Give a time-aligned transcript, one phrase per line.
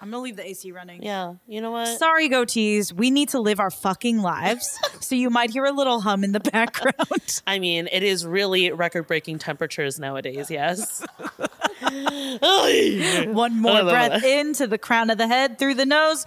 [0.00, 1.02] I'm gonna leave the AC running.
[1.02, 1.98] Yeah, you know what?
[1.98, 2.92] Sorry, goatees.
[2.92, 4.78] We need to live our fucking lives.
[5.00, 7.42] so you might hear a little hum in the background.
[7.46, 10.50] I mean, it is really record-breaking temperatures nowadays.
[10.50, 11.04] Yes.
[13.26, 16.24] One more breath into the crown of the head, through the nose,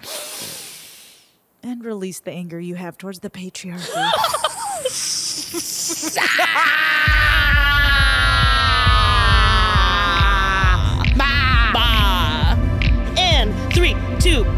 [1.63, 4.11] and release the anger you have towards the patriarchy.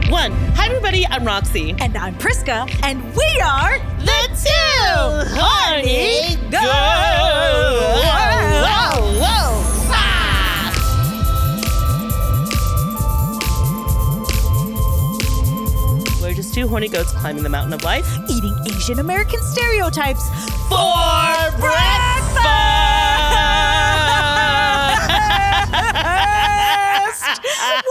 [0.09, 0.31] One.
[0.55, 1.05] Hi, everybody.
[1.07, 1.75] I'm Roxy.
[1.79, 6.63] and I'm Priska, and we are The two horny girls.
[8.03, 9.63] Whoa, whoa,
[9.95, 10.71] ah.
[16.21, 20.27] We're just two horny goats climbing the mountain of life eating Asian American stereotypes
[20.69, 22.43] for breakfast.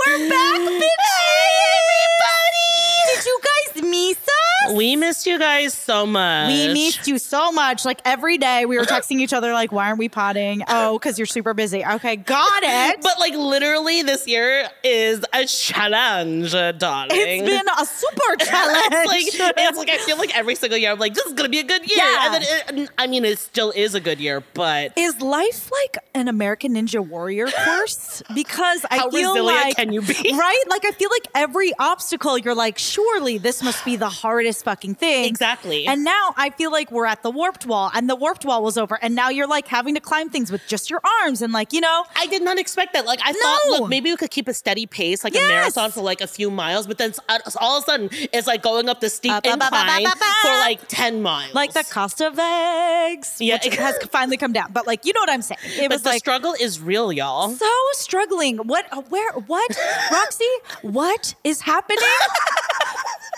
[0.07, 0.82] We're back,
[4.75, 6.49] We missed you guys so much.
[6.49, 7.85] We missed you so much.
[7.85, 11.19] Like every day, we were texting each other, like, "Why aren't we potting?" Oh, because
[11.19, 11.85] you're super busy.
[11.85, 13.01] Okay, got it.
[13.03, 17.11] But like literally, this year is a challenge, uh, darling.
[17.13, 18.87] it's been a super challenge.
[18.91, 21.49] It's like it's like I feel like every single year I'm like this is gonna
[21.49, 22.25] be a good year, Yeah.
[22.25, 25.99] and then it, I mean it still is a good year, but is life like
[26.15, 28.23] an American Ninja Warrior course?
[28.35, 30.15] Because I How feel resilient like, can you be?
[30.33, 30.63] right?
[30.69, 34.95] Like I feel like every obstacle, you're like, surely this must be the hardest fucking
[34.97, 35.25] thing.
[35.27, 35.87] Exactly.
[35.87, 38.79] And now I feel like we're at the warped wall, and the warped wall was
[38.79, 41.73] over, and now you're like having to climb things with just your arms, and like
[41.73, 43.05] you know, I did not expect that.
[43.07, 43.39] Like I No.
[43.41, 45.43] thought, look, maybe we could keep a steady pace, like Yes.
[45.45, 48.47] a marathon for like a few miles, but then uh, all of a sudden it's
[48.47, 51.55] like going up the steep Ba, ba, ba, ba, ba, incline for like ten miles.
[51.55, 53.59] like the cost of eggs, Yeah.
[53.63, 54.73] which has finally come down.
[54.73, 55.59] But like you know what I'm saying?
[55.65, 56.19] It but was the like.
[56.19, 57.51] struggle is real, y'all.
[57.51, 58.59] so struggling.
[58.59, 58.87] What?
[59.11, 59.33] Where?
[59.33, 59.77] What?
[60.13, 60.45] Roxy?
[60.83, 61.99] What is happening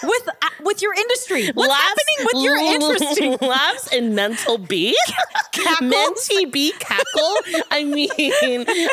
[0.06, 1.48] with uh, with your industry?
[1.52, 2.56] What's Laughs- happening with your
[2.90, 4.96] interesting laughs and mental B,
[5.52, 6.28] Cackles?
[6.52, 7.36] B cackle.
[7.70, 8.10] I mean,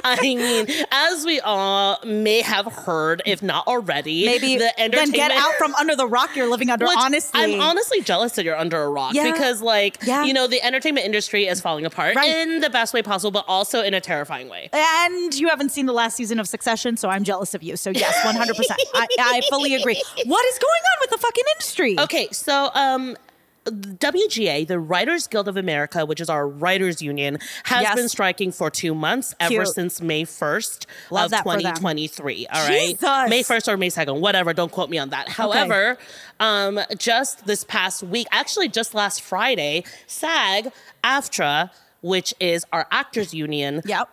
[0.03, 5.17] I mean, as we all may have heard, if not already, Maybe the entertainment.
[5.17, 6.85] then get out from under the rock you're living under.
[6.85, 9.31] Which honestly, I'm honestly jealous that you're under a rock Yeah.
[9.31, 10.23] because, like, Yeah.
[10.23, 12.29] you know, the entertainment industry is falling apart Right.
[12.37, 14.69] in the best way possible, but also in a terrifying way.
[14.73, 17.75] And you haven't seen the last season of Succession, so I'm jealous of you.
[17.77, 18.55] So yes, 100.
[18.55, 20.01] percent I, I fully agree.
[20.25, 21.99] What is going on with the fucking industry?
[21.99, 23.17] Okay, so um
[23.65, 27.95] WGA, the Writers Guild of America, which is our writers union, has Yes.
[27.95, 29.67] been striking for two months ever Cute.
[29.67, 31.61] since May 1st Love of that for them.
[31.75, 32.47] 2023.
[32.47, 32.71] All right.
[32.89, 33.29] Jesus.
[33.29, 34.53] May 1st or May 2nd, whatever.
[34.53, 35.29] Don't quote me on that.
[35.29, 35.99] However,
[36.39, 40.71] um, just this past week, actually just last Friday, SAG
[41.03, 41.69] AFTRA,
[42.01, 44.09] which is our actors union, Yep.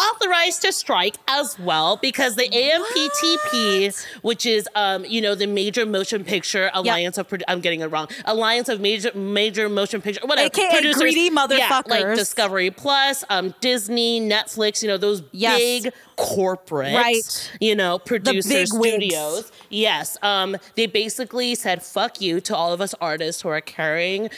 [0.00, 5.86] Authorized to strike as well because the AMPTP, which is um, you know the Major
[5.86, 10.26] Motion Picture Alliance of Produ- I'm getting it wrong Alliance of Major Major Motion Picture
[10.26, 12.16] whatever AKA greedy yeah, like.
[12.16, 15.58] Discovery Plus, um, Disney, Netflix, you know those Yes.
[15.58, 17.50] big corporate Right.
[17.60, 18.92] you know producer big wigs.
[18.94, 19.52] studios.
[19.70, 24.30] Yes, um, they basically said fuck you to all of us artists who are carrying.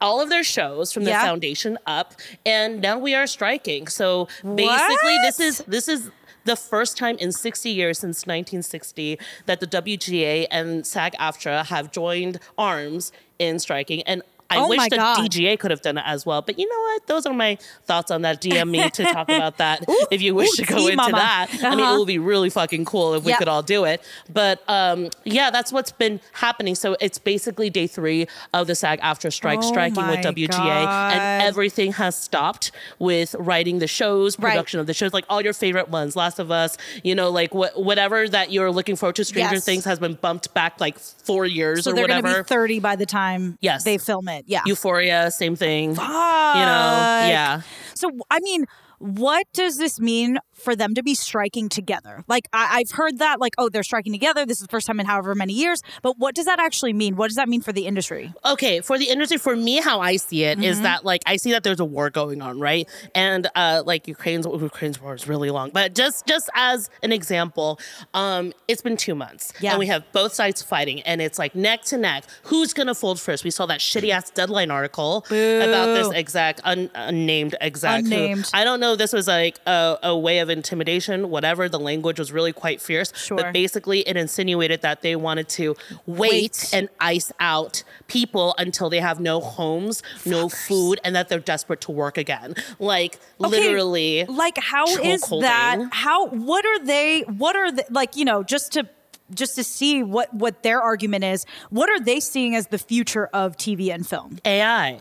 [0.00, 1.24] All of their shows from the Yeah.
[1.24, 2.14] foundation up,
[2.44, 3.88] and now we are striking.
[3.88, 6.10] So basically, this is this is
[6.44, 12.38] the first time in 60 years since 1960 that the WGA and SAG-AFTRA have joined
[12.56, 14.02] arms in striking.
[14.04, 15.18] And I Oh wish the God.
[15.30, 16.40] DGA could have done it as well.
[16.42, 17.06] But you know what?
[17.06, 18.40] Those are my thoughts on that.
[18.40, 21.16] DM me to talk about that if you wish ooh, to go into mama.
[21.16, 21.48] that.
[21.62, 21.98] I mean, it Uh-huh.
[21.98, 23.38] would be really fucking cool if we Yep.
[23.40, 24.00] could all do it.
[24.32, 26.74] But um, yeah, that's what's been happening.
[26.76, 30.48] So it's basically day three of the SAG-AFTRA strike, Oh striking with WGA,
[30.84, 31.12] God.
[31.12, 34.50] and everything has stopped with writing the shows, Right.
[34.50, 37.54] production of the shows, like all your favorite ones, Last of Us, you know, like
[37.54, 39.24] what whatever that you're looking forward to.
[39.24, 39.64] Stranger Yes.
[39.64, 42.32] Things has been bumped back like four years So or whatever.
[42.34, 43.82] to be 30 by the time Yes.
[43.84, 44.35] they film it.
[44.46, 44.62] Yeah.
[44.66, 45.94] Euphoria, same thing.
[45.94, 46.06] Fuck.
[46.06, 47.62] You know, yeah.
[47.94, 48.66] So, I mean,
[48.98, 52.24] what does this mean for them to be striking together?
[52.28, 54.44] Like, I- I've heard that, like, oh, they're striking together.
[54.46, 55.82] This is the first time in however many years.
[56.02, 57.16] But what does that actually mean?
[57.16, 58.32] What does that mean for the industry?
[58.44, 60.82] okay for the industry for me how i see it is Mm-hmm.
[60.84, 64.46] that like i see that there's a war going on right and uh like ukraine's
[64.46, 67.78] ukraine's war is really long but just just as an example
[68.14, 69.70] um it's been two months Yeah.
[69.70, 73.20] and we have both sides fighting and it's like neck to neck who's gonna fold
[73.20, 78.42] first we saw that shitty ass deadline article about this exact un, unnamed exec who-
[78.54, 82.18] i don't know if this was like a, a way of intimidation whatever the language
[82.18, 83.36] was really quite fierce Sure.
[83.36, 85.74] but basically it insinuated that they wanted to
[86.06, 86.70] wait, Wait.
[86.72, 91.80] and ice out people until they have no homes, no food, and that they're desperate
[91.82, 92.54] to work again.
[92.78, 94.24] Like Okay, literally.
[94.24, 95.88] Like, how is that?
[95.92, 98.88] How, what are they, what are they, like, you know, just to
[99.34, 101.46] just to see what what their argument is.
[101.70, 104.38] What are they seeing as the future of TV and film?
[104.44, 105.00] AI.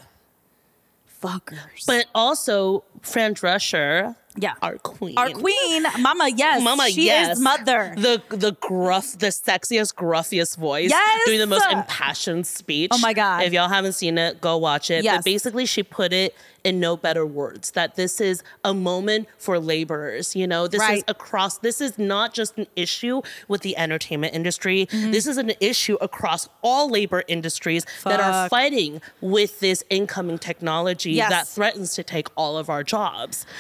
[1.22, 1.86] Fuckers.
[1.88, 5.18] But also, Fran Drescher, yeah, our queen.
[5.18, 6.30] our queen, Mama.
[6.36, 7.38] Yes, Mama, she yes.
[7.38, 7.94] is mother.
[7.98, 10.90] The the gruff, the sexiest, gruffiest voice.
[10.90, 11.22] Yes.
[11.26, 12.92] Doing the most impassioned speech.
[12.94, 13.44] Oh my God.
[13.44, 15.04] If y'all haven't seen it, go watch it.
[15.04, 15.20] Yes.
[15.20, 16.36] But basically she put it
[16.66, 20.36] in no better words that this is a moment for laborers.
[20.36, 24.88] You know, this is across this is not just an issue with the entertainment industry.
[24.88, 25.12] Mm-hmm.
[25.12, 31.12] This is an issue across all labor industries that are fighting with this incoming technology
[31.14, 31.30] Yes.
[31.30, 32.95] that threatens to take all of our jobs.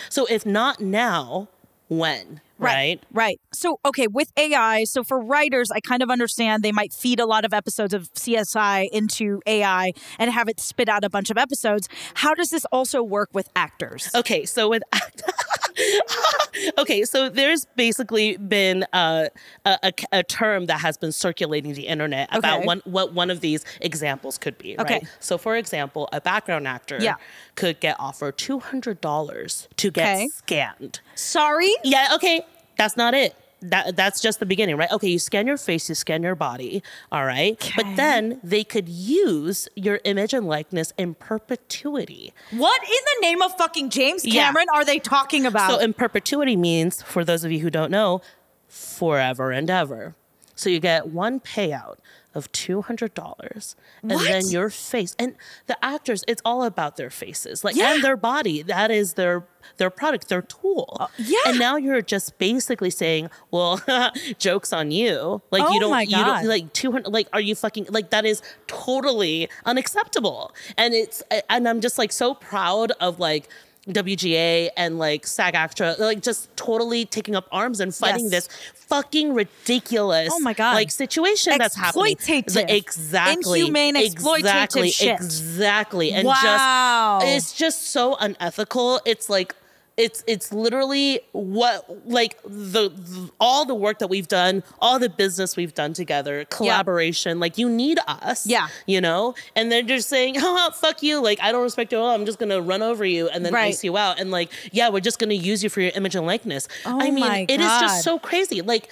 [0.10, 1.50] So if not now,
[1.88, 2.42] when?
[2.58, 3.04] Right?
[3.12, 3.40] Right.
[3.54, 7.26] So, okay, with AI, so for writers, I kind of understand they might feed a
[7.26, 11.38] lot of episodes of CSI into AI and have it spit out a bunch of
[11.38, 11.90] episodes.
[12.16, 14.10] How does this also work with actors?
[14.16, 14.84] Okay, so with
[16.78, 19.28] okay, so there's basically been uh,
[19.66, 22.66] a, a, a term that has been circulating the internet about Okay.
[22.68, 24.78] one, what one of these examples could be.
[24.80, 24.96] Okay.
[24.96, 25.08] Right?
[25.20, 27.16] So, for example, a background actor Yeah.
[27.56, 30.28] could get offered two hundred dollars to get Okay.
[30.30, 31.02] scanned.
[31.16, 31.72] Sorry?
[31.84, 32.46] Yeah, okay,
[32.78, 33.36] that's not it.
[33.70, 34.92] That, that's just the beginning, right?
[34.92, 37.58] Okay, you scan your face, you scan your body, all right?
[37.76, 42.34] But then they could use your image and likeness in perpetuity.
[42.52, 44.46] What in the name of fucking James Yeah.
[44.46, 45.72] Cameron are they talking about?
[45.72, 48.22] So in perpetuity means, for those of you who don't know,
[48.68, 50.16] forever and ever.
[50.56, 51.98] So you get one payout
[52.36, 54.28] of two hundred dollars, and What?
[54.28, 55.36] then your face and
[55.68, 56.24] the actors.
[56.28, 57.94] It's all about their faces, like Yeah.
[57.96, 58.62] and their body.
[58.62, 59.48] That is their
[59.78, 60.96] their product, their tool.
[61.00, 61.40] Uh, yeah.
[61.48, 63.82] And now you're just basically saying, well,
[64.38, 65.42] jokes on you.
[65.50, 67.12] Like Oh you don't, you don't like two hundred.
[67.12, 68.26] Like, are you fucking like that?
[68.26, 70.54] Is totally unacceptable.
[70.78, 73.50] And it's and I'm just like so proud of like.
[73.90, 78.48] WGA and like SAG AFTRA, like just totally taking up arms and fighting Yes.
[78.48, 80.74] this fucking ridiculous, Oh my God.
[80.74, 82.16] like situation that's happening.
[82.16, 82.54] Exploitative.
[82.54, 85.10] The- exactly, Inhumane, exploitative exactly, shit.
[85.16, 87.20] exactly, and Wow.
[87.22, 89.02] just it's just so unethical.
[89.06, 89.56] It's like
[89.98, 95.08] it's it's literally what like the, the all the work that we've done, all the
[95.10, 97.40] business we've done together, collaboration.
[97.40, 98.68] Like you need us, Yeah.
[98.86, 99.36] you know.
[99.56, 101.22] And they're just saying, "Oh, fuck you!
[101.24, 102.10] Like I don't respect you at all.
[102.14, 103.68] I'm just gonna run over you and then Right.
[103.68, 106.26] ice you out." And like, yeah, we're just gonna use you for your image and
[106.26, 106.68] likeness.
[106.86, 108.62] Oh I mean, it is just so crazy.
[108.62, 108.90] Like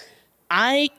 [0.49, 0.89] I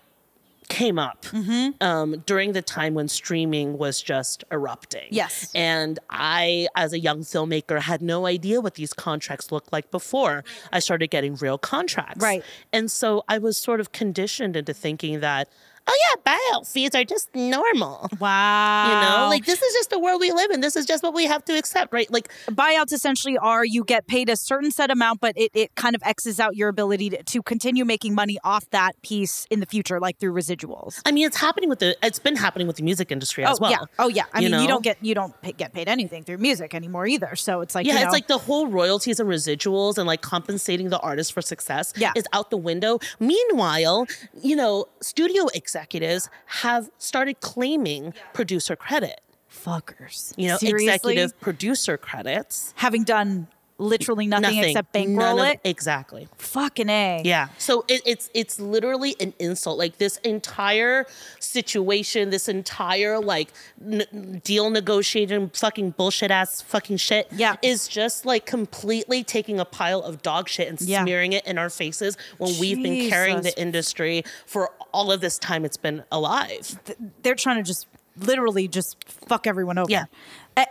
[0.69, 1.83] came up Mm-hmm.
[1.83, 5.09] um, during the time when streaming was just erupting.
[5.11, 5.51] Yes.
[5.55, 10.45] And I, as a young filmmaker, had no idea what these contracts looked like before
[10.73, 12.23] I started getting real contracts.
[12.23, 12.43] Right.
[12.73, 15.49] And so I was sort of conditioned into thinking that,
[15.87, 18.09] oh yeah, buyout fees are just normal.
[18.21, 18.85] wow.
[18.89, 20.61] You know, like this is just the world we live in.
[20.61, 22.11] This is just what we have to accept, right?
[22.11, 25.95] Like, buyouts essentially are you get paid a certain set amount, but it, it kind
[25.95, 29.67] of X's out your ability to, to continue making money off that piece in the
[29.67, 31.01] future, like through residuals.
[31.05, 33.63] I mean, it's happening with the, it's been happening with the music industry as oh
[33.63, 33.71] well.
[33.71, 34.25] yeah, oh yeah.
[34.33, 37.07] I You mean, you don't get you don't pay, get paid anything through music anymore
[37.07, 37.37] either.
[37.37, 40.23] So it's like Yeah, you know, it's like the whole royalties and residuals and like
[40.23, 42.13] compensating the artist for success Yeah.
[42.17, 42.99] is out the window.
[43.21, 44.07] Meanwhile,
[44.43, 46.31] you know, studio executives
[46.63, 49.21] have started claiming producer credit.
[49.51, 50.33] fuckers.
[50.37, 50.87] You know, Seriously?
[51.15, 52.73] executive producer credits.
[52.77, 53.49] having done
[53.79, 55.61] literally nothing, except bankroll of- it.
[55.65, 56.29] Exactly.
[56.39, 57.23] Fucking a.
[57.25, 57.49] Yeah.
[57.59, 59.79] So it, it's it's literally an insult.
[59.79, 61.07] Like this entire
[61.41, 63.49] situation, this entire like
[63.85, 67.29] n- deal negotiating, fucking bullshit ass fucking shit.
[67.33, 67.57] Yeah.
[67.63, 71.03] Is just like completely taking a pile of dog shit and Yeah.
[71.03, 75.39] smearing it in our faces when we've been carrying the industry for all of this
[75.39, 76.79] time it's been alive.
[77.23, 79.91] they're trying to just literally just fuck everyone over.
[79.91, 80.05] Yeah.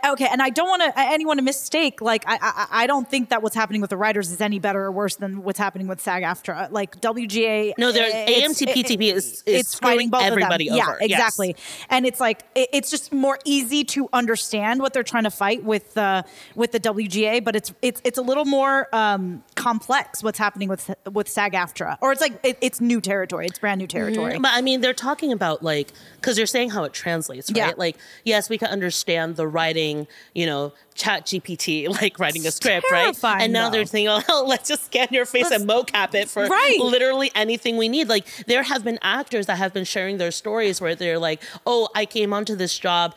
[0.06, 2.00] Okay, and I don't want to anyone to mistake.
[2.00, 4.82] Like, I, I I don't think that what's happening with the writers is any better
[4.84, 6.68] or worse than what's happening with SAG-AFTRA.
[6.70, 8.28] Like WGA, No, they're- it's-
[8.62, 10.88] AMC-PTP is- is it's fighting both everybody of them.
[10.88, 10.98] over.
[11.00, 11.18] Yeah, Yes.
[11.20, 11.56] exactly.
[11.90, 15.64] And it's like it, it's just more easy to understand what they're trying to fight
[15.64, 16.22] with uh,
[16.54, 20.94] with the WGA, but it's it's it's a little more um, complex what's happening with
[21.12, 23.46] with SAG-AFTRA, or it's like it, it's new territory.
[23.46, 24.38] It's brand new territory.
[24.38, 27.56] But I mean, they're talking about like, because you're saying how it translates, right?
[27.56, 27.72] Yeah.
[27.76, 32.86] Like, yes, we can understand the writing, you know, chat GPT, like writing a script,
[32.90, 33.14] right?
[33.24, 33.76] And now though.
[33.78, 36.78] they're thinking, oh, let's just scan your face and mocap it for Right.
[36.80, 38.08] literally anything we need.
[38.08, 41.88] Like, there have been actors that have been sharing their stories where they're like, oh,
[41.94, 43.14] I came onto this job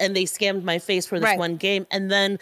[0.00, 1.38] and they scammed my face for this Right.
[1.38, 1.86] one game.
[1.90, 2.38] And then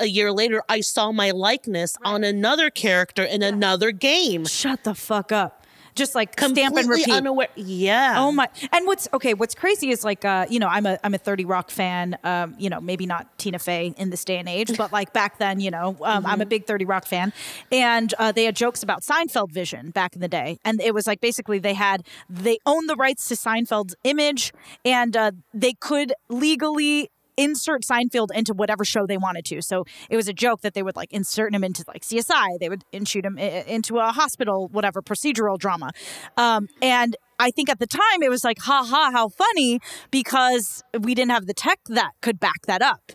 [0.00, 4.44] a year later, I saw my likeness on another character in another game.
[4.46, 5.63] Shut the fuck up.
[5.94, 7.12] Just like stamp and Completely repeat.
[7.14, 7.48] unaware.
[7.54, 8.14] Yeah.
[8.18, 8.48] Oh my!
[8.72, 9.34] And what's okay?
[9.34, 12.18] What's crazy is like, uh, you know, I'm a I'm a Thirty Rock fan.
[12.24, 15.38] Um, you know, maybe not Tina Fey in this day and age, but like back
[15.38, 17.32] then, you know, um, I'm a big Thirty Rock fan.
[17.70, 21.06] And uh, they had jokes about Seinfeld vision back in the day, and it was
[21.06, 24.52] like basically they had they owned the rights to Seinfeld's image,
[24.84, 29.62] and uh, they could legally insert Seinfeld into whatever show they wanted to.
[29.62, 32.58] So it was a joke that they would like insert him into like CSI.
[32.60, 35.90] They would insert him into a hospital, whatever procedural drama.
[36.36, 40.82] Um, and I think at the time it was like, ha ha, how funny because
[40.98, 43.12] we didn't have the tech that could back that up.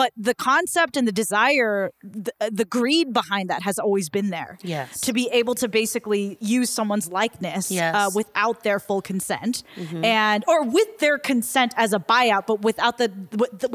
[0.00, 4.52] But the concept and the desire, the, the greed behind that has always been there.
[4.62, 5.00] Yes.
[5.06, 7.94] To be able to basically use someone's likeness Yes.
[7.98, 9.54] uh, without their full consent
[10.22, 13.08] and or with their consent as a buyout but without the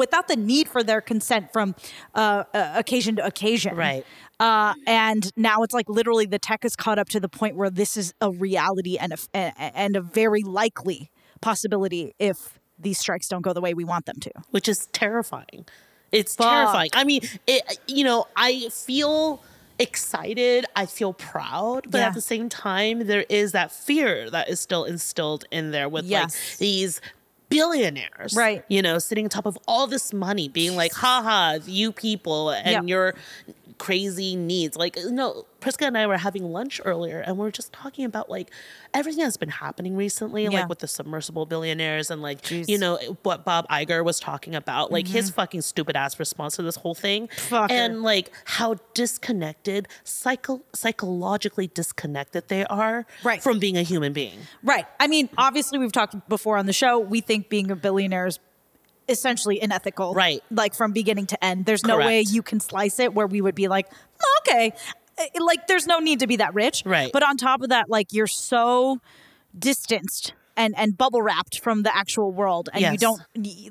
[0.04, 1.68] without the need for their consent from
[2.16, 4.04] uh, uh, occasion to occasion Right.
[4.40, 7.70] uh, and now it's like literally the tech is caught up to the point where
[7.82, 9.38] this is a reality and a-
[9.84, 11.10] and a very likely
[11.42, 12.38] possibility if
[12.80, 15.66] these strikes don't go the way we want them to which is terrifying.
[16.12, 16.48] It's Fuck.
[16.50, 16.90] terrifying.
[16.94, 19.42] I mean, it, you know, I feel
[19.80, 20.66] excited.
[20.76, 22.08] I feel proud, but Yeah.
[22.08, 26.06] at the same time, there is that fear that is still instilled in there with
[26.06, 26.22] Yes.
[26.36, 27.02] like these
[27.50, 28.64] billionaires, Right.
[28.70, 32.52] You know, sitting on top of all this money, being like, "Ha ha, you people
[32.52, 32.84] and Yep.
[32.88, 33.16] your
[33.82, 34.78] crazy needs.
[34.78, 38.06] Like, you know, Priska and I were having lunch earlier and we are just talking
[38.06, 38.52] about like
[38.94, 40.50] everything that's been happening recently, Yeah.
[40.52, 42.68] like with the submersible billionaires and like, Jeez.
[42.68, 46.62] you know, what Bob Iger was talking about, like his fucking stupid ass response to
[46.62, 47.28] this whole thing.
[47.28, 47.56] Mm-hmm.
[47.56, 47.72] Fucker.
[47.72, 53.42] And like how disconnected, psycho- psychologically disconnected they are Right.
[53.42, 54.40] from being a human being.
[54.64, 58.28] right i mean obviously we've talked before on the show we think being a billionaire
[58.28, 58.40] is
[59.10, 60.42] essentially unethical Right.
[60.52, 63.56] like from beginning to end there's no way you can slice it where we would
[63.56, 63.88] be like
[64.24, 64.74] "Oh, okay
[65.18, 67.12] Eh, like there's no need to be that rich Right.
[67.12, 69.00] but on top of that like you're so
[69.58, 73.22] distanced and and bubble wrapped from the actual world and you don't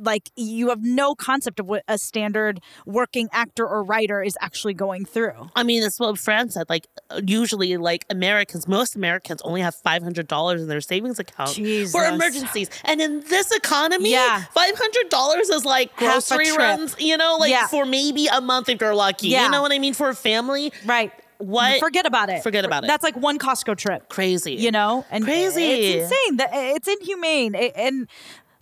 [0.00, 4.74] like you have no concept of what a standard working actor or writer is actually
[4.74, 6.68] going through I mean, that's what Fran said.
[6.68, 11.18] Like, uh, usually, like Americans, most Americans only have five hundred dollars in their savings
[11.18, 11.92] account Jesus.
[11.92, 14.44] for emergencies, and in this economy, Yeah.
[14.54, 16.96] five hundred dollars is like grocery runs.
[16.98, 17.66] You know, like Yeah.
[17.66, 19.28] for maybe a month if you're lucky.
[19.28, 19.44] Yeah.
[19.44, 19.94] You know what I mean?
[19.94, 21.80] For a family, right What?
[21.80, 22.86] forget about it Forget about it.
[22.86, 24.54] that's like one costco trip crazy.
[24.54, 25.64] you know and Crazy.
[25.64, 28.08] it's insane it's inhumane and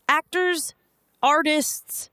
[0.09, 0.75] actors
[1.23, 2.11] artists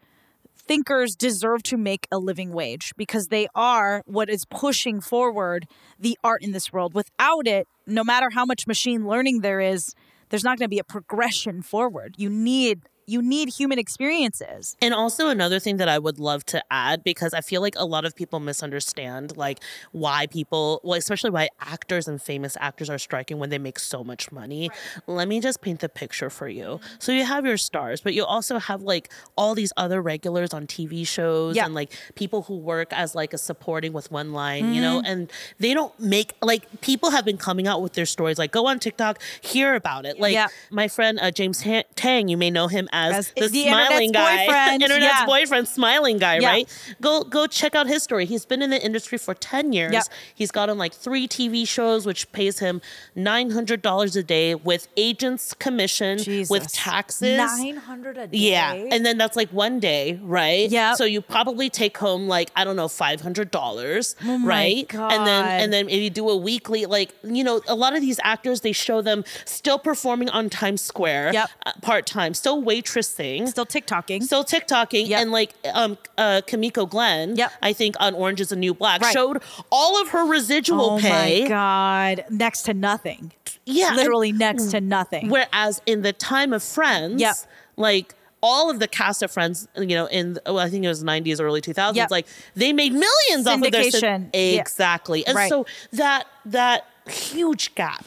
[0.58, 5.68] thinkers deserve to make a living wage because they are what is pushing forward
[6.00, 9.94] the art in this world without it no matter how much machine learning there is
[10.30, 14.94] there's not going to be a progression forward you need you need human experiences And
[14.94, 18.06] also another thing that I would love to add because I feel like a lot
[18.06, 19.60] of people misunderstand like
[19.92, 24.04] why people, well, especially why actors and famous actors are striking when they make so
[24.04, 24.70] much money.
[25.08, 26.80] Let me just paint the picture for you.
[27.00, 30.66] So you have your stars, but you also have like all these other regulars on
[30.68, 31.66] TV shows Yeah.
[31.66, 35.32] and like people who work as like a supporting with one line, you know, and
[35.60, 38.38] they don't make like people have been coming out with their stories.
[38.38, 40.20] Like go on TikTok, hear about it.
[40.20, 40.48] Like Yeah.
[40.72, 41.64] my friend uh, James
[41.96, 45.26] Tang, you may know him as, As the, the smiling guy, boyfriend, internet's yeah.
[45.26, 46.48] boyfriend, smiling guy, Yeah.
[46.50, 46.96] right?
[47.02, 48.26] Go go check out his story.
[48.26, 49.94] He's been in the industry for ten years.
[49.94, 50.04] Yep.
[50.34, 52.82] He's gotten like three TV shows, which pays him
[53.16, 57.38] nine hundred dollars a day with agents' commission, with taxes.
[57.38, 60.70] 900 a day Yeah, and then that's like one day, right?
[60.70, 60.96] Yep.
[60.98, 64.92] So you probably take home like I don't know five hundred dollars, Oh right?
[64.94, 68.02] And then and then if you do a weekly, like you know, a lot of
[68.02, 71.50] these actors they show them still performing on Times Square, Yep.
[71.66, 75.22] uh, part time, still waitressing, still tiktoking still TikToking, Yep.
[75.22, 77.52] and like um uh Kimiko Glenn, Yep.
[77.62, 79.14] I think on Orange is the New Black Right.
[79.14, 81.40] showed all of her residual oh pay.
[81.40, 83.32] Oh my god next to nothing
[83.66, 87.36] Yeah, and- literally next to nothing Whereas in the time of Friends, Yep.
[87.78, 91.04] like all of the cast of Friends, you know, in well, I think it was
[91.04, 92.12] '90s, early 2000s, Yep.
[92.12, 94.30] like they made millions off of their Syndication.
[94.34, 95.50] Exactly, and Right.
[95.50, 98.06] so that that huge gap.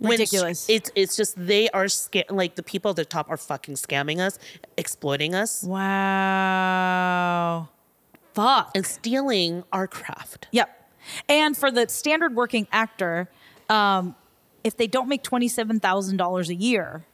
[0.00, 0.68] Ridiculous.
[0.68, 4.18] It's it's just they are sca- like the people at the top are fucking scamming
[4.20, 4.38] us,
[4.76, 7.68] exploiting us, Wow.
[8.34, 8.70] Fuck.
[8.74, 10.48] and stealing our craft.
[10.52, 10.70] Yep.
[11.28, 13.28] And for the standard working actor,
[13.68, 14.14] um,
[14.64, 17.04] if they don't make $27,000 a year,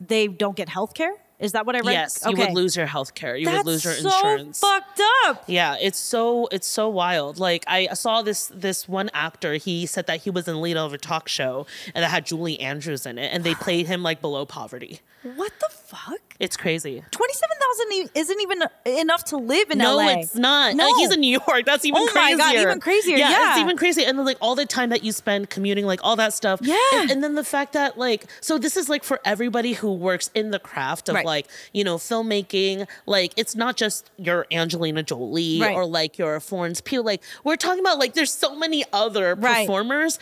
[0.00, 1.12] they don't get health care.
[1.38, 1.92] Is that what I read?
[1.92, 3.36] Yes, you would lose your health care.
[3.36, 4.60] You That's would lose your so insurance.
[4.60, 5.44] fucked up.
[5.46, 7.38] Yeah, it's so it's so wild.
[7.38, 9.54] Like I saw this this one actor.
[9.54, 12.60] He said that he was in lead of a talk show and that had Julie
[12.60, 15.00] Andrews in it, and they played him like below poverty.
[15.22, 16.20] What the fuck?
[16.40, 17.02] It's crazy.
[17.12, 18.62] Twenty-seven thousand isn't even
[19.00, 20.20] enough to live in No, LA.
[20.20, 20.74] it's not.
[20.74, 21.64] No, Like, he's in New York.
[21.64, 22.36] That's even Oh my crazier.
[22.38, 23.50] God, even crazier, yeah.
[23.52, 24.04] it's even crazy.
[24.04, 26.58] And then like all the time that you spend commuting, like all that stuff.
[26.62, 26.76] Yeah.
[26.94, 30.30] And, and then the fact that like, so this is like for everybody who works
[30.34, 31.24] in the craft of Right.
[31.24, 32.88] like, you know, filmmaking.
[33.06, 35.74] Like it's not just your Angelina Jolie Right.
[35.76, 37.00] or like your Florence Pugh.
[37.02, 39.66] Like we're talking about like there's so many other Right.
[39.66, 40.18] performers.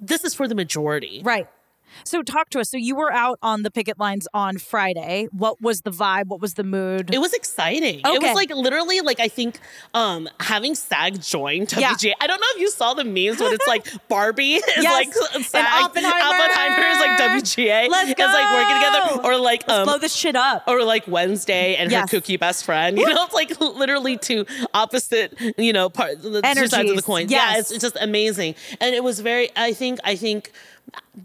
[0.00, 1.22] This is for the majority.
[1.24, 1.48] right.
[2.04, 2.70] So talk to us.
[2.70, 5.28] So you were out on the picket lines on Friday.
[5.32, 6.26] What was the vibe?
[6.26, 7.12] What was the mood?
[7.14, 8.00] It was exciting.
[8.04, 9.58] It was like literally like I think
[9.94, 11.92] um having SAG join Yeah.
[11.94, 12.12] WGA.
[12.20, 14.92] I don't know if you saw the memes when it's like Barbie is Yes.
[14.92, 16.16] like And SAG, Oppenheimer.
[16.16, 17.88] Oppenheimer is like WGA.
[17.88, 20.64] Let's It's like working together or like Let's um blow this shit up.
[20.66, 22.10] or like Wednesday and Yes.
[22.10, 22.98] her kooky best friend.
[22.98, 26.76] You know, it's like literally two opposite, you know, part the two sides of the
[26.78, 27.02] Energies.
[27.02, 27.28] coin.
[27.28, 28.54] Yeah, it's, it's just amazing.
[28.80, 30.52] And it was very I think I think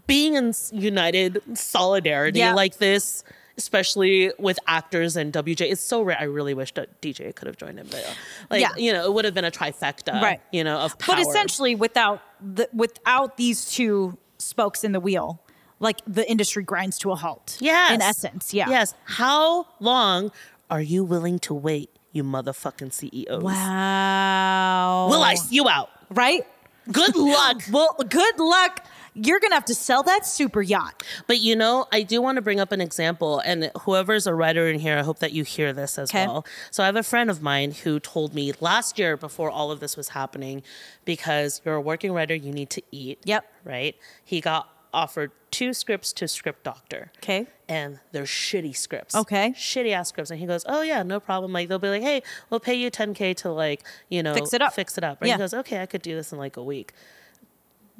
[0.06, 2.54] being in united solidarity Yeah.
[2.54, 3.24] like this
[3.56, 7.56] especially with actors and WGA it's so rare I really wish that DGA could have
[7.56, 8.12] joined him but uh,
[8.50, 8.70] like Yeah.
[8.76, 10.40] you know it would have been a trifecta Right.
[10.52, 15.42] you know of power But essentially, without the without these two spokes in the wheel,
[15.80, 17.56] like the industry grinds to a halt.
[17.60, 18.68] yes In essence, yeah.
[18.70, 20.30] yes how long
[20.70, 25.08] are you willing to wait you motherfucking CEOs Wow.
[25.10, 26.46] will I see you out Right.
[26.92, 28.84] good luck Well, good luck.
[29.20, 31.02] You're gonna have to sell that super yacht.
[31.26, 34.68] But you know, I do want to bring up an example, and whoever's a writer
[34.68, 36.26] in here, I hope that you hear this as Okay.
[36.26, 36.46] well.
[36.70, 39.80] So I have a friend of mine who told me last year, before all of
[39.80, 40.62] this was happening,
[41.04, 43.18] because you're a working writer, you need to eat.
[43.24, 43.44] Yep.
[43.64, 43.96] Right.
[44.24, 47.10] He got offered two scripts to script doctor.
[47.18, 47.46] Okay.
[47.68, 49.14] And they're shitty scripts.
[49.14, 49.50] Okay.
[49.56, 50.30] Shitty ass scripts.
[50.30, 51.52] And he goes, Oh yeah, no problem.
[51.52, 54.62] Like they'll be like, Hey, we'll pay you 10K to like, you know, Fix it
[54.62, 54.72] up.
[54.74, 55.20] Fix it up.
[55.20, 55.34] And Yeah.
[55.34, 56.92] he goes, Okay, I could do this in like a week.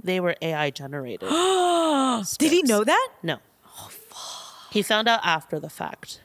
[0.03, 1.29] They were AI generated.
[2.39, 3.09] Did he know that?
[3.23, 3.39] No.
[3.67, 4.73] Oh, fuck.
[4.73, 6.21] He found out after the fact.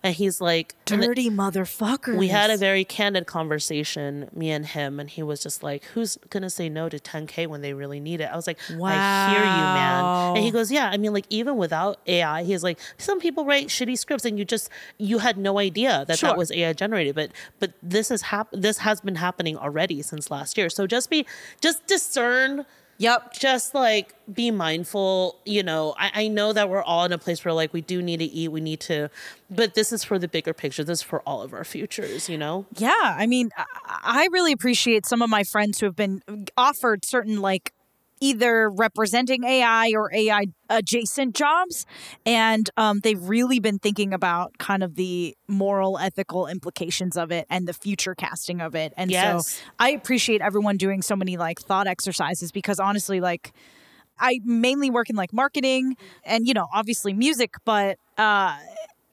[0.00, 2.16] And he's like, Dirty motherfucker.
[2.16, 6.16] we had a very candid conversation, me and him, and he was just like, Who's
[6.30, 8.30] gonna say no to 10K when they really need it?
[8.32, 10.36] I was like, I hear you, man.
[10.36, 13.66] And he goes, Yeah, I mean, like, even without AI, he's like, some people write
[13.68, 16.28] shitty scripts and you just you had no idea that Sure.
[16.30, 17.16] that was AI generated.
[17.16, 20.70] But but this is hap- this has been happening already since last year.
[20.70, 21.26] So just be
[21.60, 22.66] just discern
[23.00, 23.32] Yep.
[23.32, 27.44] just like be mindful you know I, I know that we're all in a place
[27.44, 29.08] where like we do need to eat we need to
[29.48, 32.36] but this is for the bigger picture this is for all of our futures you
[32.36, 33.64] know Yeah, I mean, I-
[34.02, 36.22] I really appreciate some of my friends who have been
[36.56, 37.72] offered certain like
[38.20, 41.86] either representing AI or AI adjacent jobs,
[42.26, 47.46] and um, they've really been thinking about kind of the moral, ethical implications of it
[47.50, 48.92] and the future casting of it.
[48.96, 49.48] And Yes.
[49.48, 53.52] so I appreciate everyone doing so many like thought exercises because honestly, like.
[54.20, 58.56] I mainly work in like marketing and you know obviously music, but uh,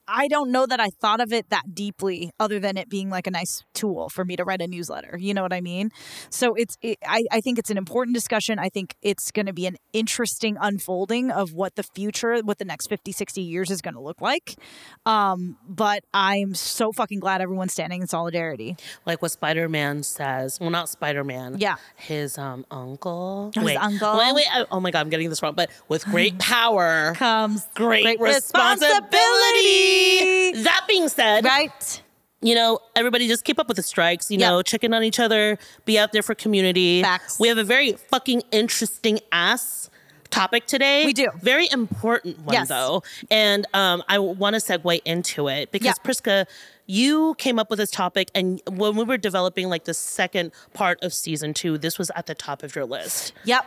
[0.08, 3.28] I don't know that I thought of it that deeply, other than it being like
[3.28, 5.18] a nice tool for me to write a newsletter.
[5.20, 5.90] You know what I mean?
[6.30, 8.60] So it's, it, I, I think it's an important discussion.
[8.60, 12.66] I think it's going to be an interesting unfolding of what the future, what the
[12.66, 14.56] next 50, 60 years is going to look like.
[15.06, 18.78] Um, but I'm so fucking glad everyone's standing in solidarity.
[19.06, 21.76] like what spider-man says well not spider-man Yeah.
[21.96, 24.18] his um uncle His wait uncle?
[24.18, 27.66] wait wait I- oh my god i'm getting this wrong but with great power Comes
[27.76, 28.86] great, responsibility.
[28.86, 29.95] responsibility
[30.64, 32.02] that being said Right?
[32.42, 34.48] you know, everybody just keep up with the strikes, you Yep.
[34.50, 37.02] know, checking on each other, be out there for community.
[37.02, 37.40] Facts.
[37.40, 39.90] We have a very fucking interesting ass
[40.30, 41.06] topic today.
[41.06, 41.28] We do.
[41.42, 42.68] Very important one Yes.
[42.68, 43.02] though.
[43.32, 46.04] And um, I want to segue into it because Yeah.
[46.12, 46.46] Priska,
[46.86, 51.02] you came up with this topic and when we were developing like the second part
[51.04, 53.34] of season two, this was at the top of your list.
[53.46, 53.66] Yep.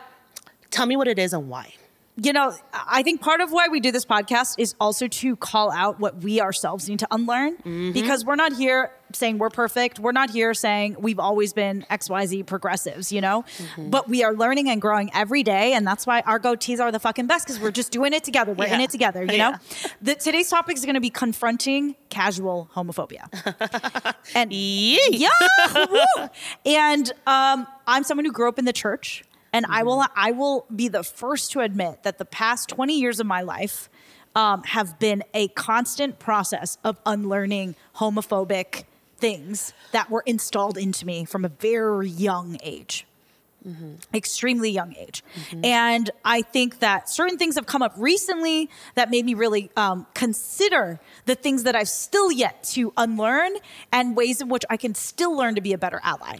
[0.71, 1.73] Tell me what it is and why.
[2.21, 5.71] You know, I think part of why we do this podcast is also to call
[5.71, 7.57] out what we ourselves need to unlearn
[7.93, 9.97] because we're not here saying we're perfect.
[9.99, 13.43] We're not here saying we've always been XYZ progressives, you know?
[13.77, 15.73] But we are learning and growing every day.
[15.73, 18.53] And that's why our goatees are the fucking best because we're just doing it together.
[18.53, 19.49] We're in it together, you Yeah.
[19.51, 19.57] know?
[20.01, 23.25] The, today's topic is going to be confronting casual homophobia.
[24.35, 24.99] and Yee.
[25.11, 25.29] yeah.
[25.89, 26.27] woo.
[26.65, 29.23] And um, I'm someone who grew up in the church,
[29.53, 33.19] and I will I will be the first to admit that the past 20 years
[33.19, 33.89] of my life
[34.35, 38.83] um, have been a constant process of unlearning homophobic
[39.17, 43.05] things that were installed into me from a very young age.
[44.13, 45.21] extremely young age.
[45.63, 50.07] And I think that certain things have come up recently that made me really um,
[50.13, 53.51] consider the things that I've still yet to unlearn
[53.91, 56.37] and ways in which I can still learn to be a better ally.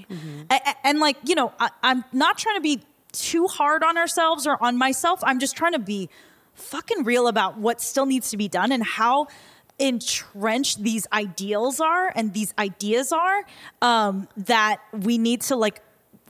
[0.49, 3.97] A- a- and, like, you know, I, I'm not trying to be too hard on
[3.97, 5.19] ourselves or on myself.
[5.23, 6.09] I'm just trying to be
[6.53, 9.27] fucking real about what still needs to be done and how
[9.79, 13.45] entrenched these ideals are and these ideas are
[13.81, 15.81] um, that we need to like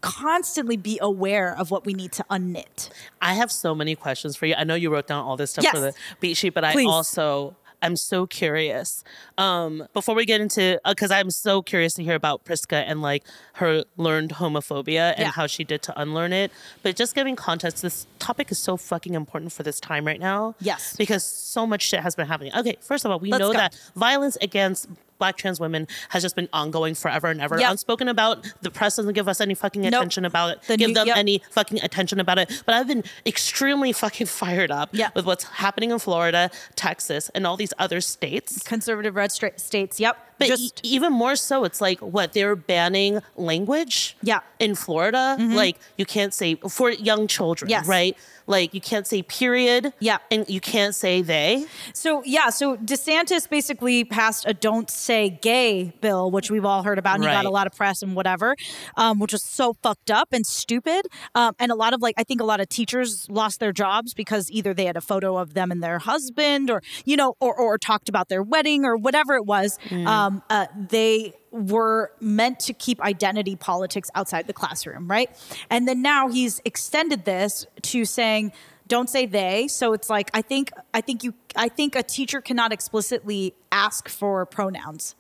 [0.02, 2.90] constantly be aware of what we need to unknit.
[3.22, 4.56] I have so many questions for you.
[4.56, 7.56] I know you wrote down all this stuff for the beat sheet, but I also
[7.82, 9.04] I'm so curious.
[9.38, 13.24] Um, before we get into, because I'm so curious to hear about Priska and like
[13.54, 15.32] her learned homophobia and Yeah.
[15.32, 16.52] how she did to unlearn it.
[16.84, 20.56] But just giving context, this topic is so fucking important for this time right now.
[20.60, 20.96] Yes.
[20.98, 22.52] because so much shit has been happening.
[22.56, 23.58] Okay, first of all, we Let's know go.
[23.58, 24.88] that violence against
[25.20, 27.60] black trans women has just been ongoing forever and ever.
[27.60, 27.72] Yep.
[27.72, 28.52] Unspoken about.
[28.62, 29.94] The press doesn't give us any fucking Nope.
[29.94, 30.62] attention about it.
[30.64, 31.18] The give new- them yep.
[31.18, 32.64] any fucking attention about it.
[32.66, 35.14] But I've been extremely fucking fired up Yep.
[35.16, 38.64] with what's happening in Florida, Texas, and all these other states.
[38.64, 40.18] Conservative red states, yep.
[40.40, 44.18] But just e- even more so, it's like what they're banning language.
[44.24, 44.38] Yeah.
[44.40, 44.46] Mm-hmm.
[44.60, 47.88] In Florida, like you can't say for young children, Yes.
[47.88, 48.18] right?
[48.46, 49.94] Like you can't say period.
[50.00, 50.18] Yeah.
[50.32, 51.66] And you can't say they.
[51.94, 56.98] So yeah, so DeSantis basically passed a "Don't Say Gay" bill, which we've all heard
[57.00, 58.56] about, and he got a lot of press and whatever,
[58.98, 61.06] um, which was so fucked up and stupid.
[61.36, 64.14] Um, and a lot of like, I think a lot of teachers lost their jobs
[64.14, 67.56] because either they had a photo of them and their husband, or you know, or
[67.56, 69.78] or talked about their wedding or whatever it was.
[69.92, 75.30] Um, uh, they were meant to keep identity politics outside the classroom, right?
[75.70, 78.52] And then now he's extended this to saying
[78.90, 82.42] don't say they so it's like i think i think you i think a teacher
[82.42, 85.16] cannot explicitly ask for pronouns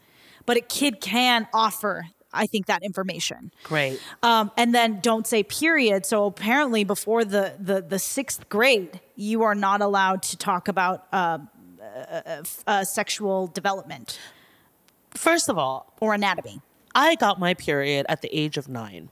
[0.46, 4.02] but a kid can offer i think that information Great.
[4.24, 9.44] um, and then don't say period so apparently before the the, the sixth grade you
[9.44, 11.38] are not allowed to talk about uh,
[11.80, 14.20] uh, uh, sexual development
[15.16, 16.62] First of all, or anatomy
[16.96, 19.10] I got my period at the age of nine.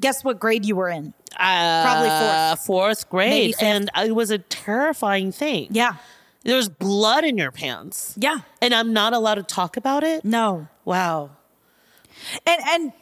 [0.00, 2.66] guess what grade you were in Uh, Probably fourth.
[2.66, 3.54] Fourth grade.
[3.60, 5.68] And it was a terrifying thing.
[5.70, 5.96] yeah
[6.44, 8.14] There's blood in your pants.
[8.16, 10.24] yeah And I'm not allowed to talk about it?
[10.24, 11.30] no Wow.
[12.46, 12.92] and and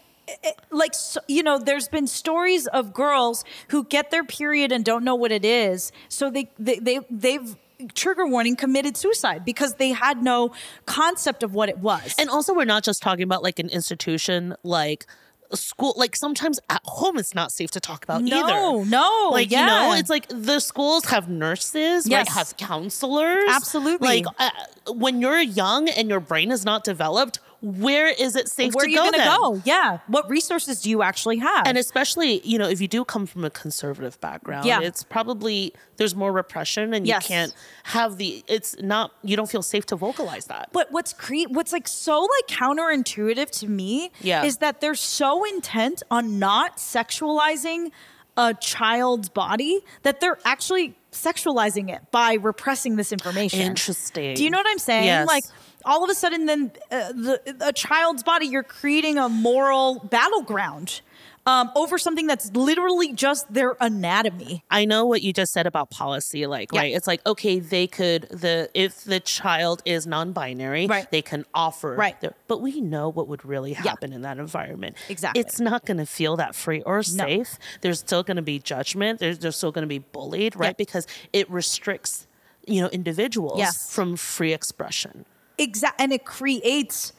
[0.42, 4.84] it, like so, you know there's been stories of girls who get their period and
[4.84, 7.56] don't know what it is so they they, they they've
[7.94, 10.52] trigger warning committed suicide because they had no
[10.86, 14.54] concept of what it was And also, we're not just talking about like an institution
[14.62, 15.06] like
[15.52, 15.94] school.
[15.96, 18.48] Like sometimes at home, it's not safe to talk about no either.
[18.48, 19.30] no no.
[19.32, 19.60] Like yeah.
[19.60, 22.26] you know, it's like the schools have nurses, right?
[22.26, 22.34] Yes.
[22.34, 24.22] Have counselors, Absolutely.
[24.22, 24.50] Like uh,
[24.92, 28.76] when you're young and your brain is not developed, where is it safe to go?
[28.76, 29.04] where to are you go?
[29.04, 29.40] gonna then?
[29.40, 33.04] go yeah what resources do you actually have And especially, you know, if you do
[33.04, 34.80] come from a conservative background, Yeah.
[34.80, 37.22] it's probably there's more repression and Yes.
[37.24, 40.68] you can't have the it's not you don't feel safe to vocalize that.
[40.72, 44.44] But what's cre- what's like so like counterintuitive to me Yeah.
[44.44, 47.90] is that they're so intent on not sexualizing
[48.36, 53.60] a child's body that they're actually sexualizing it by repressing this information.
[53.60, 54.34] Interesting.
[54.34, 55.04] Do you know what I'm saying?
[55.06, 55.26] Yes.
[55.26, 55.44] Like
[55.86, 61.00] all of a sudden, then uh, the a child's body, you're creating a moral battleground
[61.46, 64.64] um, over something that's literally just their anatomy.
[64.68, 66.80] I know what you just said about policy, like Yeah.
[66.80, 66.92] right.
[66.94, 71.08] It's like okay, they could the if the child is non-binary, Right.
[71.12, 72.20] they can offer Right.
[72.20, 74.96] their- but we know what would really happen in that environment.
[75.08, 75.40] Exactly.
[75.40, 77.58] it's not going to feel that free or safe.
[77.80, 79.20] There's still going to be judgment.
[79.20, 80.68] There's there's still going to be bullied, right?
[80.70, 80.72] Yeah.
[80.76, 82.26] Because it restricts
[82.66, 83.88] you know individuals Yes.
[83.94, 85.24] from free expression.
[85.58, 87.12] Exact and it creates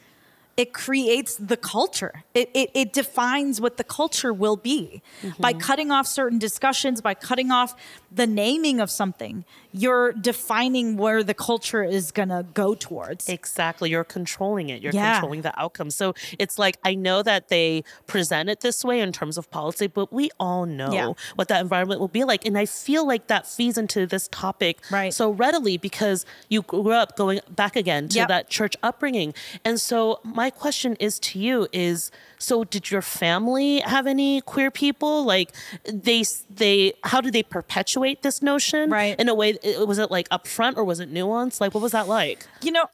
[0.58, 5.40] it creates the culture it, it, it defines what the culture will be mm-hmm.
[5.42, 7.74] by cutting off certain discussions by cutting off
[8.12, 13.90] the naming of something you're defining where the culture is going to go towards Exactly.
[13.90, 14.82] You're controlling it.
[14.82, 15.12] You're Yeah.
[15.12, 15.90] controlling the outcome.
[15.90, 19.86] So it's like, I know that they present it this way in terms of policy,
[19.86, 21.12] but we all know Yeah.
[21.34, 22.46] what that environment will be like.
[22.46, 25.12] And I feel like that feeds into this topic Right.
[25.12, 28.28] so readily because you grew up going back again to Yep.
[28.28, 29.34] that church upbringing.
[29.64, 34.70] And so my question is to you is, so did your family have any queer
[34.70, 35.24] people?
[35.24, 35.52] Like
[35.84, 38.90] they, they, how did they perpetuate this notion?
[38.90, 39.18] Right.
[39.18, 41.60] In a way, was it like upfront or was it nuanced?
[41.60, 42.46] Like, what was that like?
[42.62, 42.86] you know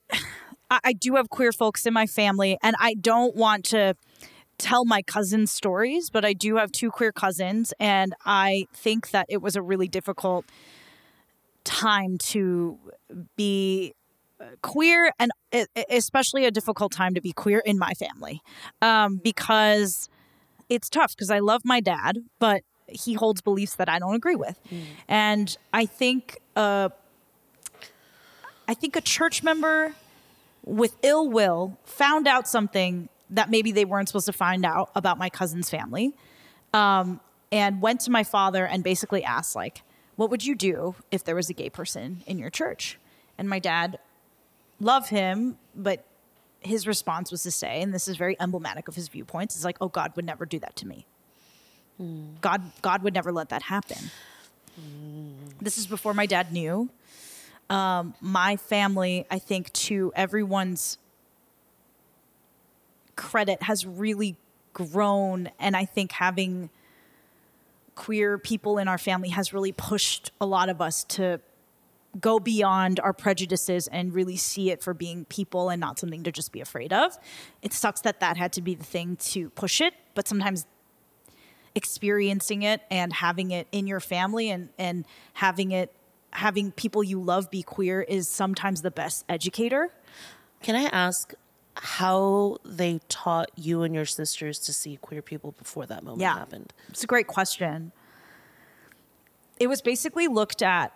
[0.70, 3.94] I, I do have queer folks in my family and i don't want to
[4.58, 9.26] tell my cousins stories but i do have two queer cousins and i think that
[9.28, 10.44] it was a really difficult
[11.64, 12.78] time to
[13.36, 13.94] be
[14.62, 15.30] queer and
[15.90, 18.40] especially a difficult time to be queer in my family
[18.82, 20.08] um, because
[20.68, 24.36] it's tough because I love my dad, but he holds beliefs that I don't agree
[24.36, 24.60] with.
[25.08, 26.90] And I think uh
[28.66, 29.94] I think a church member
[30.64, 35.18] with ill will found out something that maybe they weren't supposed to find out about
[35.18, 36.14] my cousin's family.
[36.72, 37.20] Um,
[37.52, 39.82] and went to my father and basically asked like,
[40.16, 42.98] "What would you do if there was a gay person in your church?"
[43.38, 43.98] And my dad
[44.80, 46.04] love him, but
[46.60, 49.76] his response was to say, and this is very emblematic of his viewpoints, is like,
[49.80, 51.06] "Oh, God would never do that to me.
[52.40, 54.10] God, God would never let that happen."
[55.60, 56.88] This is before my dad knew.
[57.70, 60.98] Um, my family, I think, to everyone's
[63.16, 64.37] credit, has really
[64.72, 66.70] grown, and I think having
[67.94, 71.40] queer people in our family has really pushed a lot of us to
[72.20, 76.31] go beyond our prejudices and really see it for being people and not something to
[76.33, 77.18] just be afraid of.
[77.62, 80.66] It sucks that that had to be the thing to push it, but sometimes
[81.74, 85.92] experiencing it and having it in your family and and having it
[86.33, 89.90] having people you love be queer is sometimes the best educator.
[90.62, 91.33] Can I ask
[91.77, 96.35] how they taught you and your sisters to see queer people before that moment Yeah.
[96.35, 96.72] happened?
[96.88, 97.90] It's a great question.
[99.59, 100.92] It was basically looked at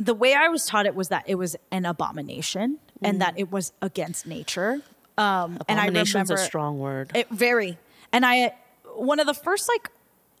[0.00, 3.50] the way I was taught it was that it was an abomination and that it
[3.50, 4.80] was against nature.
[5.18, 7.10] Um, and I Abomination's remember a strong word.
[7.14, 7.78] It very.
[8.12, 8.54] And I
[8.94, 9.90] one of the first like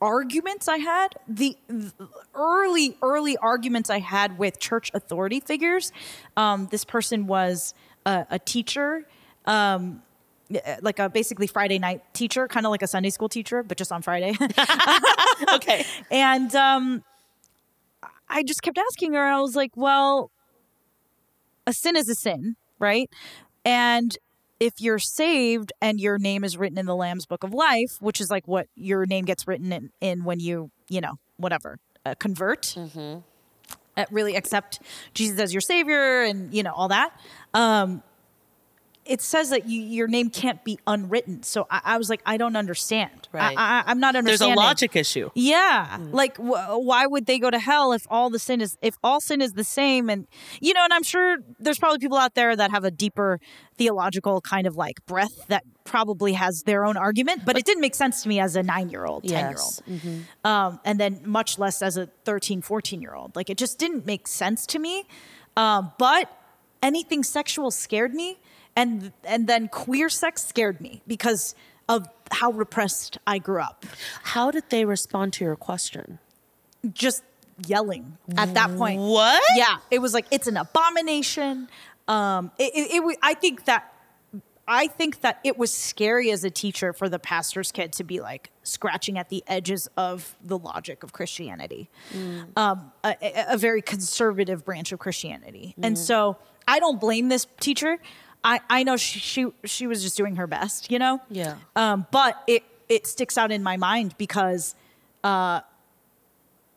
[0.00, 1.92] arguments I had, the, the
[2.34, 5.92] early early arguments I had with church authority figures.
[6.36, 7.74] Um, this person was
[8.06, 9.06] a, a teacher.
[9.44, 10.02] Um,
[10.82, 13.92] like a basically Friday night teacher, kind of like a Sunday school teacher, but just
[13.92, 14.34] on Friday.
[15.54, 15.84] okay.
[16.10, 17.04] and um,
[18.30, 20.30] I just kept asking her, and I was like, well,
[21.66, 23.10] a sin is a sin, right?
[23.64, 24.16] And
[24.60, 28.20] if you're saved and your name is written in the Lamb's Book of Life, which
[28.20, 32.14] is like what your name gets written in, in when you, you know, whatever, uh,
[32.18, 32.74] convert,
[33.96, 34.80] uh, really accept
[35.14, 37.10] Jesus as your savior and, you know, all that.
[37.54, 38.02] Um,
[39.10, 41.42] it says that you, your name can't be unwritten.
[41.42, 43.28] So I, I was like, I don't understand.
[43.32, 43.58] Right.
[43.58, 44.56] I, I, I'm not understanding.
[44.56, 45.30] There's a logic issue.
[45.34, 48.96] Yeah, like wh- why would they go to hell if all the sin is if
[49.02, 50.08] all sin is the same?
[50.08, 50.28] And
[50.60, 53.40] you know, and I'm sure there's probably people out there that have a deeper
[53.76, 57.96] theological kind of like breath that probably has their own argument, but it didn't make
[57.96, 59.82] sense to me as a nine year old, 10 year old.
[59.86, 60.20] Yes.
[60.44, 63.34] Um, and then much less as a 13, 14 year old.
[63.34, 65.04] Like it just didn't make sense to me.
[65.56, 66.30] Um, but
[66.80, 68.38] anything sexual scared me.
[68.80, 71.54] And, and then queer sex scared me because
[71.88, 73.84] of how repressed I grew up.
[74.22, 76.18] How did they respond to your question?
[76.94, 77.22] just
[77.66, 78.98] yelling at that point.
[79.00, 79.42] What?
[79.54, 81.68] Yeah, it was like it's an abomination.
[82.08, 83.92] Um, it, it, it I think that
[84.66, 88.20] I think that it was scary as a teacher for the pastor's kid to be
[88.20, 91.90] like scratching at the edges of the logic of Christianity,
[92.56, 97.46] um, a, a- a very conservative branch of Christianity, and so I don't blame this
[97.60, 97.98] teacher.
[98.42, 101.20] I, I know she, she she was just doing her best, you know.
[101.30, 101.56] Yeah.
[101.76, 104.74] Um, but it it sticks out in my mind because
[105.22, 105.60] uh,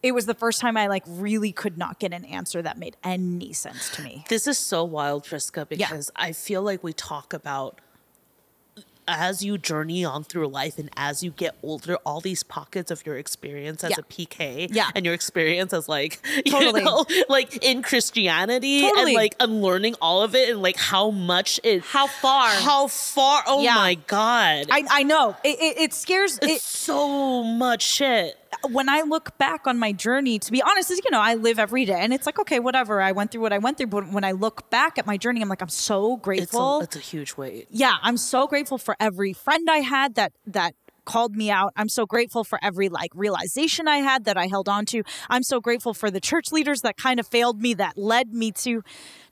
[0.02, 2.98] it was the first time I like really could not get an answer that made
[3.04, 4.26] any sense to me.
[4.30, 7.80] This is so wild, Priska, because I feel like we talk about
[9.08, 13.06] as you journey on through life and as you get older, all these pockets of
[13.06, 13.98] your experience as Yeah.
[14.00, 14.90] a PK Yeah.
[14.96, 16.82] and your experience as like, Totally.
[16.82, 19.02] you know, like in Christianity Totally.
[19.14, 22.50] and like unlearning all of it and like how much it, How far?
[22.50, 23.76] how far, oh Yeah.
[23.76, 24.68] my God.
[24.72, 28.38] I, I know it, it, it scares it's it, so much shit.
[28.70, 30.40] When I look back on my journey.
[30.40, 33.02] To be honest, is you know I live every day, and it's like okay, whatever.
[33.02, 35.42] I went through what I went through, but when I look back at my journey,
[35.42, 36.82] I'm like I'm so It's a, grateful.
[36.82, 37.68] it's a huge weight.
[37.70, 41.74] yeah, I'm so grateful for every friend I had that that called me out.
[41.76, 45.04] I'm so grateful for every like realization I had that I held on to.
[45.30, 48.52] I'm so grateful for the church leaders that kind of failed me that led me
[48.64, 48.84] to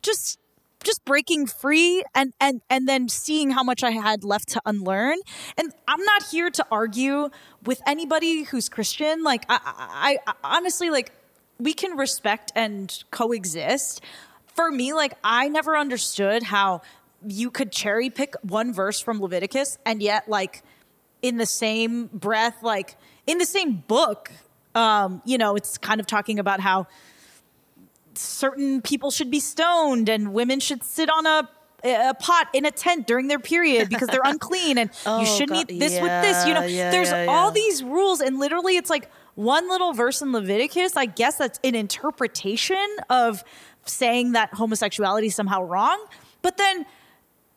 [0.01, 0.37] just
[0.83, 5.17] just breaking free and and and then seeing how much I had left to unlearn.
[5.57, 7.29] And I'm not here to argue
[7.65, 9.23] with anybody who's Christian.
[9.23, 11.11] Like I, I, I honestly like
[11.59, 14.01] we can respect and coexist.
[14.55, 16.81] For me, like I never understood how
[17.25, 20.63] you could cherry pick one verse from Leviticus and yet like
[21.21, 24.31] in the same breath, like in the same book,
[24.73, 26.87] um, you know, it's kind of talking about how
[28.17, 31.49] certain people should be stoned and women should sit on a
[31.83, 35.49] a pot in a tent during their period because they're unclean and Oh, you shouldn't
[35.67, 35.71] God.
[35.71, 38.77] eat this with this you know Yeah, yeah, there's yeah, all these rules and literally
[38.77, 43.43] it's like one little verse in leviticus i guess that's an interpretation of
[43.87, 46.05] saying that homosexuality is somehow wrong
[46.43, 46.85] but then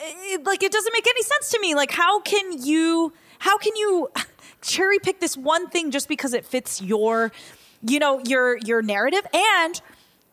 [0.01, 1.75] it, like it doesn't make any sense to me.
[1.75, 4.09] Like how can you how can you
[4.63, 7.31] cherry pick this one thing just because it fits your
[7.87, 9.81] you know your your narrative and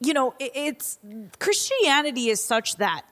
[0.02, 1.00] you know it, it's
[1.40, 3.04] Christianity is such that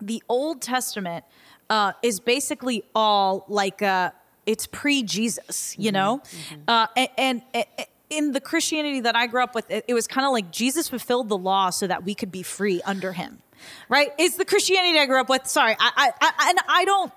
[0.00, 1.24] the Old Testament
[1.70, 4.10] uh, is basically all like uh,
[4.46, 6.22] it's pre-Jesus, you know,
[6.68, 7.66] uh, and, and, and
[8.10, 10.88] in the Christianity that I grew up with, it, it was kind of like Jesus
[10.88, 13.38] fulfilled the law so that we could be free under Him,
[13.88, 14.10] right?
[14.18, 15.46] It's the Christianity I grew up with.
[15.46, 17.12] Sorry, I, I, I and I don't.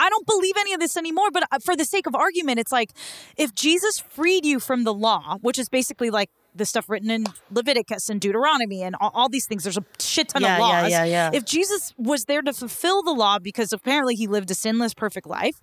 [0.00, 2.70] I don't believe any of this anymore, but uh, for the sake of argument, it's
[2.70, 2.92] like
[3.36, 7.24] if Jesus freed you from the law, which is basically like the stuff written in
[7.50, 9.64] Leviticus and Deuteronomy and all, all these things.
[9.64, 10.90] There's a shit ton Yeah, of yeah, laws.
[10.90, 11.30] yeah, yeah.
[11.32, 15.26] If Jesus was there to fulfill the law because apparently he lived a sinless, perfect
[15.26, 15.58] life,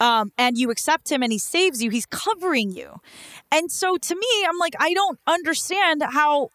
[0.00, 2.94] um, and you accept him and he saves you, he's covering you.
[3.52, 6.50] And so to me, I'm like, I don't understand how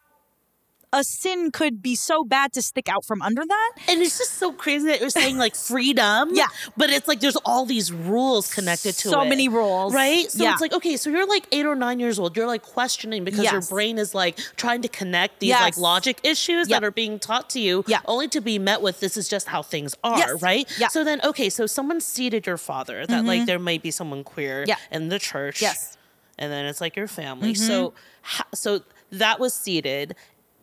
[0.92, 3.72] a sin could be so bad to stick out from under that.
[3.88, 6.30] And it's just so crazy that you're saying like freedom.
[6.32, 6.46] Yeah.
[6.76, 9.12] But it's like there's all these rules connected to it.
[9.12, 9.94] So many rules.
[9.94, 10.30] Right?
[10.30, 10.52] So Yeah.
[10.52, 12.36] it's like, okay, so you're like eight or nine years old.
[12.36, 15.62] You're like questioning because your brain is like trying to connect these Yes.
[15.62, 16.80] like logic issues Yep.
[16.80, 18.00] that are being taught to you Yeah.
[18.06, 20.42] only to be met with this is just how things are, Yes.
[20.42, 20.68] right?
[20.78, 20.88] Yeah.
[20.88, 23.46] So then, okay, so someone seated your father that like mm-hmm.
[23.46, 24.76] there might be someone queer Yeah.
[24.90, 25.62] in the church.
[25.62, 25.96] Yes.
[26.38, 27.54] And then it's like your family.
[27.54, 27.96] So, mm-hmm.
[28.42, 30.16] ho- so that was seeded.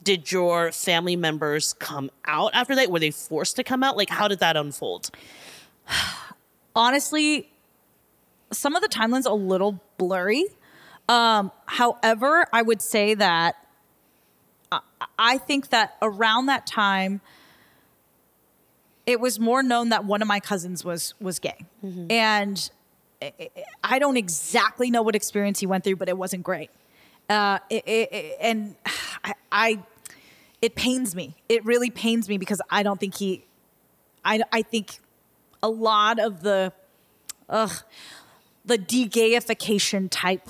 [0.03, 2.89] Did your family members come out after that?
[2.89, 3.97] Were they forced to come out?
[3.97, 5.12] Like, how did that unfold?
[6.75, 7.49] honestly,
[8.51, 10.45] some of the timeline's a little blurry.
[11.07, 13.55] Um, however, I would say that
[14.71, 14.79] I,
[15.17, 17.21] I think that around that time,
[19.05, 21.65] it was more known that one of my cousins was was gay,
[22.12, 22.69] and
[23.21, 23.49] I- I-
[23.83, 26.69] I don't exactly know what experience he went through, but it wasn't great.
[27.27, 28.75] Uh, it, it, it- and
[29.29, 29.83] I, I,
[30.61, 31.35] it pains me.
[31.47, 33.45] It really pains me because I don't think he.
[34.25, 34.99] I I think
[35.63, 36.73] a lot of the
[37.47, 37.71] ugh,
[38.65, 40.47] the de-gayification type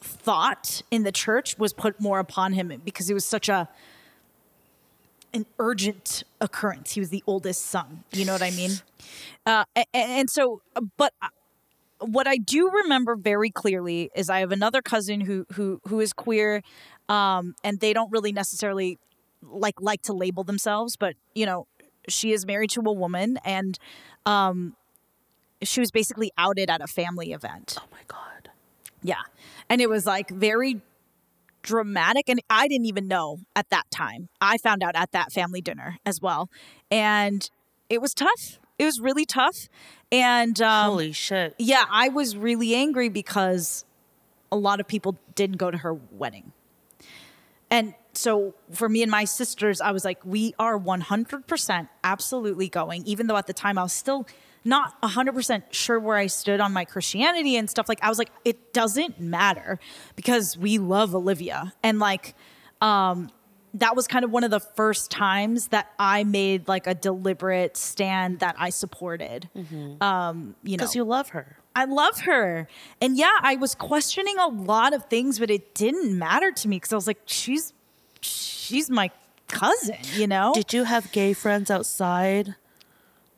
[0.00, 3.68] thought in the church was put more upon him because it was such a
[5.34, 6.92] an urgent occurrence.
[6.92, 8.04] He was the oldest son.
[8.12, 8.70] You know what I mean?
[9.44, 10.62] Uh, a- a- and, so,
[10.96, 11.28] but uh,
[12.00, 16.12] what I do remember very clearly is I have another cousin who who who is
[16.12, 16.62] queer,
[17.08, 18.98] um, and they don't really necessarily
[19.42, 21.66] like like to label themselves, but you know,
[22.08, 23.78] she is married to a woman, and
[24.24, 24.74] um,
[25.62, 27.76] she was basically outed at a family event.
[27.78, 28.50] Oh my God.
[29.02, 29.22] Yeah.
[29.68, 30.80] And it was like very
[31.62, 32.28] dramatic.
[32.28, 34.28] And I didn't even know at that time.
[34.40, 36.48] I found out at that family dinner as well.
[36.90, 37.48] And
[37.88, 38.58] it was tough.
[38.78, 39.68] It was really tough.
[40.12, 41.54] And um, Holy shit.
[41.58, 43.84] yeah, I was really angry because
[44.52, 46.52] a lot of people didn't go to her wedding.
[47.70, 53.04] And so for me and my sisters, I was like, we are 100% absolutely going,
[53.06, 54.26] even though at the time I was still
[54.64, 57.88] not 100% sure where I stood on my Christianity and stuff.
[57.88, 59.78] Like, I was like, it doesn't matter
[60.16, 61.72] because we love Olivia.
[61.82, 62.34] And like,
[62.80, 63.30] um,
[63.74, 67.76] that was kind of one of the first times that I made like a deliberate
[67.76, 69.48] stand that I supported.
[70.00, 71.58] Um, you know, Because you love her.
[71.76, 72.66] I love her.
[73.00, 76.76] And yeah, I was questioning a lot of things, but it didn't matter to me
[76.76, 77.72] because I was like, she's
[78.20, 79.10] she's my
[79.48, 80.52] cousin, you know?
[80.54, 82.56] Did you have gay friends outside?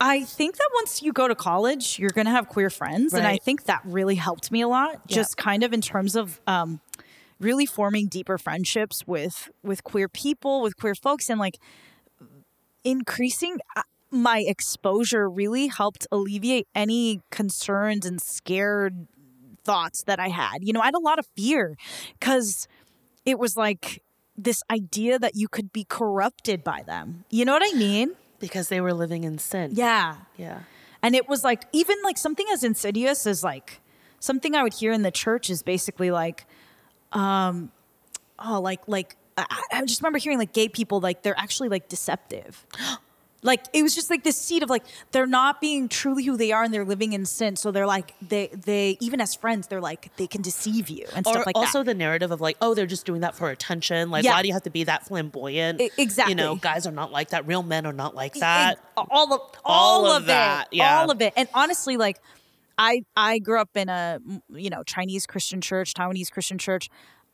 [0.00, 3.12] I think that once you go to college, you're gonna have queer friends.
[3.12, 5.16] And I think that really helped me a lot, Yeah.
[5.16, 6.80] just kind of in terms of um
[7.40, 11.58] really forming deeper friendships with with queer people, with queer folks, and like
[12.84, 13.58] increasing
[14.10, 19.06] my exposure really helped alleviate any concerns and scared
[19.64, 20.58] thoughts that I had.
[20.62, 21.76] You know, I had a lot of fear
[22.18, 22.66] because
[23.24, 24.02] it was like
[24.36, 27.24] this idea that you could be corrupted by them.
[27.30, 28.14] You know what I mean?
[28.38, 29.72] Because they were living in sin.
[29.74, 30.16] Yeah.
[30.36, 30.60] Yeah.
[31.02, 33.80] And it was like, even like something as insidious as like
[34.20, 36.46] something I would hear in the church is basically like,
[37.12, 37.70] um,
[38.38, 41.88] oh, like, like, I, I just remember hearing like gay people, like, they're actually like
[41.88, 42.66] deceptive.
[43.42, 46.50] Like it was just like this seed of like they're not being truly who they
[46.50, 47.54] are and they're living in sin.
[47.54, 51.24] So they're like they they even as friends they're like they can deceive you and
[51.26, 51.84] Or stuff like also that.
[51.84, 54.10] the narrative of like, oh, they're just doing that for attention.
[54.10, 54.32] Like, Yeah.
[54.32, 55.80] why do you have to be that flamboyant?
[55.96, 56.32] Exactly.
[56.32, 57.46] You know, guys are not like that.
[57.46, 58.72] Real men are not like that.
[58.78, 60.98] It- all of All all, of of, that, it, yeah.
[60.98, 61.32] all of it.
[61.36, 62.20] And honestly, like
[62.76, 64.18] I I grew up in a
[64.50, 66.88] you know Chinese Christian church, Taiwanese Christian church.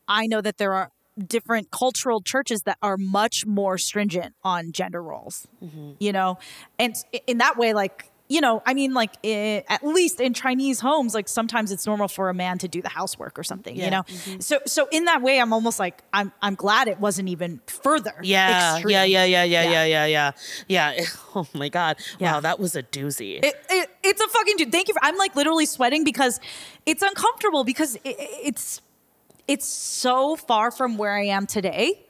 [0.07, 5.01] I know that there are different cultural churches that are much more stringent on gender
[5.01, 5.47] roles.
[5.63, 5.91] Mm-hmm.
[5.99, 6.37] You know,
[6.79, 6.95] and
[7.27, 11.13] in that way, like you know, I mean, like eh, at least in Chinese homes,
[11.13, 13.75] like sometimes it's normal for a man to do the housework or something.
[13.75, 13.89] You Yeah.
[13.91, 14.03] know,
[14.39, 18.15] so so in that way, I'm almost like I'm I'm glad it wasn't even further.
[18.23, 18.93] Yeah, extreme.
[18.93, 19.83] yeah, yeah, yeah, yeah, Yeah.
[19.85, 20.31] yeah, yeah,
[20.67, 21.05] yeah, yeah.
[21.35, 21.97] Oh my god!
[22.17, 22.33] Yeah.
[22.33, 23.43] Wow, that was a doozy.
[23.43, 24.71] It, it, it's a fucking dude.
[24.71, 24.95] Thank you.
[24.95, 26.39] For, I'm like literally sweating because
[26.87, 28.81] it's uncomfortable because it, it's
[29.47, 32.01] it's so far from where I am today.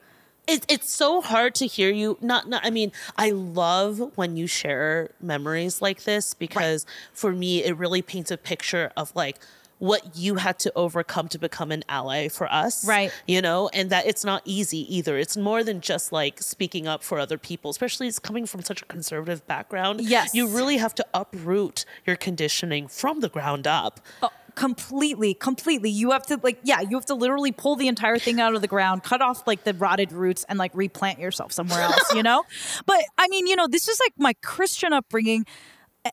[0.48, 4.46] it, it's so hard to hear you not, not i mean i love when you
[4.46, 9.38] share memories like this because for me it really paints a picture of like
[9.78, 13.10] what you had to overcome to become an ally for us Right.
[13.26, 17.02] you know and that it's not easy either it's more than just like speaking up
[17.02, 20.32] for other people especially it's coming from such a conservative background Yes.
[20.32, 25.90] you really have to uproot your conditioning from the ground up Oh, completely, completely.
[25.90, 28.62] You have to like, yeah, you have to literally pull the entire thing out of
[28.62, 32.12] the ground, cut off like the rotted roots, and like replant yourself somewhere else.
[32.14, 32.42] You know.
[32.86, 35.44] But I mean, you know, this is like my Christian upbringing.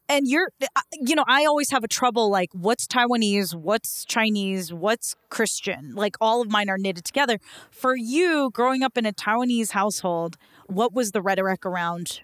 [0.09, 4.73] And you're, uh, you know, I always have a trouble like, what's Taiwanese, what's Chinese,
[4.73, 5.93] what's Christian?
[5.93, 7.39] Like, all of mine are knitted together.
[7.69, 12.21] For you, growing up in a Taiwanese household, what was the rhetoric around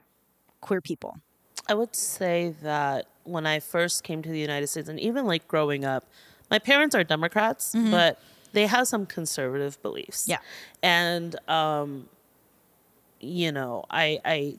[0.62, 1.18] queer people?
[1.68, 5.48] I would say that when I first came to the United States, and even like
[5.48, 6.06] growing up,
[6.50, 7.92] my parents are Democrats, mm-hmm.
[7.92, 8.20] but
[8.54, 10.28] they have some conservative beliefs.
[10.28, 10.40] Yeah.
[10.82, 12.10] and um,
[13.20, 14.56] you know, I I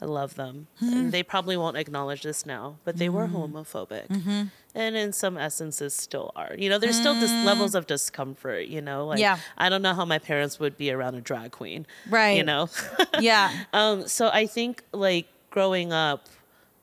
[0.00, 0.66] I love them.
[0.80, 3.56] And they probably won't acknowledge this now, but they were mm-hmm.
[3.56, 4.08] homophobic.
[4.08, 4.42] Mm-hmm.
[4.74, 6.54] And in some essences still are.
[6.56, 7.44] You know, there's still dis- mm.
[7.46, 9.06] levels of discomfort, you know?
[9.06, 9.38] Like Yeah.
[9.56, 11.86] I don't know how my parents would be around a drag queen.
[12.10, 12.36] Right.
[12.36, 12.68] You know?
[13.20, 13.50] Yeah.
[13.72, 16.26] Um, so I think like growing up,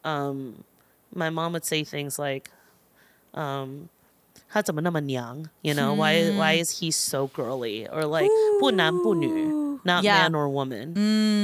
[0.05, 0.65] um,
[1.15, 2.51] my mom would say things like,
[3.35, 3.89] um,
[4.51, 5.45] 他怎么那么娘?
[5.63, 7.87] You know, why why is he so girly?
[7.89, 8.31] Or like
[8.61, 9.29] 不男不女,
[9.85, 10.23] not Yeah.
[10.29, 10.95] man or woman.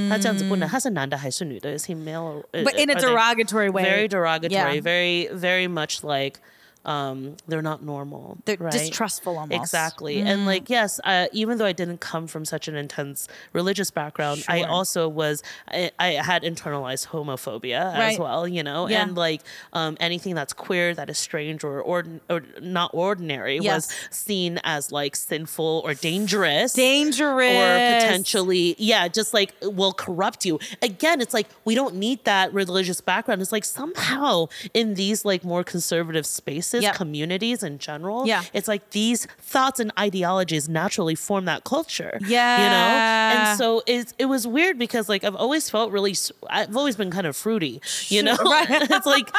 [0.08, 1.76] 他这样子不能，他是男的还是女的?
[1.76, 2.42] Is he male?
[2.52, 3.82] Or, But in a are they- derogatory way.
[3.84, 4.76] Very derogatory.
[4.76, 4.80] Yeah.
[4.80, 6.40] Very very much like
[6.85, 8.37] um, they're not normal.
[8.45, 8.71] They're right?
[8.71, 9.59] distrustful almost.
[9.59, 9.61] Mm.
[9.61, 10.21] Exactly.
[10.21, 14.43] And like, yes, uh, even though I didn't come from such an intense religious background,
[14.47, 18.87] I also was, I, I had internalized homophobia as well, you know?
[18.87, 19.03] Yeah.
[19.03, 19.41] And like
[19.73, 24.91] um, anything that's queer, that is strange or, ordin- or not ordinary was seen as
[24.91, 26.73] like sinful or dangerous.
[26.73, 27.51] Dangerous.
[27.51, 30.59] Or potentially, yeah, just like will corrupt you.
[30.81, 33.41] Again, it's like we don't need that religious background.
[33.41, 36.95] It's like somehow in these like more conservative spaces, Yep.
[36.95, 38.43] communities in general, Yeah.
[38.53, 42.19] it's like these thoughts and ideologies naturally form that culture.
[42.25, 42.57] Yeah.
[42.57, 43.39] You know?
[43.49, 46.15] And so it, it was weird because like I've always felt really,
[46.49, 48.37] I've always been kind of fruity, you know?
[48.49, 48.67] Right.
[48.69, 49.29] it's like,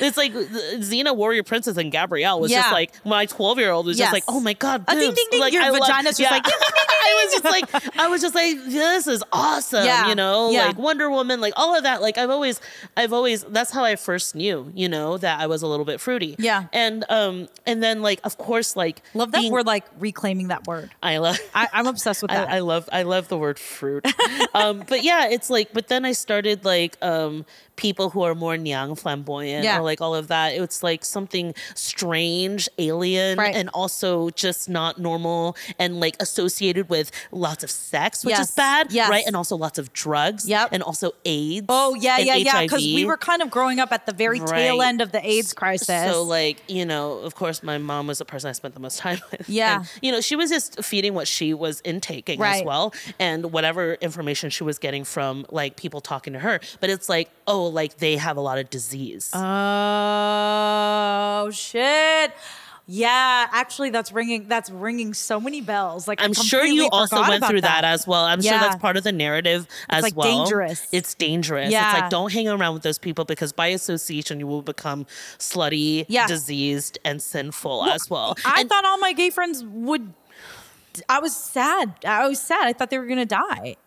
[0.00, 2.62] it's like Xena Warrior Princess and Gabrielle was Yeah.
[2.62, 5.26] just like, my 12 year old was just like, oh my God, A ding, ding,
[5.30, 5.40] ding.
[5.40, 8.20] Like, Your I vagina's just like, ding, ding, ding, I was just like, I was
[8.22, 9.84] just like, this is awesome.
[9.84, 10.08] Yeah.
[10.08, 10.66] You know, Yeah.
[10.68, 12.00] like Wonder Woman, like all of that.
[12.02, 12.60] Like I've always,
[12.96, 16.00] I've always, that's how I first knew, you know, that I was a little bit
[16.00, 16.36] fruity.
[16.38, 16.64] Yeah.
[16.72, 20.66] And, um, and then like, of course, like, Love that being- we're like reclaiming that
[20.66, 20.90] word.
[21.02, 22.48] I love, I, I'm obsessed with that.
[22.48, 24.04] I, I love I love the word fruit.
[24.54, 27.44] um, but yeah, it's like but then I started like um
[27.80, 29.78] people who are more nyang flamboyant Yeah.
[29.78, 30.52] or like all of that.
[30.52, 33.54] It's like something strange, alien, Right.
[33.54, 38.50] and also just not normal and like associated with lots of sex, which Yes.
[38.50, 38.92] is bad.
[38.92, 39.08] Yes.
[39.10, 39.24] Right.
[39.26, 40.46] And also lots of drugs.
[40.48, 40.68] Yep.
[40.72, 41.66] And also AIDS.
[41.68, 42.62] oh yeah, yeah, yeah.
[42.62, 45.52] Because we were kind of growing up at the very tail end of the AIDS
[45.54, 45.86] crisis.
[46.12, 48.98] So like, you know, of course my mom was the person I spent the most
[48.98, 49.48] time with.
[49.48, 49.78] Yeah.
[49.80, 53.94] And, you know, she was just feeding what she was intaking as well and whatever
[53.94, 56.60] information she was getting from like people talking to her.
[56.80, 59.30] But it's like, oh, like they have a lot of disease.
[61.44, 62.32] oh shit.
[62.92, 64.48] Yeah, actually, that's ringing.
[64.48, 66.08] That's ringing so many bells.
[66.08, 67.84] Like I'm sure you also went through that.
[67.84, 68.24] as well.
[68.24, 70.38] I'm sure that's part of the narrative as like, well.
[70.44, 70.88] dangerous.
[70.90, 71.68] It's dangerous.
[71.72, 75.06] It's like don't hang around with those people because by association you will become
[75.38, 76.26] slutty, Yeah.
[76.26, 78.34] diseased, and sinful as well.
[78.44, 80.12] I And- thought all my gay friends would.
[81.08, 81.94] I was sad.
[82.04, 82.66] I was sad.
[82.66, 83.76] I thought they were gonna die.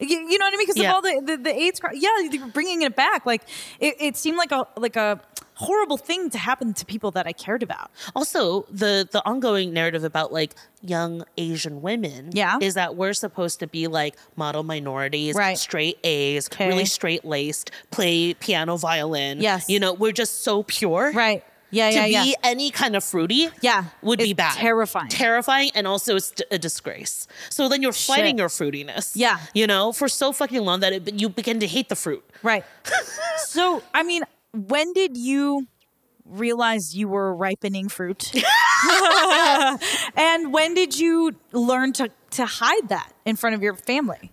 [0.00, 0.66] You, you know what I mean?
[0.66, 0.90] Because Yeah.
[0.90, 1.80] of all the, the the AIDS.
[1.92, 3.26] Yeah, bringing it back.
[3.26, 3.42] Like
[3.78, 5.20] it, it seemed like a like a
[5.54, 7.90] horrible thing to happen to people that I cared about.
[8.16, 12.56] also the the ongoing narrative about like young asian women Yeah.
[12.62, 15.58] is that we're supposed to be like model minorities Right.
[15.58, 16.66] straight a's Okay.
[16.68, 19.68] really straight laced play piano violin Yes.
[19.68, 21.44] you know we're just so pure Right.
[21.70, 21.90] Yeah.
[21.90, 22.22] to Yeah.
[22.24, 22.34] be Yeah.
[22.50, 23.84] any kind of fruity Yeah.
[24.02, 25.08] would be bad terrifying.
[25.08, 28.38] terrifying and also it's a disgrace so then you're fighting Shit.
[28.38, 29.38] your fruitiness Yeah.
[29.54, 32.64] you know for so fucking long that it, you begin to hate the fruit Right.
[33.46, 34.22] so, I mean,
[34.54, 35.66] when did you
[36.24, 38.32] realize you were ripening fruit?
[40.16, 44.30] and when did you learn to to hide that in front of your family?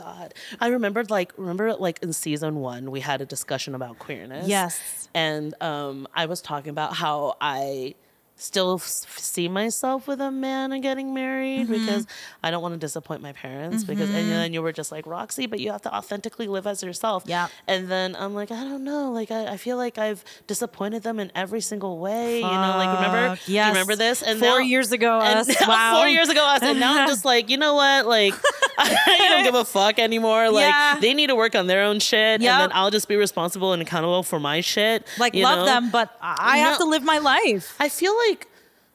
[0.00, 0.34] God.
[0.60, 4.48] I remembered like remember like in season one we had a discussion about queerness.
[4.48, 5.08] Yes.
[5.14, 7.94] And um, I was talking about how I
[8.40, 11.72] still f- see myself with a man and getting married Mm-hmm.
[11.72, 12.06] because
[12.42, 15.46] I don't want to disappoint my parents because and then you were just like Roxy,
[15.46, 17.24] but you have to authentically live as yourself.
[17.26, 17.48] Yeah.
[17.66, 21.20] And then I'm like, I don't know, like I, I feel like I've disappointed them
[21.20, 22.36] in every single way.
[22.36, 23.36] You know, like remember?
[23.36, 23.68] Fuck, yes.
[23.68, 24.22] remember this?
[24.22, 25.48] And Four now- years ago, and us.
[25.48, 25.96] now- Wow.
[25.98, 28.06] Four years ago, us, and now I'm just like, you know what?
[28.06, 28.34] Like,
[28.78, 30.50] I don't give a fuck anymore.
[30.50, 30.98] Like, Yeah.
[31.00, 32.50] they need to work on their own shit, Yep.
[32.52, 35.06] and then I'll just be responsible and accountable for my shit.
[35.18, 35.64] Like love know?
[35.66, 37.74] them, but I have to live my life.
[37.78, 38.29] I feel like,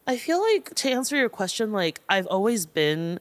[0.07, 3.19] I feel like to answer your question, like I've always been.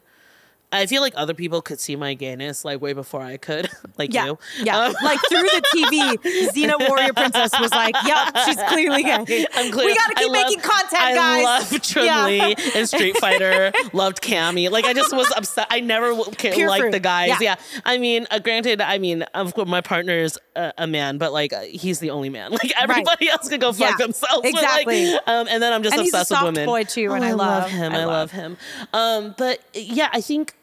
[0.75, 4.13] I feel like other people could see my gayness like way before I could, like
[4.13, 4.39] Yeah, you.
[4.63, 4.79] yeah.
[4.79, 6.19] Um, like through the TV,
[6.53, 9.47] Xena Warrior Princess was like, "Yep, she's clearly gay.
[9.55, 9.87] I'm clear.
[9.87, 11.17] We gotta I keep love- making content, guys.
[11.17, 12.27] I guys." love Chun Yeah.
[12.27, 13.73] Li and Street Fighter.
[13.93, 14.71] loved Cammy.
[14.71, 15.67] Like I just was upset.
[15.71, 16.93] I never Pure liked fruit.
[16.93, 17.29] the guys.
[17.29, 17.39] Yeah.
[17.41, 17.57] Yeah.
[17.85, 21.53] I mean, uh, granted, I mean, of course, my partner's a, a man, but like
[21.53, 22.51] uh, he's the only man.
[22.53, 24.43] Like everybody else can go fuck Yeah, themselves.
[24.43, 25.13] but, exactly.
[25.13, 26.67] like, um, and then I'm just And obsessed with women.
[26.67, 27.93] boy, too, and Oh, I love- him.
[27.93, 28.07] I I, love.
[28.09, 28.57] love him.
[28.93, 30.55] Um, but yeah, I think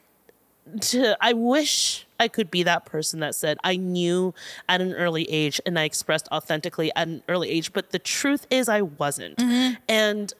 [0.80, 4.32] to I wish I could be that person that said I knew
[4.68, 8.46] at an early age and I expressed authentically at an early age, but the truth
[8.50, 9.38] is I wasn't.
[9.38, 9.74] Mm-hmm.
[9.88, 10.32] And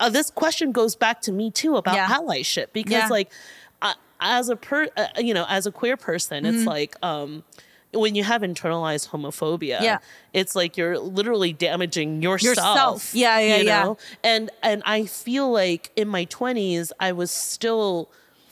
[0.00, 2.08] uh, this question goes back to me too about Yeah.
[2.08, 3.08] allyship because Yeah.
[3.08, 3.30] like
[3.82, 7.42] uh, as a per uh, you know as a queer person it's like um
[7.94, 9.84] when you have internalized homophobia Mm-hmm.
[9.84, 9.98] Yeah.
[10.32, 13.14] it's like you're literally damaging yourself Yourself.
[13.14, 13.82] Yeah, yeah, you yeah.
[13.84, 13.98] know?
[14.24, 18.10] and and i feel like in my 20s i was still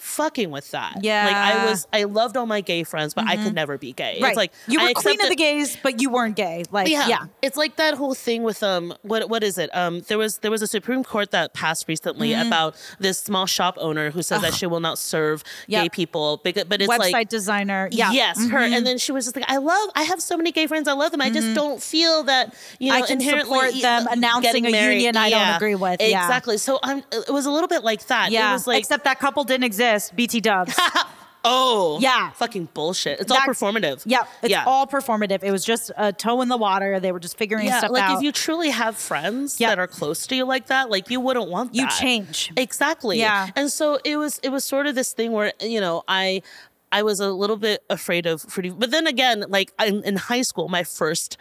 [0.08, 1.26] fucking with that Yeah.
[1.26, 1.66] like i Mm-hmm.
[1.70, 4.28] was i loved all my gay friends but i could never be gay Right.
[4.30, 6.64] it's like you I were queen of the gays, but you weren't gay.
[6.70, 7.06] Like, yeah.
[7.08, 7.26] yeah.
[7.42, 9.68] It's like that whole thing with um what what is it?
[9.76, 12.46] Um there was there was a Supreme Court that passed recently Mm-hmm.
[12.48, 15.82] about this small shop owner who says that she will not serve Yep.
[15.82, 17.88] gay people because but it's Website like designer.
[17.92, 18.06] Yeah.
[18.06, 18.14] Mm-hmm.
[18.14, 18.58] Yes, her.
[18.74, 20.86] And then she was just like, I love, I have so many gay friends.
[20.88, 21.20] I love them.
[21.20, 24.70] I just don't feel that, you know, I can inherently support them uh, announcing a
[24.70, 24.94] married.
[24.96, 26.00] union I don't agree with.
[26.00, 26.24] Yeah.
[26.24, 26.56] Exactly.
[26.58, 28.30] So I'm, it was a little bit like that.
[28.30, 28.50] Yeah.
[28.50, 29.97] It was like, Except that couple didn't exist.
[30.14, 30.74] BT dubs.
[31.44, 32.30] oh, Yeah.
[32.32, 33.20] fucking bullshit.
[33.20, 34.02] It's That- all performative.
[34.04, 34.24] yeah.
[34.42, 34.64] It's yeah.
[34.66, 35.42] all performative.
[35.42, 37.00] It was just a toe in the water.
[37.00, 38.16] They were just figuring yeah, stuff like out.
[38.18, 39.68] if you truly have friends Yeah.
[39.70, 42.52] that are close to you like that, like you wouldn't want You change.
[42.56, 43.18] Exactly.
[43.18, 43.48] Yeah.
[43.56, 46.42] And so it was it was sort of this thing where, you know, I
[46.90, 50.42] I was a little bit afraid of fruity but then again, like in, in high
[50.42, 51.36] school, my first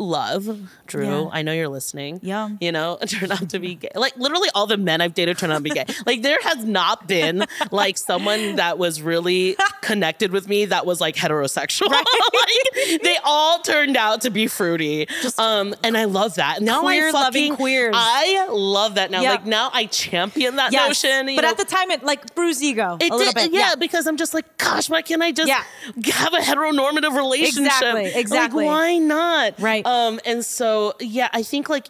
[0.00, 1.28] love, Drew, Yeah.
[1.32, 2.20] I know you're listening.
[2.22, 2.48] Yeah.
[2.60, 3.90] You know, turned out to be gay.
[3.94, 5.84] Like literally all the men I've dated turned out to be gay.
[6.06, 11.00] Like there has not been like someone that was really connected with me that was
[11.00, 11.88] like heterosexual.
[11.90, 15.06] like they all turned out to be fruity.
[15.38, 16.62] um and I love that.
[16.62, 17.94] Now I Queer loving fucking queers.
[17.96, 19.20] I love that now.
[19.20, 19.30] Yeah.
[19.32, 20.88] Like now I champion that Yes.
[21.04, 21.26] notion.
[21.36, 21.48] But know.
[21.48, 23.52] at the time, it like bruised ego it a little did, bit.
[23.52, 25.62] yeah, because I'm just like, gosh, why can't I just Yeah.
[26.12, 27.64] have a heteronormative relationship?
[27.66, 28.64] Exactly, Like, exactly.
[28.64, 29.54] why not?
[29.60, 29.84] Right.
[29.86, 29.89] Um,
[30.24, 31.88] and so yeah, I think like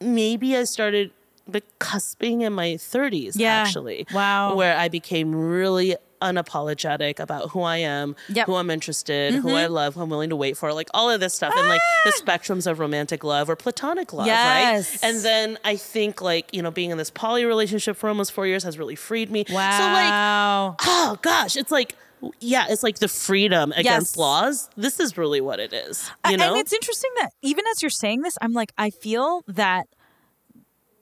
[0.00, 1.10] maybe I started
[1.46, 3.52] the cusping in my 30s Yeah.
[3.54, 4.06] actually.
[4.12, 4.54] Wow.
[4.54, 8.36] Where I became really unapologetic about who I am, Yep.
[8.44, 8.50] Mm-hmm.
[8.50, 11.20] who I'm interested, who I love, who I'm willing to wait for, like all of
[11.20, 15.02] this stuff, and like the spectrums of romantic love or platonic love, Yes.
[15.02, 15.10] right?
[15.10, 18.46] And then I think like you know being in this poly relationship for almost four
[18.46, 19.44] years has really freed me.
[19.50, 19.78] Wow.
[19.78, 21.94] So like oh gosh, it's like
[22.40, 24.16] yeah, it's like the freedom against Yes.
[24.16, 24.70] laws.
[24.76, 26.10] This is really what it is.
[26.28, 26.50] You know?
[26.50, 29.86] And it's interesting that even as you're saying this, I'm like, I feel that,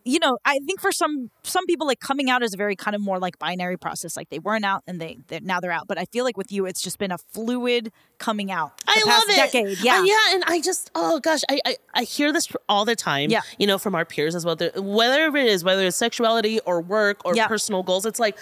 [0.05, 2.97] you know, I think for some some people, like coming out is a very kind
[2.97, 4.17] of more like binary process.
[4.17, 5.87] Like they weren't out and they they're, now they're out.
[5.87, 8.77] But I feel like with you, it's just been a fluid coming out.
[8.79, 9.37] The I past love it.
[9.53, 12.85] Decade, yeah, Uh, yeah, and I just oh gosh, I, I I hear this all
[12.85, 13.31] the time.
[13.31, 13.43] Yeah.
[13.59, 14.57] you know, from our peers as well.
[14.57, 17.47] The- Whether it is whether it's sexuality or work or Yeah.
[17.47, 18.37] personal goals, it's like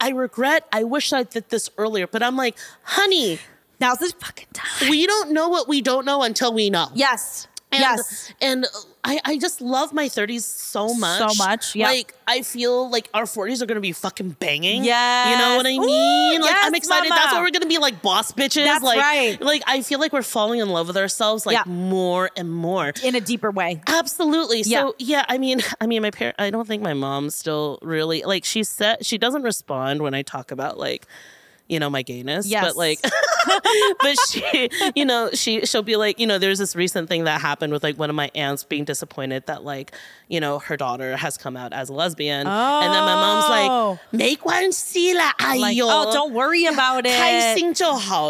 [0.00, 0.66] I regret.
[0.72, 3.38] I wish I did this earlier, but I'm like, honey,
[3.80, 4.88] Now's the fucking time.
[4.88, 6.88] we don't know what we don't know until we know.
[6.94, 8.32] Yes, And, yes.
[8.40, 8.66] And
[9.04, 11.18] I, I just love my 30s so much.
[11.18, 11.88] So much, yeah.
[11.88, 14.82] Like, I feel like our 40s are going to be fucking banging.
[14.84, 15.30] Yeah.
[15.32, 16.40] You know what I Ooh, mean?
[16.40, 17.08] like, I'm excited.
[17.10, 17.20] mama.
[17.20, 18.64] That's what we're going to be like boss bitches.
[18.64, 19.40] That's like, right.
[19.40, 21.64] Like, I feel like we're falling in love with ourselves like Yeah.
[21.66, 22.92] more and more.
[23.02, 23.82] In a deeper way.
[23.86, 24.62] Absolutely.
[24.64, 24.80] Yeah.
[24.80, 26.36] So yeah, I mean, I mean, my parent.
[26.38, 28.44] I don't think my mom still really like.
[28.44, 31.06] She said she doesn't respond when I talk about like,
[31.68, 32.46] you know, my gayness.
[32.46, 32.64] Yes.
[32.64, 33.00] But like,
[34.00, 37.40] but she, you know, she she'll be like, you know, there's this recent thing that
[37.40, 39.92] happened with like one of my aunts being disappointed that like,
[40.28, 42.80] you know, her daughter has come out as a lesbian, oh.
[42.82, 43.98] and then my mom's like, oh.
[44.12, 44.72] make one
[45.60, 47.12] like, oh, don't worry about it.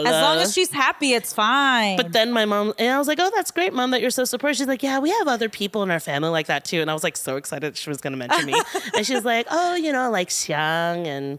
[0.07, 1.97] As long as she's happy, it's fine.
[1.97, 4.25] But then my mom and I was like, oh, that's great, mom, that you're so
[4.25, 4.57] supportive.
[4.57, 6.95] She's like, yeah, we have other people in our family like that too, and I
[6.95, 8.61] was like so excited she was gonna mention me,
[8.97, 11.39] and she's like, oh, you know, like Xiang and.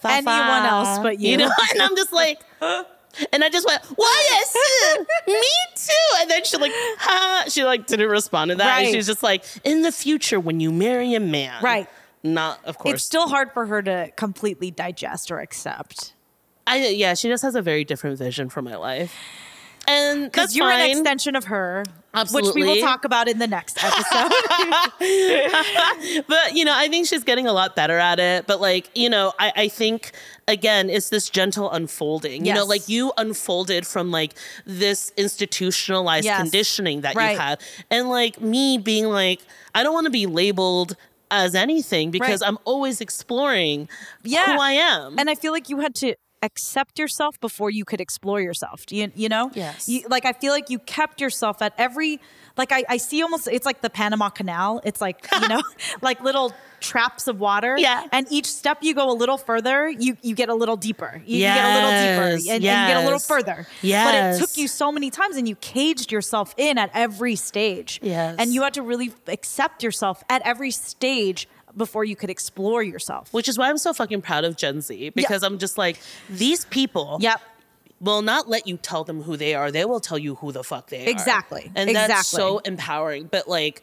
[0.00, 0.14] Fa-fa.
[0.16, 1.32] Anyone else but you.
[1.32, 2.40] You know, and I'm just like,
[3.32, 4.56] and I just went, "Why yes,
[5.26, 5.40] me
[5.74, 8.66] too." And then she like, ha, she like didn't respond to that.
[8.68, 8.86] Right.
[8.86, 11.88] And she's just like, "In the future, when you marry a man, Right.
[12.22, 12.94] Not, of course.
[12.94, 16.12] It's still hard for her to completely digest or accept.
[16.66, 19.14] I yeah, she just has a very different vision for my life,
[19.86, 20.90] and Because you're fine.
[20.90, 21.84] an extension of her,
[22.32, 24.30] which we will talk about in the next episode.
[26.26, 28.46] but you know, I think she's getting a lot better at it.
[28.46, 30.12] But like, you know, I, I think
[30.46, 32.44] again, it's this gentle unfolding.
[32.46, 34.34] You know, like you unfolded from like
[34.64, 36.40] this institutionalized Yes.
[36.40, 37.32] conditioning that Right.
[37.32, 39.40] you had, and like me being like,
[39.74, 40.96] I don't want to be labeled
[41.30, 42.48] as anything because Right.
[42.48, 43.88] I'm always exploring
[44.24, 44.54] Yeah.
[44.54, 45.18] who I am.
[45.18, 48.86] and I feel like you had to accept yourself before you could explore yourself.
[48.86, 49.50] Do you, you know?
[49.54, 49.88] Yes.
[49.88, 52.20] You, like, I feel like you kept yourself at every,
[52.56, 54.80] like, I, I see almost, it's like the Panama Canal.
[54.84, 55.62] It's like, you know,
[56.02, 57.76] like little traps of water.
[57.76, 58.06] Yeah.
[58.12, 61.22] And each step you go a little further, you, you get a little deeper.
[61.26, 63.26] You, you get a little deeper Yes, and, and you get a little yes.
[63.26, 63.66] further.
[64.04, 68.00] But it took you so many times and you caged yourself in at every stage.
[68.02, 68.36] Yes.
[68.38, 73.32] And you had to really accept yourself at every stage before you could explore yourself.
[73.32, 75.98] which is why I'm so fucking proud of Gen Z because I'm just like
[76.28, 77.40] these people Yep.
[78.00, 79.70] will not let you tell them who they are.
[79.70, 81.10] They will tell you who the fuck they are.
[81.10, 81.70] Exactly.
[81.74, 82.36] And that's Exactly.
[82.36, 83.26] so empowering.
[83.30, 83.82] But like,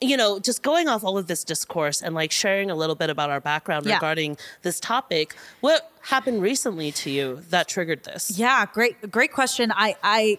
[0.00, 3.10] you know, just going off all of this discourse and like sharing a little bit
[3.10, 3.94] about our background Yeah.
[3.94, 8.30] regarding this topic, what happened recently to you that triggered this?
[8.38, 9.72] Yeah, great, great question.
[9.74, 10.38] I I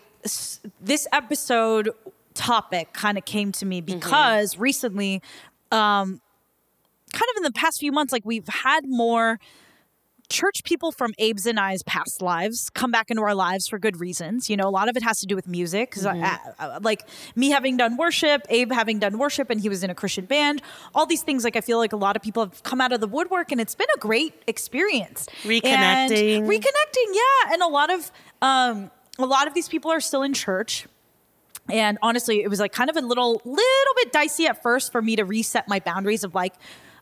[0.82, 1.90] this episode
[2.34, 5.22] topic kind of came to me because recently,
[5.72, 6.22] um,
[7.20, 9.39] kind of in the past few months, like we've had more
[10.30, 13.99] church people from Abe's and I's past lives come back into our lives for good
[13.99, 14.47] reasons.
[14.49, 16.05] You know, a lot of it has to do with music because,
[16.82, 17.01] like
[17.36, 20.61] me having done worship, Abe having done worship, and he was in a Christian band.
[20.93, 23.01] All these things, like I feel like a lot of people have come out of
[23.01, 25.28] the woodwork, and it's been a great experience.
[25.43, 26.45] And Reconnecting.
[26.47, 28.11] reconnecting, yeah, and a lot of
[28.41, 30.88] um, a lot of these people are still in church.
[31.72, 35.01] And honestly, it was like kind of a little little bit dicey at first for
[35.01, 36.53] me to reset my boundaries of like,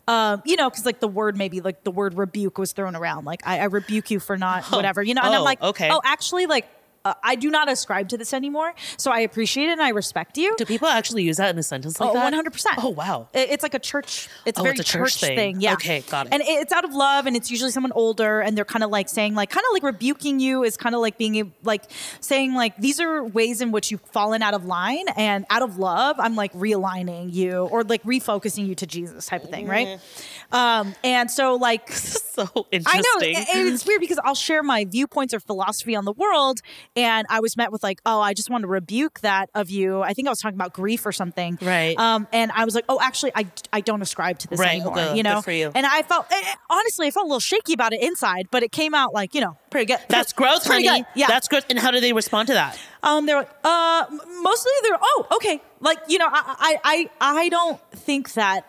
[0.07, 3.25] um, you know, because like the word maybe like the word rebuke was thrown around.
[3.25, 5.21] Like I, I rebuke you for not whatever, you know.
[5.23, 5.89] And I'm Oh, like, okay.
[5.91, 6.67] oh, actually, like
[7.05, 8.73] uh, I do not ascribe to this anymore.
[8.97, 10.55] So I appreciate it and I respect you.
[10.57, 12.33] Do people actually use that in a sentence like Oh, that?
[12.33, 12.65] 100%.
[12.77, 13.27] Oh, wow.
[13.33, 14.27] It- It's like a church.
[14.45, 15.61] It's Oh, very it's a church thing.
[15.61, 15.73] Yeah.
[15.73, 16.33] Okay, got it.
[16.33, 19.09] And it's out of love, and it's usually someone older, and they're kind of like
[19.09, 21.83] saying, like, kind of like rebuking you is kind of like being like
[22.19, 25.77] saying, like, these are ways in which you've fallen out of line, and out of
[25.77, 29.87] love, I'm like realigning you or like refocusing you to Jesus type of thing, right?
[29.87, 30.55] Mm-hmm.
[30.55, 33.01] Um, and so like so interesting.
[33.03, 36.61] I know, and it's weird because I'll share my viewpoints or philosophy on the world,
[36.97, 40.01] and I was met with like, "Oh, I just want to rebuke that of you."
[40.01, 41.97] I think I was talking about grief or something, Right.
[41.97, 44.95] Um, and I was like, "Oh, actually, I, I don't ascribe to this Right, anymore,"
[44.95, 45.35] good, you know.
[45.35, 45.71] good for you.
[45.73, 48.63] And I felt eh, eh, honestly, I felt a little shaky about it inside, but
[48.63, 49.99] it came out like you know pretty good.
[50.09, 51.01] That's growth, Pretty honey.
[51.03, 51.07] good.
[51.15, 51.27] Yeah.
[51.27, 51.65] That's growth.
[51.69, 52.77] And how do they respond to that?
[53.03, 54.05] Um, they're like, uh,
[54.41, 55.61] mostly they're, oh, okay.
[55.79, 58.65] Like, you know, I, I, I, I don't think that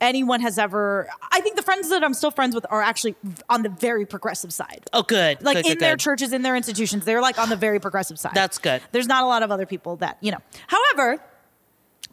[0.00, 3.16] anyone has ever, I think the friends that I'm still friends with are actually
[3.48, 4.86] on the very progressive side.
[4.92, 5.42] Oh, good.
[5.42, 6.00] Like good, in good, their good.
[6.00, 8.32] churches, in their institutions, they're like on the very progressive side.
[8.34, 8.82] That's good.
[8.92, 10.38] There's not a lot of other people that, you know.
[10.66, 11.22] However,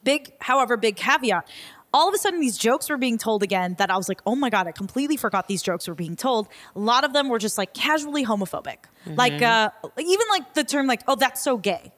[0.04, 1.48] big, however, big caveat.
[1.94, 4.36] All of a sudden, these jokes were being told again that I was like, oh
[4.36, 6.50] my God, I completely forgot these jokes were being told.
[6.76, 8.80] A lot of them were just like casually homophobic.
[9.06, 11.94] Like, uh, even like the term, like, oh, that's so gay.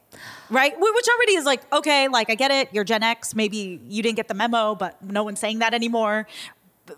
[0.49, 0.73] Right?
[0.77, 2.69] Which already is like, okay, like, I get it.
[2.71, 3.35] You're Gen X.
[3.35, 6.27] Maybe you didn't get the memo, but no one's saying that anymore.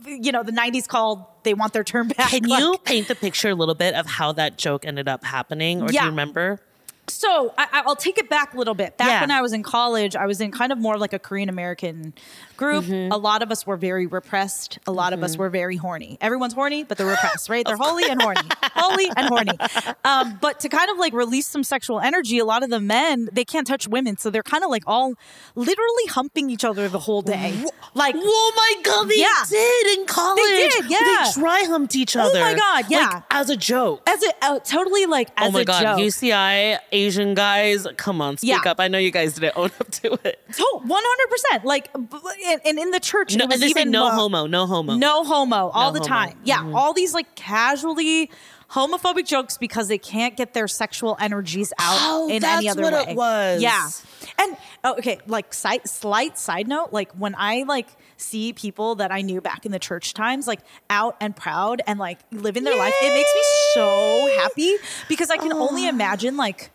[0.06, 2.30] You know, the 90s called, they want their term back.
[2.30, 5.24] Can Like- you paint the picture a little bit of how that joke ended up
[5.24, 6.60] happening, or do you remember?
[7.08, 8.98] So I, I'll take it back a little bit.
[8.98, 9.22] Back Yeah.
[9.22, 11.50] when I was in college, I was in kind of more of like a Korean
[11.50, 12.14] American
[12.60, 12.84] group.
[12.86, 13.12] Mm-hmm.
[13.12, 14.78] A lot of us were very repressed.
[14.86, 16.18] A lot of us were very horny.
[16.22, 17.66] Everyone's horny, but they're repressed, right?
[17.66, 18.42] They're holy and horny,
[18.76, 19.52] holy and horny.
[20.06, 23.30] Um, but to kind of like release some sexual energy, a lot of the men
[23.32, 25.14] they can't touch women, so they're kind of like all
[25.56, 27.54] literally humping each other the whole day.
[27.94, 29.28] Like Oh my god, they Yeah.
[29.50, 30.42] did in college.
[30.44, 30.98] They did, yeah.
[31.36, 32.40] They dry humped each other.
[32.40, 33.10] Oh my God, yeah.
[33.14, 34.02] Like, as a joke.
[34.08, 36.00] as a uh, totally like as oh my a god, joke.
[36.00, 38.72] UCI Asian guys, come on, speak Yeah.
[38.72, 38.80] up.
[38.80, 40.42] I know you guys didn't own up to it.
[40.52, 42.18] So one hundred percent, like, b-
[42.54, 44.96] and, and in the church, No, it was they say even no homo, no homo.
[44.96, 46.08] No homo all No the homo.
[46.08, 46.40] time.
[46.44, 46.76] Yeah, mm-hmm.
[46.76, 48.30] all these like casually
[48.72, 52.94] homophobic jokes because they can't get their sexual energies out Oh, in any other what
[52.94, 53.12] way.
[53.12, 53.62] it was.
[53.64, 53.90] Yeah.
[54.38, 57.88] And oh, okay, like side, slight side note, like when I like
[58.18, 61.98] see people that I knew back in the church times like out and proud and
[61.98, 63.42] like living their life, it makes me
[63.74, 64.76] so happy
[65.08, 66.70] because I can only imagine like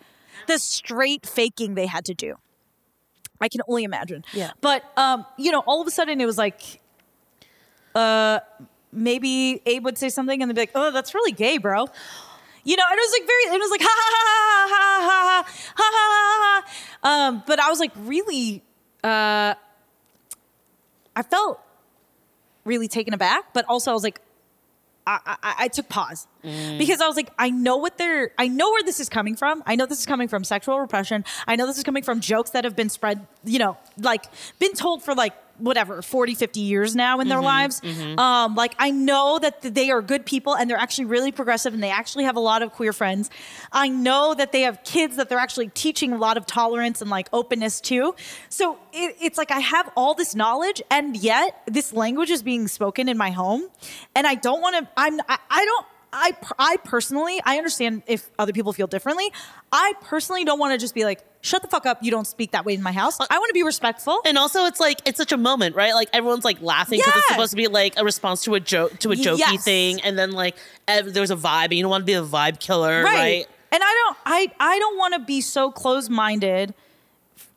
[0.48, 2.34] the straight faking they had to do.
[3.40, 4.24] I can only imagine.
[4.32, 4.52] Yeah.
[4.60, 6.80] But um, you know, all of a sudden it was like
[8.94, 11.86] maybe Abe would say something and they'd be like, "Oh, that's really gay, bro."
[12.66, 14.22] You know, and it was like very, it was like ha ha ha
[14.70, 15.44] ha ha ha
[15.76, 16.64] ha ha ha
[17.02, 17.28] ha.
[17.28, 18.62] Um, but I was like really,
[19.02, 19.54] uh,
[21.14, 21.60] I felt
[22.64, 24.20] really taken aback, but also I was like,
[25.06, 26.78] I, I, I took pause mm.
[26.78, 29.62] because I was like, I know what they're, I know where this is coming from.
[29.66, 31.24] I know this is coming from sexual repression.
[31.46, 34.26] I know this is coming from jokes that have been spread, you know, like
[34.58, 37.80] been told for like whatever 40 50 years now in their lives.
[38.18, 41.82] um like i know that they are good people and they're actually really progressive and
[41.82, 43.30] they actually have a lot of queer friends.
[43.72, 47.10] I know that they have kids that they're actually teaching a lot of tolerance and
[47.10, 48.14] like openness to.
[48.48, 52.68] So it, it's like i have all this knowledge and yet this language is being
[52.68, 53.68] spoken in my home
[54.14, 55.86] and i don't want to i'm I, I don't
[56.16, 59.32] I, I personally, I understand if other people feel differently.
[59.72, 62.02] I personally don't want to just be like, shut the fuck up.
[62.02, 63.20] You don't speak that way in my house.
[63.20, 64.20] Uh, I want to be respectful.
[64.24, 65.92] And also, it's like it's such a moment, right?
[65.94, 68.98] Like everyone's like laughing because it's supposed to be like a response to a joke,
[69.00, 69.64] to a jokey Yes.
[69.64, 70.56] thing, and then like
[70.88, 73.46] ev- there's a vibe, and you don't want to be a vibe killer, right?
[73.70, 76.74] And I don't I I don't want to be so close-minded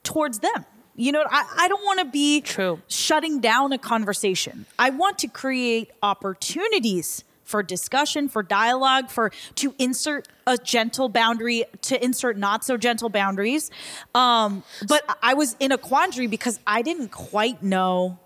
[0.03, 0.65] towards them.
[0.95, 2.81] You know, I, I don't want to be True.
[2.87, 4.65] shutting down a conversation.
[4.79, 11.63] I want to create opportunities for discussion, for dialogue, for to insert a gentle boundary,
[11.83, 13.71] to insert not so gentle boundaries.
[14.13, 18.19] Um, but I was in a quandary because I didn't quite know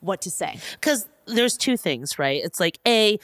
[0.00, 0.60] what to say.
[0.72, 2.40] Because there's two things, right?
[2.44, 3.18] It's like a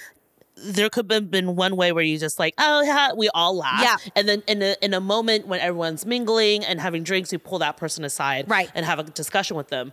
[0.56, 3.82] there could have been one way where you just like, oh yeah, we all laugh.
[3.82, 3.96] Yeah.
[4.16, 7.58] And then in a in a moment when everyone's mingling and having drinks, you pull
[7.58, 8.70] that person aside Right.
[8.74, 9.92] and have a discussion with them.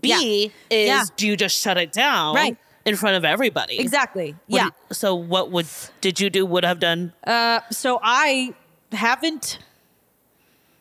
[0.00, 0.76] B Yeah.
[0.76, 1.04] is Yeah.
[1.16, 2.56] do you just shut it down Right.
[2.84, 3.78] In front of everybody?
[3.78, 4.34] Exactly.
[4.46, 4.70] What yeah.
[4.88, 5.66] do- so what would
[6.00, 6.44] did you do?
[6.46, 7.12] Would have done?
[7.24, 8.54] Uh, so I
[8.92, 9.58] haven't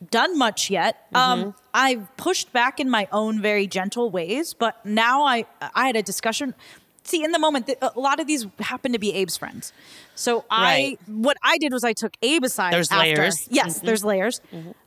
[0.10, 1.08] done much yet.
[1.14, 5.46] Um, I've pushed back in my own very gentle ways, but now I
[5.76, 6.56] I had a discussion.
[7.04, 9.74] See, in the moment, a lot of these happen to be Abe's friends.
[10.14, 12.74] So I, what I did was I took Abe aside.
[12.74, 13.04] There's after.
[13.04, 13.48] layers.
[13.50, 14.40] Yes, there's layers.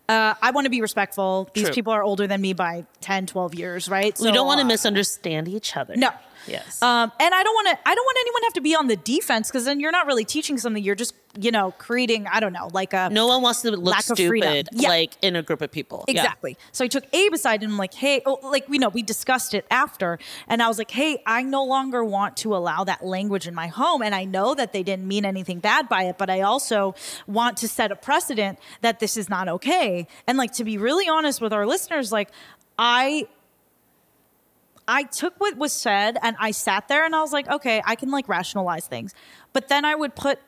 [0.08, 1.50] Uh, I want to be respectful.
[1.54, 1.74] These True.
[1.74, 4.16] people are older than me by 10, 12 years, right?
[4.20, 5.96] we don't want to uh, misunderstand each other.
[5.96, 6.10] No.
[6.46, 6.82] Yes.
[6.82, 7.88] Um, and I don't want to.
[7.88, 10.06] I don't want anyone to have to be on the defense because then you're not
[10.06, 10.82] really teaching something.
[10.82, 12.26] You're just, you know, creating.
[12.26, 14.50] I don't know, like a no one wants to look lack of freedom.
[14.50, 14.88] stupid Yeah.
[14.88, 16.04] like in a group of people.
[16.08, 16.20] Yeah.
[16.20, 16.56] Exactly.
[16.72, 19.54] So I took Abe aside and I'm like, hey, oh, like we know we discussed
[19.54, 20.18] it after,
[20.48, 23.66] and I was like, hey, I no longer want to allow that language in my
[23.68, 26.94] home, and I know that they didn't mean anything bad by it, but I also
[27.26, 30.06] want to set a precedent that this is not okay.
[30.26, 32.30] And like to be really honest with our listeners, like
[32.78, 33.26] I.
[34.86, 37.94] I took what was said and I sat there and I was like, okay, I
[37.94, 39.14] can like rationalize things.
[39.52, 40.38] But then I would put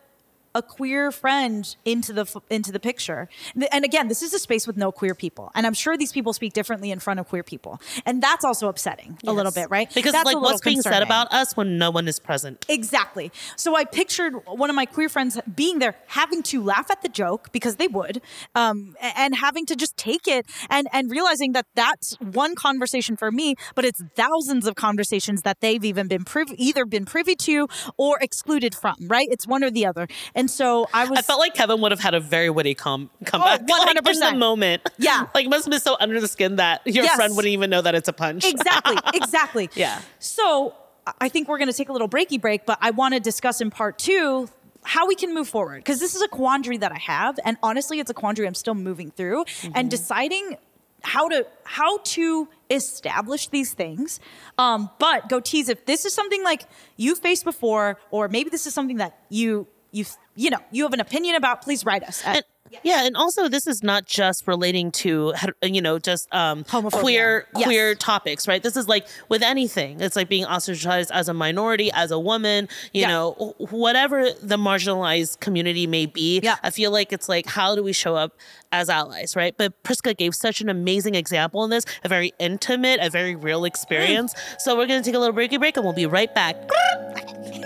[0.57, 3.29] a queer friend into the into the picture.
[3.71, 6.33] And again, this is a space with no queer people, and I'm sure these people
[6.33, 9.93] speak differently in front of queer people, and that's also upsetting a little bit, right?
[9.95, 12.65] Because that's like what's being said about us when no one is present.
[12.69, 13.31] Exactly.
[13.57, 17.11] So I pictured one of my queer friends being there, having to laugh at the
[17.11, 18.23] joke because they would,
[18.55, 23.31] um, and having to just take it and and realizing that that's one conversation for
[23.31, 27.69] me, but it's thousands of conversations that they've even been privy, either been privy to
[27.99, 28.97] or excluded from.
[29.03, 29.29] Right?
[29.31, 30.09] It's one or the other.
[30.35, 31.19] And so I was.
[31.19, 33.63] I felt like Kevin would have had a very witty com- comeback.
[33.71, 34.39] Oh, like, the 100%.
[34.39, 34.83] moment.
[34.99, 35.27] Yeah.
[35.35, 37.17] Like, must have been so under the skin that your Yes.
[37.17, 38.45] friend wouldn't even know that it's a punch.
[38.45, 40.01] exactly exactly Yeah.
[40.19, 40.75] so
[41.21, 43.61] i think we're going to take a little breaky break but i want to discuss
[43.61, 44.49] in part two
[44.83, 48.01] how we can move forward because this is a quandary that i have and honestly
[48.01, 49.73] it's a quandary i'm still moving through Mm-hmm.
[49.75, 50.57] and deciding
[51.03, 54.19] how to how to establish these things
[54.59, 56.63] um, but goatees if this is something like
[56.97, 60.05] you've faced before or maybe this is something that you you
[60.37, 62.45] you know you have an opinion about please write us at, And,
[62.83, 65.33] yeah, and also this is not just relating to
[65.63, 67.01] you know just um, Homophobia.
[67.01, 67.65] queer Yes.
[67.65, 68.61] queer topics, right?
[68.63, 70.01] This is like with anything.
[70.01, 73.09] It's like being ostracized as a minority, as a woman, you Yeah.
[73.09, 76.41] know, whatever the marginalized community may be.
[76.43, 76.57] Yeah.
[76.63, 78.33] I feel like it's like how do we show up
[78.73, 79.55] as allies, right?
[79.57, 83.65] But Priska gave such an amazing example in this, a very intimate, a very real
[83.65, 84.35] experience.
[84.59, 86.57] So we're gonna take a little breaky break, and we'll be right back.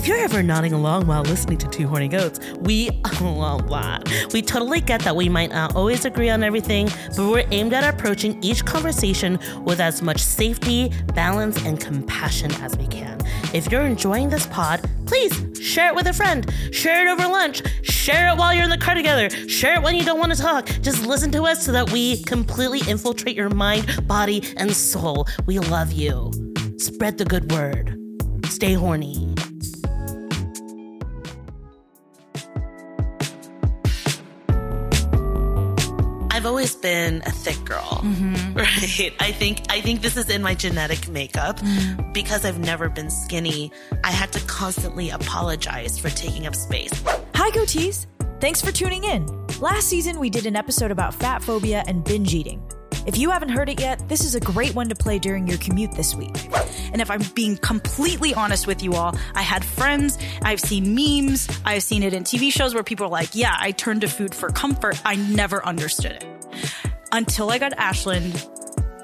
[0.00, 2.88] If you're ever nodding along while listening to Two Horny Goats, we
[4.00, 4.30] that.
[4.32, 7.84] We totally get that we might not always agree on everything, but we're aimed at
[7.84, 13.20] approaching each conversation with as much safety, balance, and compassion as we can.
[13.52, 16.50] If you're enjoying this pod, please share it with a friend.
[16.72, 17.62] Share it over lunch.
[17.82, 19.28] Share it while you're in the car together.
[19.48, 20.64] Share it when you don't want to talk.
[20.80, 25.26] Just listen to us so that we completely infiltrate your mind, body, and soul.
[25.44, 26.32] We love you.
[26.78, 27.98] Spread the good word.
[28.46, 29.34] Stay horny.
[36.50, 38.54] Always been a thick girl, mm-hmm.
[38.58, 39.12] right?
[39.20, 42.10] I think I think this is in my genetic makeup mm-hmm.
[42.10, 43.70] because I've never been skinny.
[44.02, 46.90] I had to constantly apologize for taking up space.
[47.36, 48.06] Hi, goatees!
[48.40, 49.26] Thanks for tuning in.
[49.60, 52.60] Last season, we did an episode about fat phobia and binge eating.
[53.06, 55.58] If you haven't heard it yet, this is a great one to play during your
[55.58, 56.36] commute this week.
[56.92, 61.48] And if I'm being completely honest with you all, I had friends, I've seen memes,
[61.64, 64.34] I've seen it in TV shows where people are like, yeah, I turned to food
[64.34, 65.00] for comfort.
[65.04, 66.39] I never understood it.
[67.12, 68.46] Until I got Ashland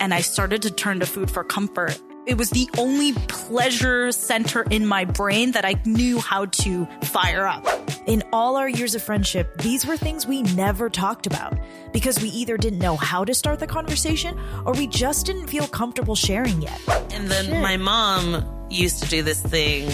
[0.01, 1.99] and I started to turn to food for comfort.
[2.27, 7.47] It was the only pleasure center in my brain that I knew how to fire
[7.47, 7.65] up.
[8.07, 11.59] In all our years of friendship, these were things we never talked about
[11.93, 15.67] because we either didn't know how to start the conversation or we just didn't feel
[15.67, 16.81] comfortable sharing yet.
[17.13, 19.91] And then my mom used to do this thing.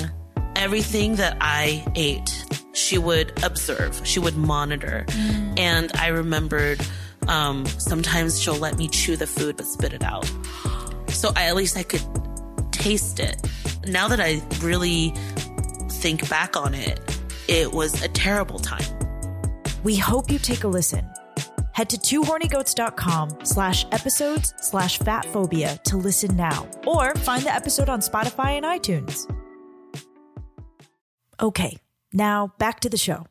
[0.56, 5.04] Everything that I ate, she would observe, she would monitor.
[5.08, 5.58] Mm.
[5.58, 6.80] And I remembered
[7.28, 10.30] um, sometimes she'll let me chew the food but spit it out.
[11.08, 12.02] So I, at least I could
[12.72, 13.36] taste it.
[13.86, 15.12] Now that I really
[15.90, 17.00] think back on it,
[17.48, 18.84] it was a terrible time.
[19.84, 21.08] We hope you take a listen.
[21.74, 28.00] Head to twohornygoats.com slash episodes slash fatphobia to listen now, or find the episode on
[28.00, 29.26] Spotify and iTunes.
[31.40, 31.76] Okay,
[32.12, 33.26] now back to the show.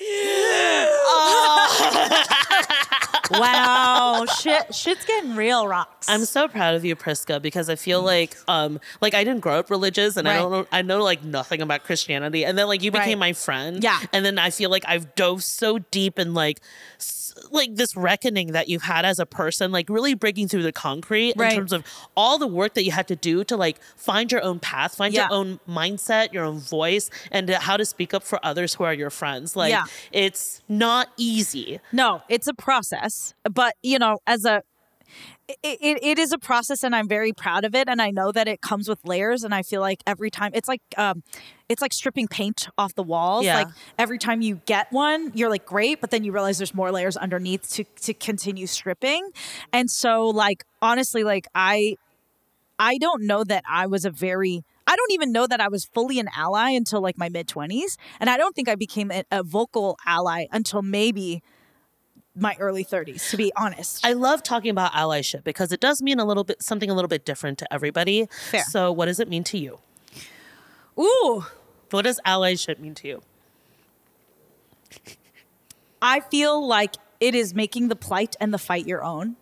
[3.38, 5.86] Wow, shit, shit's getting real, Rox.
[6.08, 9.58] I'm so proud of you, Priska, because I feel like, um, like I didn't grow
[9.58, 12.82] up religious, and I don't know, I know like nothing about Christianity, and then like
[12.82, 13.28] you became Right.
[13.28, 14.00] my friend, Yeah.
[14.12, 16.60] and then I feel like I've dove so deep in like,
[17.50, 21.34] like this reckoning that you've had as a person, like really breaking through the concrete
[21.36, 21.52] Right.
[21.52, 21.84] in terms of
[22.16, 25.12] all the work that you had to do to like find your own path, find
[25.14, 25.22] Yeah.
[25.28, 28.94] your own mindset, your own voice, and how to speak up for others who are
[28.94, 29.56] your friends.
[29.56, 29.84] Like, Yeah.
[30.12, 31.80] it's not easy.
[31.92, 34.62] No, it's a process, but you know, as a
[35.48, 38.32] it, it, it is a process and I'm very proud of it and I know
[38.32, 41.22] that it comes with layers and I feel like every time it's like um
[41.68, 43.54] it's like stripping paint off the walls Yeah.
[43.56, 43.68] like
[43.98, 47.16] every time you get one you're like great but then you realize there's more layers
[47.16, 49.30] underneath to to continue stripping
[49.72, 51.96] and so like honestly like I
[52.78, 55.84] I don't know that I was a very I don't even know that I was
[55.84, 59.24] fully an ally until like my mid 20s and I don't think I became a,
[59.30, 61.42] a vocal ally until maybe
[62.40, 64.04] my early 30s to be honest.
[64.06, 67.08] I love talking about allyship because it does mean a little bit something a little
[67.08, 68.28] bit different to everybody.
[68.50, 68.64] Fair.
[68.64, 69.78] So, what does it mean to you?
[70.98, 71.44] Ooh,
[71.90, 73.22] What does allyship mean to you?
[76.00, 79.36] I feel like it is making the plight and the fight your own.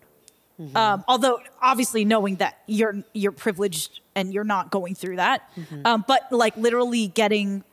[0.59, 0.75] Mm-hmm.
[0.75, 5.81] Um, although obviously knowing that you're you're privileged and you're not going through that, Mm-hmm.
[5.85, 7.63] um, but like literally getting,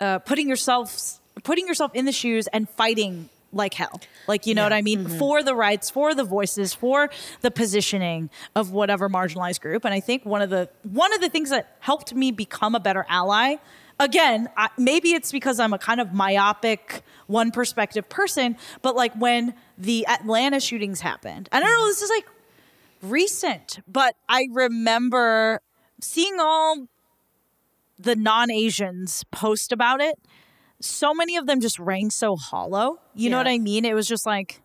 [0.00, 4.00] uh, putting yourself putting yourself in the shoes and fighting like hell.
[4.26, 5.18] Like you know what I mean Mm-hmm.
[5.18, 9.84] for the rights, for the voices, for the positioning of whatever marginalized group.
[9.84, 12.80] And I think one of the one of the things that helped me become a
[12.80, 13.56] better ally.
[13.98, 19.12] Again, I, maybe it's because I'm a kind of myopic, one perspective person, but like
[19.14, 22.24] when the Atlanta shootings happened, I don't know, this is like
[23.02, 25.60] recent, but I remember
[26.00, 26.86] seeing all
[27.98, 30.18] the non Asians post about it.
[30.80, 33.00] So many of them just rang so hollow.
[33.14, 33.84] You know what I mean?
[33.84, 34.62] It was just like,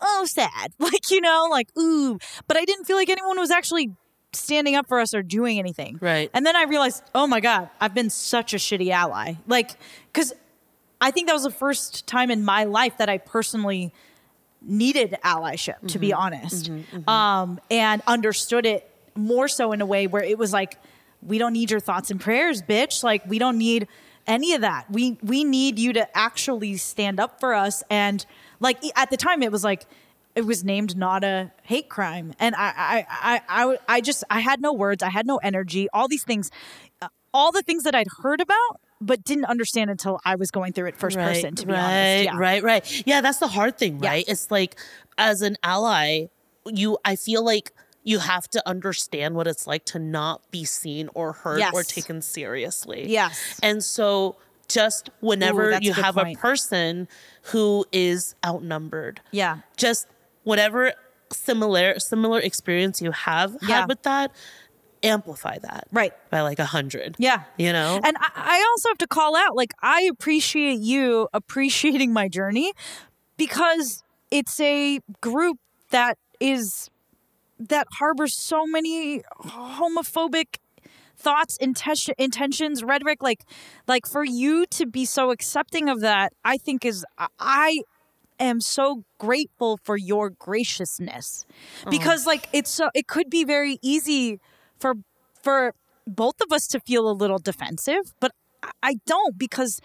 [0.00, 0.72] oh, sad.
[0.78, 2.18] Like, you know, like, ooh.
[2.46, 3.92] But I didn't feel like anyone was actually
[4.32, 5.98] standing up for us or doing anything.
[6.00, 6.30] Right.
[6.34, 9.34] And then I realized, oh my God, I've been such a shitty ally.
[9.46, 9.72] Like,
[10.12, 10.32] because
[11.00, 13.92] I think that was the first time in my life that I personally
[14.62, 16.20] needed allyship, to be mm-hmm.
[16.20, 16.96] honest, mm-hmm.
[16.98, 17.10] Mm-hmm.
[17.10, 20.78] Um, and understood it more so in a way where it was like,
[21.22, 23.02] we don't need your thoughts and prayers, bitch.
[23.02, 23.88] Like, we don't need
[24.26, 24.90] any of that.
[24.90, 27.82] We we need you to actually stand up for us.
[27.90, 28.24] And
[28.60, 29.86] like at the time, it was like
[30.34, 34.40] it was named not a hate crime, and I I I I, I just I
[34.40, 36.50] had no words, I had no energy, all these things,
[37.00, 38.80] uh, all the things that I'd heard about.
[38.98, 41.54] But didn't understand until I was going through it first person.
[41.56, 42.38] To be right, honest, yeah.
[42.38, 43.02] right, right.
[43.06, 44.08] Yeah, that's the hard thing, Yeah.
[44.08, 44.24] right?
[44.26, 44.76] It's like
[45.18, 46.28] as an ally,
[46.66, 47.72] you I feel like
[48.06, 52.22] you have to understand what it's like to not be seen or heard or taken
[52.22, 53.10] seriously.
[53.10, 53.58] Yes.
[53.64, 54.36] And so
[54.68, 56.38] just whenever a you good have point.
[56.38, 57.08] a person
[57.52, 59.58] who is outnumbered, Yeah.
[59.76, 60.06] just
[60.44, 60.92] whatever
[61.32, 63.80] similar similar experience you have Yeah.
[63.80, 64.30] had with that,
[65.02, 65.88] amplify that.
[65.90, 66.12] Right.
[66.30, 67.16] By like a hundred.
[67.18, 67.42] Yeah.
[67.58, 68.00] You know?
[68.04, 72.72] And I, I also have to call out, like, I appreciate you appreciating my journey
[73.36, 75.58] because it's a group
[75.90, 76.88] that is
[77.58, 80.56] that harbors so many homophobic
[81.16, 83.40] thoughts intention, intentions rhetoric like
[83.86, 87.06] like for you to be so accepting of that i think is
[87.40, 87.80] i
[88.38, 91.46] am so grateful for your graciousness
[91.80, 91.90] Uh-huh.
[91.90, 94.38] because like it's so it could be very easy
[94.78, 94.96] for
[95.42, 95.72] for
[96.06, 98.30] both of us to feel a little defensive, but
[98.82, 99.80] I don't because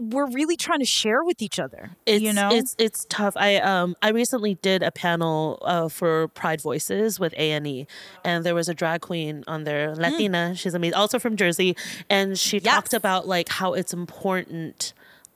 [0.00, 1.90] we're really trying to share with each other.
[2.06, 3.36] it's, you know, it's it's tough.
[3.36, 7.86] I um I recently did a panel uh, for Pride Voices with A and E,
[8.24, 10.54] and there was a drag queen on there, Latina.
[10.54, 11.76] She's amazing, also from Jersey,
[12.08, 12.58] and she.
[12.58, 12.74] Yes.
[12.74, 14.92] talked about like how it's important.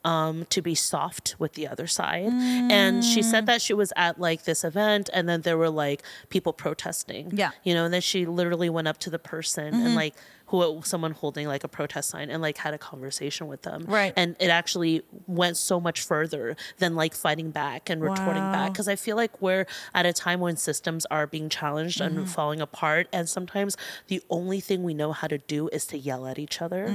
[0.07, 2.31] Um, to be soft with the other side.
[2.31, 6.03] And she said that she was at like this event and then there were like
[6.29, 7.31] people protesting.
[7.33, 7.47] Yeah.
[7.49, 7.69] Mm-hmm.
[7.69, 10.15] You know, and then she literally went up to the person and like
[10.47, 13.85] who someone holding like a protest sign and like had a conversation with them.
[13.89, 14.13] Right.
[14.17, 18.87] And it actually went so much further than like fighting back and retorting back because
[18.89, 22.19] I feel like we're at a time when systems are being challenged Mm-hmm.
[22.19, 23.77] and falling apart and sometimes
[24.09, 26.87] the only thing we know how to do is to yell at each other.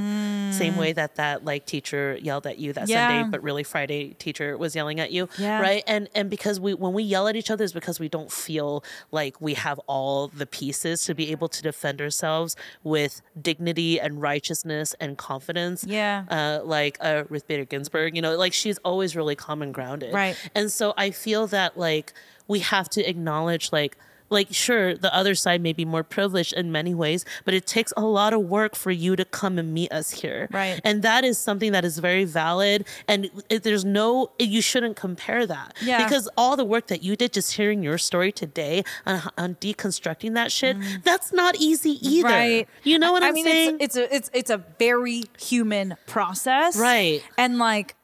[0.52, 2.90] Same way that that like teacher yelled at you that Mm.
[2.90, 3.08] Yeah.
[3.10, 5.60] Sunday but really Friday teacher was yelling at you, Yeah.
[5.62, 5.84] right?
[5.88, 8.84] And and because we when we yell at each other is because we don't feel
[9.12, 14.22] like we have all the pieces to be able to defend ourselves with dignity and
[14.22, 16.26] righteousness and confidence Yeah.
[16.30, 20.14] uh, like uh, Ruth Bader Ginsburg, you know, like she's always really calm and grounded.
[20.14, 20.36] Right.
[20.56, 22.14] And so I feel that like
[22.48, 23.98] we have to acknowledge like
[24.30, 27.92] like sure the other side may be more privileged in many ways but it takes
[27.98, 30.80] a lot of work for you to come and meet us here Right.
[30.84, 35.46] and that is something that is very valid and it, there's no you shouldn't compare
[35.48, 36.04] that Yeah.
[36.04, 40.34] because all the work that you did just hearing your story today on, on deconstructing
[40.36, 42.32] that shit that's not easy either Mm.
[42.32, 42.68] Right.
[42.84, 45.96] you know what I i'm mean, saying it's it's a it's it's a very human
[46.06, 47.24] process, Right.
[47.38, 47.96] And like,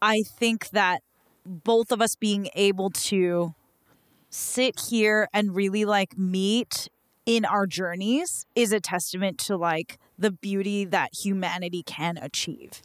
[0.00, 1.00] I think that
[1.44, 3.54] both of us being able to
[4.30, 6.88] sit here and really like meet
[7.24, 12.80] in our journeys is a testament to like the beauty that humanity can achieve.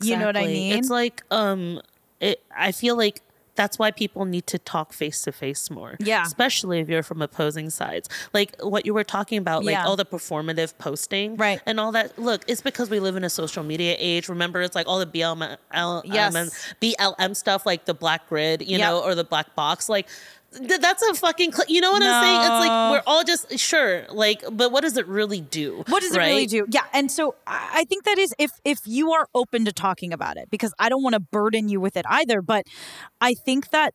[0.00, 0.78] You know what I mean?
[0.78, 1.80] It's like um
[2.20, 3.20] it I feel like
[3.54, 5.96] that's why people need to talk face to face more.
[6.00, 6.22] Yeah.
[6.24, 8.08] Especially if you're from opposing sides.
[8.32, 9.84] Like what you were talking about, like Yeah.
[9.84, 11.36] all the performative posting.
[11.36, 11.60] Right.
[11.66, 12.18] And all that.
[12.18, 14.30] Look, it's because we live in a social media age.
[14.30, 16.34] Remember, it's like all the BLM, L- Yes.
[16.34, 16.48] um,
[16.80, 18.80] BLM stuff, like the black grid, you Yep.
[18.80, 19.86] know, or the black box.
[19.86, 20.08] Like,
[20.52, 22.40] th- that's a fucking, cl- you know what I'm saying?
[22.40, 25.82] It's like we're all just, sure, like, but what does it really do?
[25.88, 26.66] What does it really do?
[26.68, 30.12] Yeah, and so I I think that is if if you are open to talking
[30.12, 32.40] about it, because I don't want to burden you with it either.
[32.42, 32.66] But
[33.20, 33.94] I think that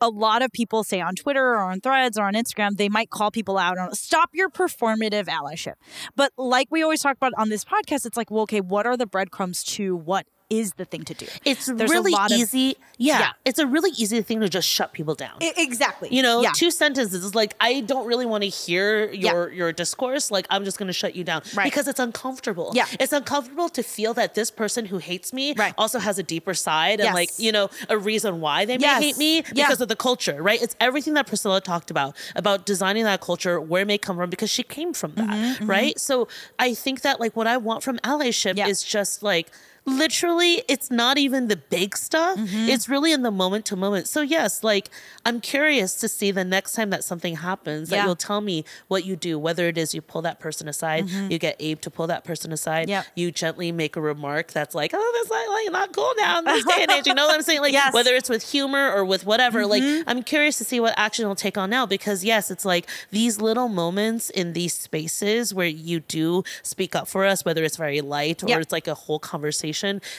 [0.00, 3.10] a lot of people say on Twitter or on Threads or on Instagram, they might
[3.10, 5.74] call people out on stop your performative allyship.
[6.16, 8.96] But like we always talk about on this podcast, it's like, well, okay, what are
[8.96, 11.26] the breadcrumbs to what is the thing to do?
[11.44, 12.76] It's There's really lot of- easy.
[12.98, 13.30] yeah, Yeah.
[13.44, 15.36] It's a really easy thing to just shut people down.
[15.40, 16.08] I- exactly.
[16.12, 16.50] you know, yeah.
[16.54, 19.30] two sentences is like I don't really want to hear Yeah.
[19.32, 20.30] your your discourse.
[20.30, 21.64] Like I'm just going to shut you down Right.
[21.64, 22.72] because it's uncomfortable.
[22.74, 22.86] Yeah.
[22.98, 25.72] it's uncomfortable to feel that this person who hates me Right.
[25.78, 27.14] also has a deeper side and Yes.
[27.14, 29.02] like you know a reason why they may Yes.
[29.02, 30.42] hate me because of the culture.
[30.42, 30.60] Right?
[30.60, 34.30] It's everything that Priscilla talked about about designing that culture, where it may come from
[34.30, 35.28] because she came from that.
[35.30, 35.98] Mm-hmm, Right?
[36.00, 36.26] So
[36.58, 39.48] I think that like what I want from allyship is just like
[39.86, 42.68] literally it's not even the big stuff Mm-hmm.
[42.68, 44.88] it's really in the moment to moment so yes like
[45.26, 49.04] i'm curious to see the next time that something happens that you'll tell me what
[49.04, 52.06] you do whether it is you pull that person aside you get abe to pull
[52.06, 52.90] that person aside Mm-hmm.
[52.90, 53.06] Yep.
[53.16, 56.44] you gently make a remark that's like oh that's like, like not cool now in
[56.44, 57.92] this day and age you know what i'm saying like Yes.
[57.94, 60.08] whether it's with humor or with whatever like Mm-hmm.
[60.08, 63.40] i'm curious to see what action will take on now because yes it's like these
[63.40, 68.00] little moments in these spaces where you do speak up for us whether it's very
[68.00, 68.60] light or Yep.
[68.60, 69.69] it's like a whole conversation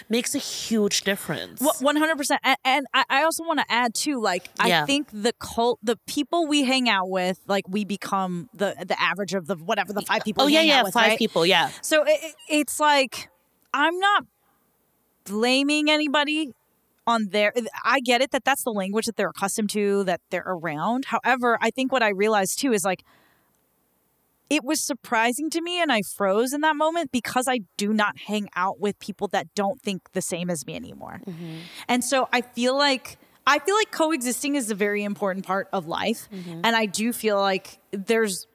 [0.09, 4.19] makes a huge difference One hundred percent, and I also want to add too.
[4.19, 4.83] Like Yeah.
[4.83, 8.99] I think the cult, the people we hang out with, like we become the the
[9.01, 10.43] average of the whatever the five people.
[10.43, 11.19] oh we yeah hang yeah out with, five right?
[11.19, 13.29] people yeah So it, it- it's like
[13.73, 14.25] I'm not
[15.25, 16.51] blaming anybody
[17.07, 17.53] on their.
[17.83, 21.05] I get it that that's the language that they're accustomed to, that they're around.
[21.05, 23.03] However, I think what I realized too is like
[24.51, 28.17] it was surprising to me and I froze in that moment because I do not
[28.27, 31.21] hang out with people that don't think the same as me anymore.
[31.25, 31.59] Mm-hmm.
[31.87, 35.87] And so I feel like I feel like coexisting is a very important part of
[35.87, 36.61] life mm-hmm.
[36.65, 38.45] and I do feel like there's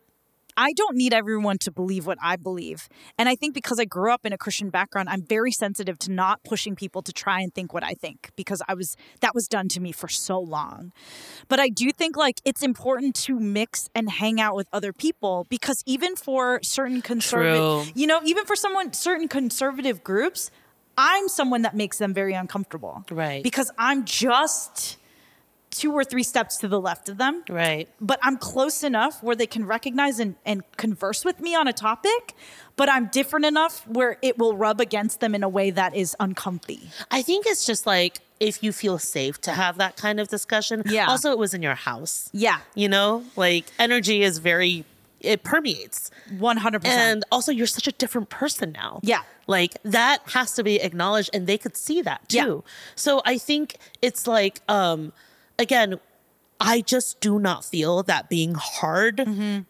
[0.56, 2.88] I don't need everyone to believe what I believe.
[3.18, 6.12] And I think because I grew up in a Christian background, I'm very sensitive to
[6.12, 9.48] not pushing people to try and think what I think because I was that was
[9.48, 10.92] done to me for so long.
[11.48, 15.46] But I do think like it's important to mix and hang out with other people
[15.48, 17.92] because even for certain conservative, True.
[17.94, 20.50] you know, even for someone certain conservative groups,
[20.98, 23.04] I'm someone that makes them very uncomfortable.
[23.10, 23.42] Right.
[23.42, 24.96] Because I'm just
[25.76, 27.44] two or three steps to the left of them.
[27.48, 27.88] Right.
[28.00, 31.72] But I'm close enough where they can recognize and, and converse with me on a
[31.72, 32.34] topic,
[32.76, 36.16] but I'm different enough where it will rub against them in a way that is
[36.18, 36.90] uncomfy.
[37.10, 40.82] I think it's just like if you feel safe to have that kind of discussion.
[40.86, 41.08] Yeah.
[41.08, 42.30] Also, it was in your house.
[42.32, 42.60] Yeah.
[42.74, 44.84] You know, like energy is very,
[45.20, 46.10] it permeates.
[46.32, 46.84] 100%.
[46.84, 49.00] And also, you're such a different person now.
[49.02, 49.22] Yeah.
[49.46, 52.36] Like that has to be acknowledged, and they could see that too.
[52.64, 52.70] Yeah.
[52.94, 55.12] So I think it's like, um,
[55.58, 56.00] again,
[56.60, 59.20] I just do not feel that being hard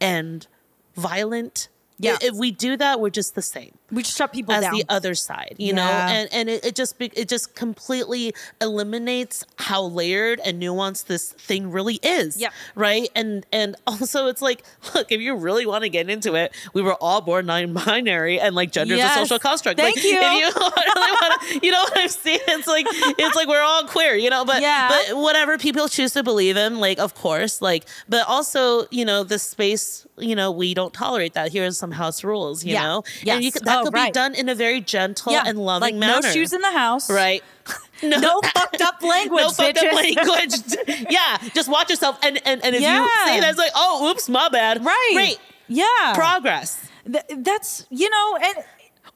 [0.00, 0.46] and
[0.94, 1.54] violent.
[1.54, 2.04] Mm-hmm.
[2.04, 2.18] Yeah.
[2.20, 4.74] If we do that, we're just the same we just shut people as down.
[4.74, 9.82] the other side, you know, and and it, it just it just completely eliminates how
[9.82, 13.08] layered and nuanced this thing really is, yeah right?
[13.14, 14.64] And and also it's like,
[14.94, 18.54] look, if you really want to get into it, we were all born non-binary, and
[18.54, 19.16] like gender is Yes.
[19.16, 19.78] a social construct.
[19.78, 20.18] Thank like, you.
[20.20, 22.40] If you really want to, you know what I'm saying?
[22.48, 24.44] It's like it's like we're all queer, you know.
[24.44, 24.88] But Yeah.
[24.88, 29.22] but whatever people choose to believe in, like of course, like but also you know
[29.24, 31.52] the space, you know, we don't tolerate that.
[31.52, 32.82] here Here's some house rules, you Yeah.
[32.82, 33.42] know, you Yes.
[33.76, 34.12] That Oh, could right.
[34.12, 35.44] be done in a very gentle yeah.
[35.46, 36.20] and loving like manner.
[36.22, 37.10] no shoes in the house.
[37.10, 37.42] right.
[38.02, 40.52] No fucked up language, no fucked up language.
[41.10, 43.02] yeah, just watch yourself, and and, and if Yeah.
[43.02, 44.84] you say that, it's like, oh, oops, my bad.
[44.84, 45.10] Right.
[45.14, 45.38] Great.
[45.66, 46.12] Yeah.
[46.14, 46.86] Progress.
[47.10, 48.64] Th- that's, you know, and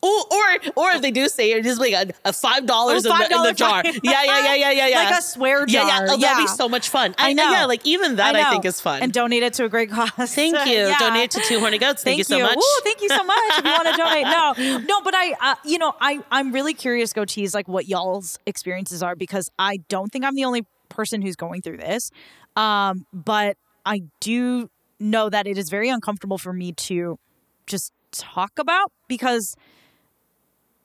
[0.02, 3.12] Or, or, or if they do say it, just like a, a five dollars Oh,
[3.12, 3.82] in, the, in the jar.
[3.84, 4.96] Yeah, yeah, yeah, yeah, yeah, yeah.
[4.96, 5.86] Like a swear jar.
[5.86, 6.06] Yeah, yeah.
[6.12, 7.14] Oh, that'd be so much fun.
[7.18, 7.50] I And- know.
[7.50, 8.50] Yeah, like even that I, know.
[8.50, 9.02] think is fun.
[9.02, 10.10] And donate it to a great cause.
[10.34, 10.72] Thank you.
[10.72, 10.98] Yeah.
[10.98, 12.02] Donate to Two Horny Goats.
[12.02, 12.56] Thank, you so much.
[12.56, 13.36] Ooh, thank you so much.
[13.58, 16.72] if you want to donate, no, no, but I, uh, you know, I, I'm really
[16.72, 21.20] curious, goatees, like what y'all's experiences are because I don't think I'm the only person
[21.20, 22.10] who's going through this.
[22.56, 27.18] Um, but I do know that it is very uncomfortable for me to
[27.66, 29.54] just talk about because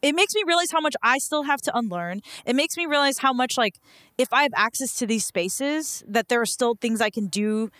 [0.06, 2.22] it makes me realize how much I still have to unlearn.
[2.46, 3.80] It makes me realize how much like
[4.18, 7.72] if I have access to these spaces that there are still things I can do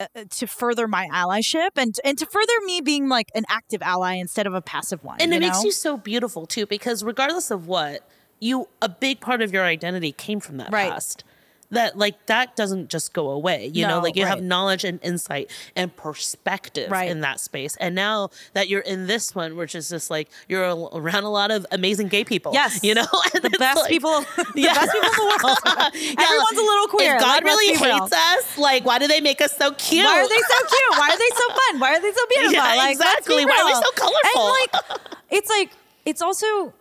[0.00, 4.14] uh, to further my allyship and and to further me being like an active ally
[4.14, 5.18] instead of a passive one.
[5.20, 8.00] and it makes you so beautiful too because regardless of what
[8.40, 10.90] you a big part of your identity came from that Right.
[10.90, 11.22] past
[11.70, 15.50] that like that doesn't just go away you know like you have knowledge and insight
[15.74, 17.10] and perspective Right.
[17.10, 20.62] in that space and now that you're in this one which is just like you're
[20.92, 22.80] around a lot of amazing gay people Yes.
[22.82, 24.74] you know And the best like- people, the Yeah.
[24.74, 25.58] best people in the world.
[25.94, 27.14] Yeah, Everyone's a little queer.
[27.16, 30.20] if god like, really hates us like why do they make us so cute Why
[30.20, 30.98] are they so cute?
[30.98, 31.80] Why are they so fun?
[31.80, 32.52] Why are they so beautiful?
[32.52, 33.46] Yeah, like, let's be exactly.
[33.46, 34.42] Why are they so colorful?
[34.42, 35.70] And like, it's like,
[36.04, 36.72] it's also,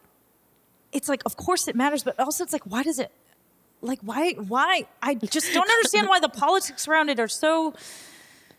[0.92, 3.12] it's like, of course it matters, but also it's like, why does it,
[3.84, 4.88] like, why, why?
[5.02, 7.74] I just don't understand why the politics around it are so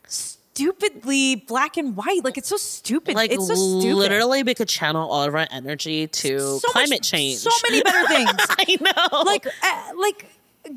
[0.06, 2.20] stupidly black and white.
[2.24, 3.14] Like, it's so stupid.
[3.16, 3.96] like it's so stupid.
[3.96, 7.82] literally we could channel all of our energy to So much- climate change So many
[7.82, 8.30] better things.
[8.38, 10.26] i know like, uh, like,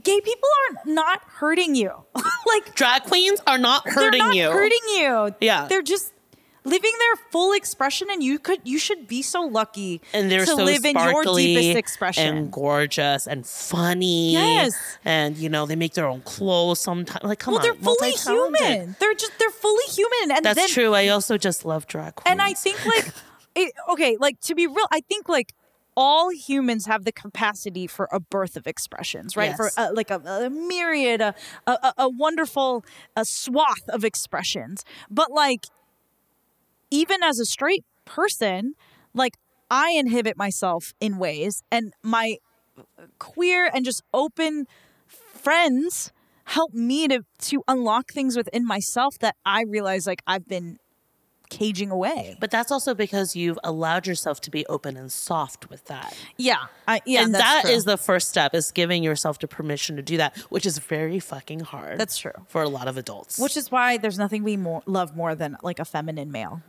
[0.04, 1.92] gay people are not hurting you.
[2.48, 4.50] like, drag queens are not hurting they're not you.
[4.52, 5.36] hurting you.
[5.42, 5.68] Yeah.
[5.68, 6.12] they're just
[6.68, 10.46] living their full expression, and you could, you should be so lucky and they're to
[10.46, 12.38] so live in your deepest expression.
[12.38, 14.34] and gorgeous and funny.
[14.34, 14.76] Yes.
[15.06, 17.24] and you know they make their own clothes sometimes.
[17.24, 18.96] Like, come well, on, they're fully human.
[19.00, 20.94] They're just they're fully human, and That's then, true.
[20.94, 22.32] I also just love drag queens.
[22.32, 23.12] And I think like,
[23.56, 25.54] it, okay, like to be real, I think like
[26.00, 29.56] all humans have the capacity for a birth of expressions, right?
[29.56, 29.78] For Yes.
[29.80, 31.34] uh, like a, a myriad, a,
[31.66, 34.86] a, a wonderful a swath of expressions.
[35.10, 35.66] But like,
[36.92, 38.74] even as a straight person,
[39.14, 39.38] like
[39.70, 42.38] I inhibit myself in ways, and my
[42.78, 42.84] uh,
[43.20, 44.66] queer and just open
[45.08, 46.12] friends
[46.46, 50.78] help me to to unlock things within myself that I realize like I've been
[51.50, 52.36] caging away.
[52.40, 56.14] but that's also because you've allowed yourself to be open and soft with that.
[56.38, 57.72] Yeah, I, yeah, and that true.
[57.72, 61.20] is the first step is giving yourself the permission to do that, which is very
[61.20, 62.00] fucking hard.
[62.00, 62.34] That's true.
[62.48, 63.40] for a lot of adults.
[63.40, 66.62] which is why there's nothing we more love more than like a feminine male.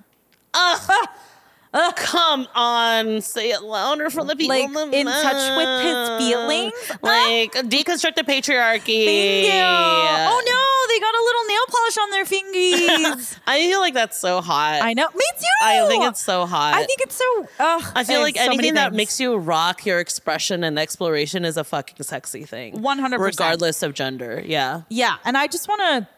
[1.96, 6.18] Come on, say it louder for the people Like, in the in touch with his
[6.18, 6.72] feelings?
[7.02, 9.04] Like deconstruct the patriarchy.
[9.04, 9.60] Thank you.
[9.60, 13.38] Oh no, they got a little nail polish on their fingers.
[13.46, 14.80] I feel like that's so hot.
[14.82, 15.08] I know.
[15.14, 15.46] Me too.
[15.62, 16.74] I think it's so hot.
[16.74, 17.48] I think it's so.
[17.58, 21.64] Uh, I feel like anything that makes you rock your expression and exploration is a
[21.64, 22.80] fucking sexy thing.
[22.80, 23.18] 100%.
[23.18, 24.42] Regardless of gender.
[24.44, 24.82] Yeah.
[24.88, 26.08] Yeah, and I just want to.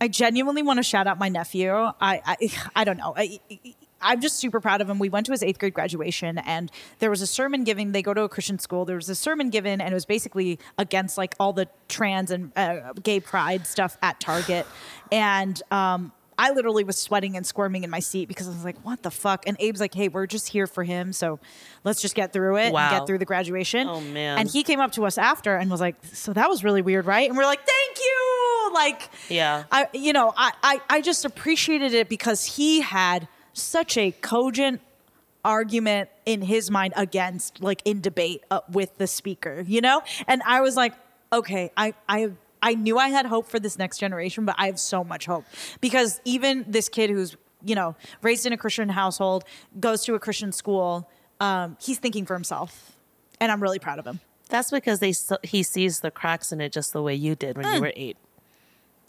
[0.00, 1.72] I genuinely want to shout out my nephew.
[1.72, 2.36] I I,
[2.76, 3.14] I don't know.
[3.16, 3.40] I,
[4.02, 4.98] I'm just super proud of him.
[4.98, 6.70] We went to his eighth grade graduation, and
[7.00, 7.92] there was a sermon given.
[7.92, 8.84] They go to a Christian school.
[8.84, 12.52] There was a sermon given, and it was basically against like all the trans and
[12.56, 14.66] uh, gay pride stuff at Target.
[15.12, 18.78] And um, I literally was sweating and squirming in my seat because I was like,
[18.82, 19.46] what the fuck?
[19.46, 21.12] And Abe's like, hey, we're just here for him.
[21.12, 21.38] So
[21.84, 23.86] let's just get through it and get through the graduation.
[23.86, 24.38] Oh, man.
[24.38, 27.04] And he came up to us after and was like, so that was really weird,
[27.04, 27.28] right?
[27.28, 28.70] And we're like, thank you.
[28.72, 29.64] Like, Yeah.
[29.70, 34.80] I, you know, I, I, I just appreciated it because he had such a cogent
[35.44, 40.02] argument in his mind against, like in debate uh, with the speaker, you know?
[40.26, 40.94] And I was like,
[41.32, 42.30] okay, I, I,
[42.62, 45.44] I knew I had hope for this next generation, but I have so much hope
[45.80, 49.44] because even this kid who's, you know, raised in a Christian household,
[49.78, 51.08] goes to a Christian school,
[51.40, 52.96] um, he's thinking for himself.
[53.40, 54.20] And I'm really proud of him.
[54.50, 57.66] That's because they he sees the cracks in it just the way you did when
[57.66, 57.74] Mm.
[57.76, 58.16] you were eight.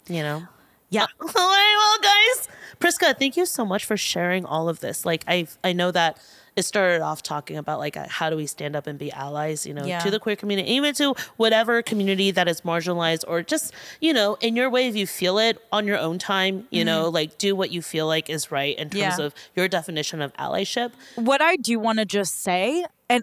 [0.08, 0.42] You know.
[0.88, 1.06] Yeah.
[1.20, 2.48] All right, well, guys,
[2.80, 5.04] Priska, thank you so much for sharing all of this.
[5.06, 6.18] Like, I I know that
[6.54, 9.64] it started off talking about like uh, how do we stand up and be allies,
[9.66, 10.00] you know, Yeah.
[10.00, 14.36] to the queer community, even to whatever community that is marginalized, or just you know,
[14.40, 17.56] in your way, if you feel it on your own time, you know, like do
[17.56, 19.20] what you feel like is right in terms Mm-hmm.
[19.20, 19.26] Yeah.
[19.26, 20.92] of your definition of allyship.
[21.14, 23.22] what I do want to just say, and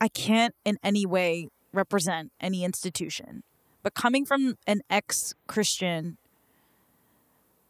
[0.00, 3.42] I can't in any way represent any institution,
[3.82, 6.16] but coming from an ex Christian,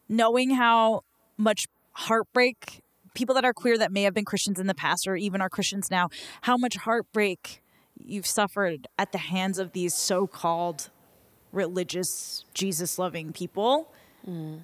[0.09, 1.03] knowing how
[1.37, 2.81] much heartbreak
[3.15, 5.49] people that are queer that may have been Christians in the past or even are
[5.49, 6.09] Christians now,
[6.43, 7.63] how much heartbreak
[7.99, 10.91] you've suffered at the hands of these so called
[11.53, 13.93] religious, Jesus loving people.
[14.29, 14.61] Mm.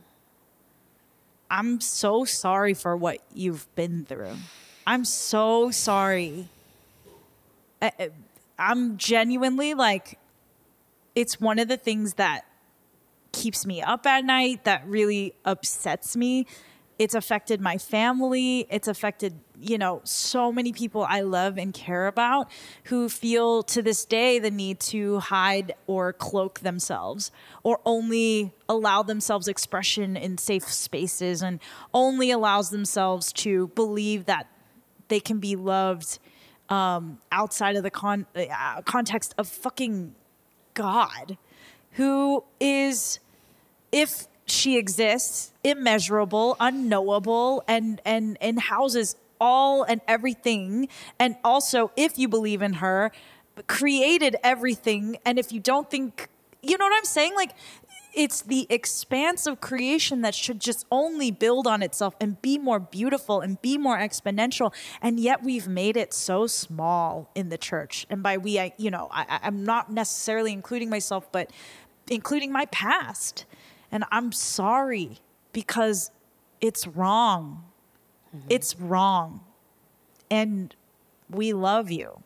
[1.51, 4.37] I'm so sorry for what you've been through.
[4.87, 6.49] I'm so sorry.
[7.83, 8.11] I-
[8.59, 10.19] I'm genuinely like,
[11.15, 12.47] it's one of the things that
[13.33, 16.47] keeps me up at night, that really upsets me.
[16.99, 18.67] It's affected my family.
[18.71, 22.51] It's affected, you know, so many people I love and care about
[22.85, 27.31] who feel to this day the need to hide or cloak themselves
[27.63, 31.61] or only allow themselves expression in safe spaces and
[31.93, 34.47] only allows themselves to believe that
[35.09, 36.19] they can be loved
[36.69, 40.15] um, outside of the con- uh, context of fucking
[40.75, 41.37] God,
[41.93, 43.21] who is,
[43.93, 52.19] if she exists, immeasurable, unknowable, and and and houses all and everything, and also, if
[52.19, 53.13] you believe in her,
[53.67, 56.29] created everything, and if you don't think,
[56.63, 57.53] you know what I'm saying, like.
[58.19, 62.81] It's the expanse of creation that should just only build on itself and be more
[62.81, 64.73] beautiful and be more exponential.
[65.03, 68.07] And yet we've made it so small in the church.
[68.09, 71.51] And by we, I, you know, I, I'm not necessarily including myself, but
[72.09, 73.45] including my past.
[73.97, 75.21] And I'm sorry
[75.55, 76.11] because
[76.61, 77.65] it's wrong.
[78.29, 78.47] Mm-hmm.
[78.51, 79.41] It's wrong.
[80.31, 80.77] And
[81.31, 82.23] we love you.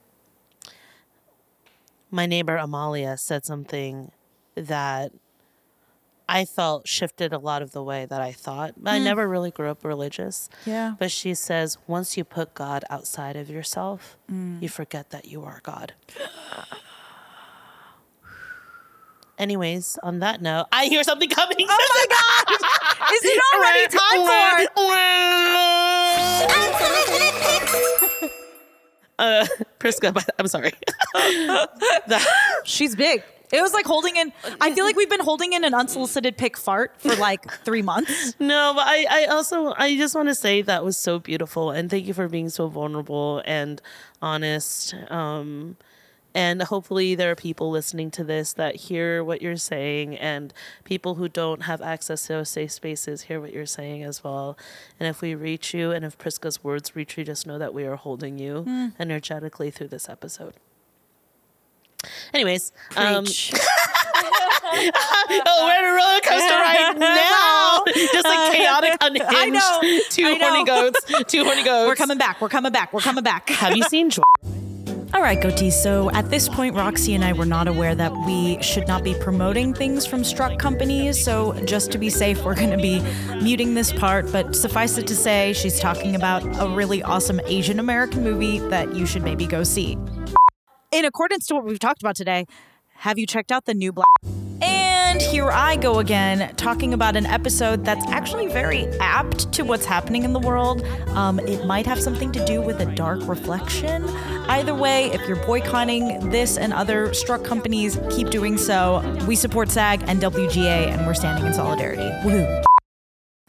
[2.10, 4.10] my neighbor Amalia said something
[4.56, 5.12] that
[6.28, 8.74] I felt shifted a lot of the way that I thought.
[8.84, 9.04] I mm.
[9.04, 10.48] never really grew up religious.
[10.66, 10.96] Yeah.
[10.98, 14.60] But she says once you put God outside of yourself, mm.
[14.60, 15.94] you forget that you are God.
[19.40, 21.56] Anyways, on that note, I hear something coming.
[21.66, 23.12] Oh my god!
[23.14, 24.20] Is it already time
[24.68, 25.60] for?
[29.18, 29.46] uh,
[29.78, 30.72] Priska, but I'm sorry.
[32.64, 33.22] She's big.
[33.52, 34.30] It was like holding in.
[34.60, 38.34] I feel like we've been holding in an unsolicited pick fart for like three months.
[38.38, 41.88] No, but I, I also I just want to say that was so beautiful and
[41.90, 43.80] thank you for being so vulnerable and
[44.22, 44.94] honest.
[45.08, 45.76] Um
[46.34, 50.52] and hopefully there are people listening to this that hear what you're saying and
[50.84, 54.56] people who don't have access to those safe spaces hear what you're saying as well.
[54.98, 57.84] And if we reach you and if Priska's words reach you, just know that we
[57.84, 60.54] are holding you energetically through this episode.
[62.32, 63.24] Anyways, um,
[64.72, 67.82] oh, we're in a roller coaster right now.
[68.12, 69.26] Just like chaotic, unhinged.
[69.36, 70.48] I know, Two I know.
[70.48, 71.00] horny goats.
[71.30, 71.88] Two horny goats.
[71.88, 72.40] We're coming back.
[72.40, 72.92] We're coming back.
[72.92, 73.48] We're coming back.
[73.50, 74.22] Have you seen Joy?
[75.12, 75.72] All right, goatees.
[75.72, 79.12] So at this point, Roxy and I were not aware that we should not be
[79.14, 81.22] promoting things from struck companies.
[81.22, 83.00] So just to be safe, we're going to be
[83.42, 84.30] muting this part.
[84.30, 88.94] But suffice it to say, she's talking about a really awesome Asian American movie that
[88.94, 89.98] you should maybe go see.
[90.92, 92.46] In accordance to what we've talked about today,
[92.98, 94.08] have you checked out the new Black?
[95.10, 99.84] And here I go again, talking about an episode that's actually very apt to what's
[99.84, 100.86] happening in the world.
[101.08, 104.04] Um, it might have something to do with a dark reflection.
[104.48, 109.00] Either way, if you're boycotting this and other struck companies, keep doing so.
[109.26, 112.02] We support SAG and WGA, and we're standing in solidarity.
[112.24, 112.62] Woohoo.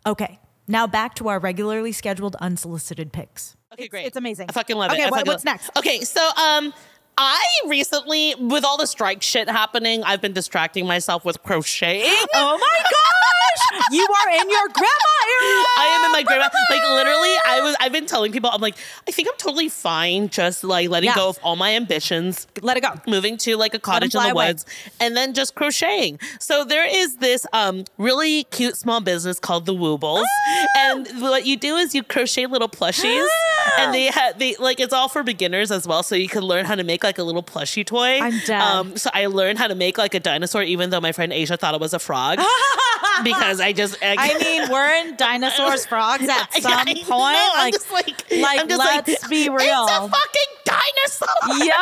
[0.07, 3.55] Okay, now back to our regularly scheduled unsolicited picks.
[3.73, 4.07] Okay, It's- great.
[4.07, 4.47] it's amazing.
[4.49, 5.07] I fucking love Okay, it.
[5.07, 5.69] I what- what's next?
[5.77, 6.73] Okay, so um,
[7.23, 12.11] I recently, with all the strike shit happening, I've been distracting myself with crocheting.
[12.33, 12.83] Oh my
[13.71, 13.83] gosh!
[13.91, 15.65] you are in your grandma era.
[15.77, 16.47] I am in my grandma.
[16.69, 17.75] Like literally, I was.
[17.79, 18.49] I've been telling people.
[18.51, 18.75] I'm like,
[19.07, 21.15] I think I'm totally fine, just like letting Yeah.
[21.15, 22.89] go of all my ambitions, Let it go.
[23.07, 24.47] moving to like a cottage in the away.
[24.49, 24.65] woods,
[24.99, 26.19] and then just crocheting.
[26.39, 30.65] So there is this um really cute small business called the Woobles, Ah!
[30.77, 33.27] and what you do is you crochet little plushies,
[33.79, 36.65] and they have they like it's all for beginners as well, so you can learn
[36.65, 38.19] how to make like a little plushie toy.
[38.21, 38.61] I'm dead.
[38.61, 41.57] Um, so I learned how to make like a dinosaur, even though my friend Asia
[41.57, 42.37] thought it was a frog,
[43.23, 47.07] because I just I mean, weren't dinosaurs frogs at some I point?
[47.07, 48.77] know, I'm like, just like, like, let's
[49.23, 49.57] like, be real.
[49.59, 51.65] It's a fucking dinosaur.
[51.65, 51.73] yo!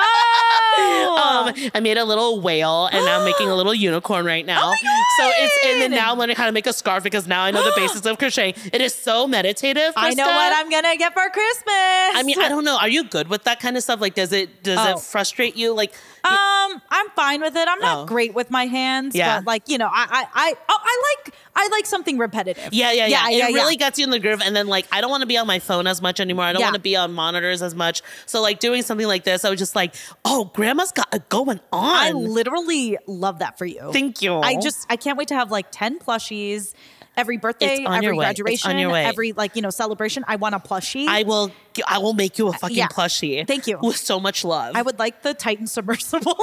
[0.79, 4.71] Um, I made a little whale, and now I'm making a little unicorn right now.
[4.71, 7.51] so it's and then now I'm learning how to make a scarf because now I
[7.51, 8.53] know the basics of crocheting.
[8.71, 9.91] It is so meditative.
[9.97, 11.65] I know what I'm gonna get for Christmas.
[11.67, 12.77] I mean, I don't know.
[12.79, 13.99] Are you good with that kind of stuff?
[13.99, 14.91] Like, does it does Oh.
[14.97, 15.73] it frustrate you?
[15.73, 17.67] Like, Um, I'm fine with it.
[17.67, 18.05] I'm not Oh.
[18.05, 19.37] great with my hands, Yeah.
[19.39, 22.69] but like you know, I I I oh, I like I like something repetitive.
[22.73, 23.27] Yeah, yeah, yeah.
[23.29, 23.55] yeah, it yeah.
[23.55, 24.41] really gets you in the groove.
[24.41, 26.45] And then, like, I don't want to be on my phone as much anymore.
[26.45, 26.67] I don't Yeah.
[26.67, 28.01] want to be on monitors as much.
[28.27, 29.93] So, like, doing something like this, I was just like,
[30.23, 31.95] oh, grandma's got it going on.
[31.97, 33.89] I literally love that for you.
[33.91, 34.35] Thank you.
[34.39, 36.73] I just I can't wait to have like ten plushies.
[37.17, 38.29] Every birthday, every your way.
[38.29, 39.03] It's on graduation, your way.
[39.03, 41.05] every like you know celebration, I want a plushie.
[41.07, 41.51] I will.
[41.87, 42.87] I will make you a fucking Yeah.
[42.87, 43.45] plushie.
[43.47, 43.77] Thank you.
[43.81, 44.75] With so much love.
[44.75, 46.35] I would like the Titan submersible.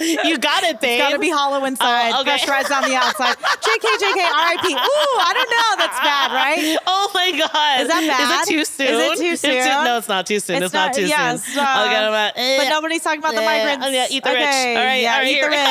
[0.00, 0.98] you got it, babe.
[1.00, 2.30] Gotta be hollow inside, Oh, okay.
[2.30, 3.36] pressurized on the outside.
[3.36, 4.64] JK, JK, RIP.
[4.64, 5.76] Ooh, I don't know.
[5.78, 6.76] That's bad, right?
[6.86, 7.80] Oh my god!
[7.82, 8.42] Is that bad?
[8.42, 8.86] Is it too soon?
[8.88, 9.12] Is soon?
[9.12, 9.84] it too It's soon?
[9.84, 10.56] no, it's not too soon.
[10.56, 11.12] It's, It's not, not- too soon.
[11.12, 12.58] uh, okay, I'm eh.
[12.58, 13.86] But nobody's talking about the Eh, migrants.
[13.86, 14.38] oh, yeah, eat the rich.
[14.40, 15.68] All right, yeah, all right, eat the here.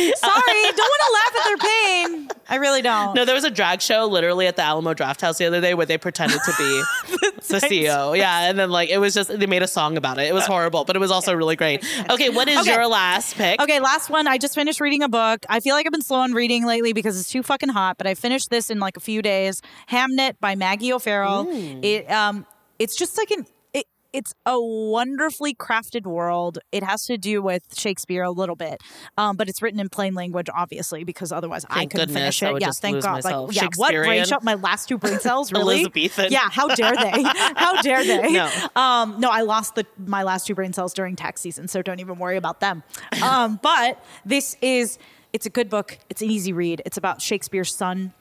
[0.00, 0.14] rich.
[0.18, 2.28] Sorry, don't want to laugh at their pain.
[2.48, 3.14] I really don't.
[3.14, 5.83] No, there was a drag show literally at the Alamo Drafthouse the other day where
[5.84, 6.82] they pretended to be
[7.48, 8.16] the CEO.
[8.16, 10.22] Yeah, and then like it was just they made a song about it.
[10.28, 11.84] It was horrible, but it was also really great.
[12.10, 12.72] Okay, what is Okay.
[12.74, 13.60] your last pick?
[13.60, 14.26] Okay, last one.
[14.28, 15.44] I just finished reading a book.
[15.48, 18.06] I feel like I've been slow on reading lately because it's too fucking hot, but
[18.06, 19.60] I finished this in like a few days.
[19.90, 21.46] Hamnet by Maggie O'Farrell.
[21.82, 22.46] It um
[22.78, 23.46] it's just like an
[24.14, 26.60] it's a wonderfully crafted world.
[26.70, 28.80] It has to do with Shakespeare a little bit,
[29.18, 32.50] um, but it's written in plain language, obviously, because otherwise I couldn't goodness, finish I
[32.50, 32.60] it.
[32.60, 33.12] yeah, just thank God.
[33.24, 33.48] myself.
[33.48, 34.44] Like, yeah, what brain shot?
[34.44, 35.80] My last two brain cells, really?
[35.80, 36.30] Elizabethan.
[36.30, 37.22] Yeah, how dare they?
[37.56, 38.32] how dare they?
[38.32, 38.48] No.
[38.76, 41.98] Um, no, I lost the my last two brain cells during tax season, so don't
[41.98, 42.84] even worry about them.
[43.20, 44.96] Um, but this is
[45.32, 45.98] it's a good book.
[46.08, 46.82] It's an easy read.
[46.86, 48.12] It's about Shakespeare's son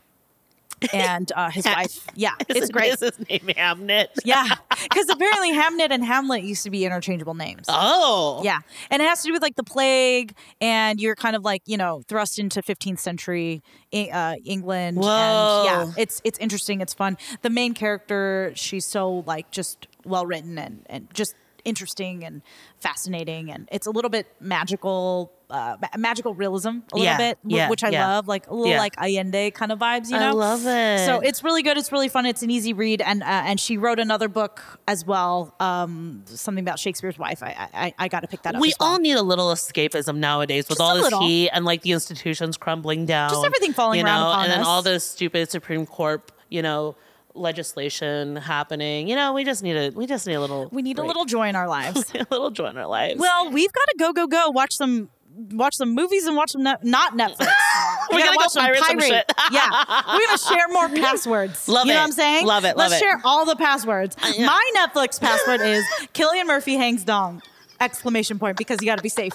[0.91, 2.07] and uh, his wife.
[2.15, 2.93] Yeah, it's Is- great.
[2.93, 4.07] Is his name Hamnet?
[4.25, 4.45] Yeah,
[4.83, 7.65] because apparently Hamnet and Hamlet used to be interchangeable names.
[7.67, 8.41] Oh.
[8.43, 11.61] Yeah, and it has to do with like the plague, and you're kind of like
[11.65, 13.61] you know thrust into 15th century
[13.93, 14.97] E- uh, England.
[14.97, 15.07] Whoa.
[15.07, 16.81] And yeah, it's it's interesting.
[16.81, 17.17] It's fun.
[17.41, 22.41] The main character, she's so like just well written and and just interesting and
[22.79, 25.31] fascinating, and it's a little bit magical.
[25.49, 28.07] Uh, ma- magical realism a little Yeah, bit, yeah, which I yeah.
[28.07, 28.79] love, like a little Yeah.
[28.79, 30.29] like Allende kind of vibes, you know.
[30.29, 31.05] I love it.
[31.05, 31.77] So it's really good.
[31.77, 32.25] It's really fun.
[32.25, 36.63] It's an easy read, and uh, and she wrote another book as well, um, something
[36.63, 37.43] about Shakespeare's wife.
[37.43, 38.61] I I, I got to pick that up.
[38.61, 38.89] We as well.
[38.93, 41.21] all need a little escapism nowadays with Just all a this little.
[41.21, 43.29] heat and like the institutions crumbling down.
[43.29, 44.65] Just everything falling you around know, upon and then us.
[44.67, 46.95] all this stupid Supreme Court, you know,
[47.33, 49.07] legislation happening.
[49.07, 51.25] You know, we just need a we just need a little we need a little
[51.25, 52.11] joy in our lives.
[52.15, 53.19] a little joy in our lives.
[53.19, 55.09] well, we've got to go go go watch some
[55.51, 57.47] watch some movies and watch some ne- not Netflix.
[58.11, 59.31] We gotta gotta go pirate some shit.
[59.51, 59.69] yeah,
[60.13, 61.67] we're gonna share more passwords.
[61.67, 61.87] Love it.
[61.87, 62.45] you know what I'm saying?
[62.45, 62.99] Love it, love Let's it.
[62.99, 64.15] share all the passwords.
[64.21, 65.83] Uh, My Netflix password is
[66.13, 67.41] Cillian Murphy hangs dong!
[67.79, 69.33] Exclamation point because you got to be safe.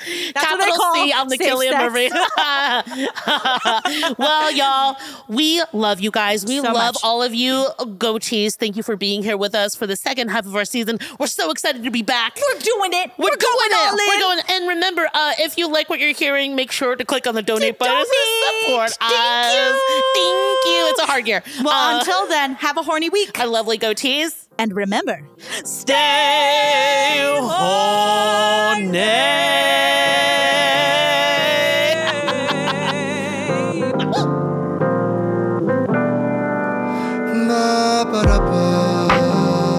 [0.34, 1.78] That's Capital C on the Cillian.
[1.78, 2.10] Murphy.
[4.18, 4.96] well, y'all,
[5.28, 6.44] we love you guys.
[6.46, 6.96] We So love much.
[7.02, 7.66] all of you.
[7.78, 10.98] Goatees, thank you for being here with us for the second half of our season.
[11.18, 12.36] We're so excited to be back.
[12.36, 13.10] We're doing it.
[13.18, 14.00] We're, going all it.
[14.08, 14.20] We're in.
[14.20, 14.38] going.
[14.48, 17.42] And remember, uh, if you like what you're hearing, make sure to click on the
[17.42, 18.64] donate button to donate.
[18.66, 19.54] support Thank us.
[19.54, 19.60] you.
[20.14, 20.86] Thank you.
[20.90, 21.42] It's a hard year.
[21.62, 23.38] Well, Uh, until then, have a horny week.
[23.38, 24.39] our lovely goatees.
[24.60, 25.26] And remember,
[25.64, 29.00] Stay horny.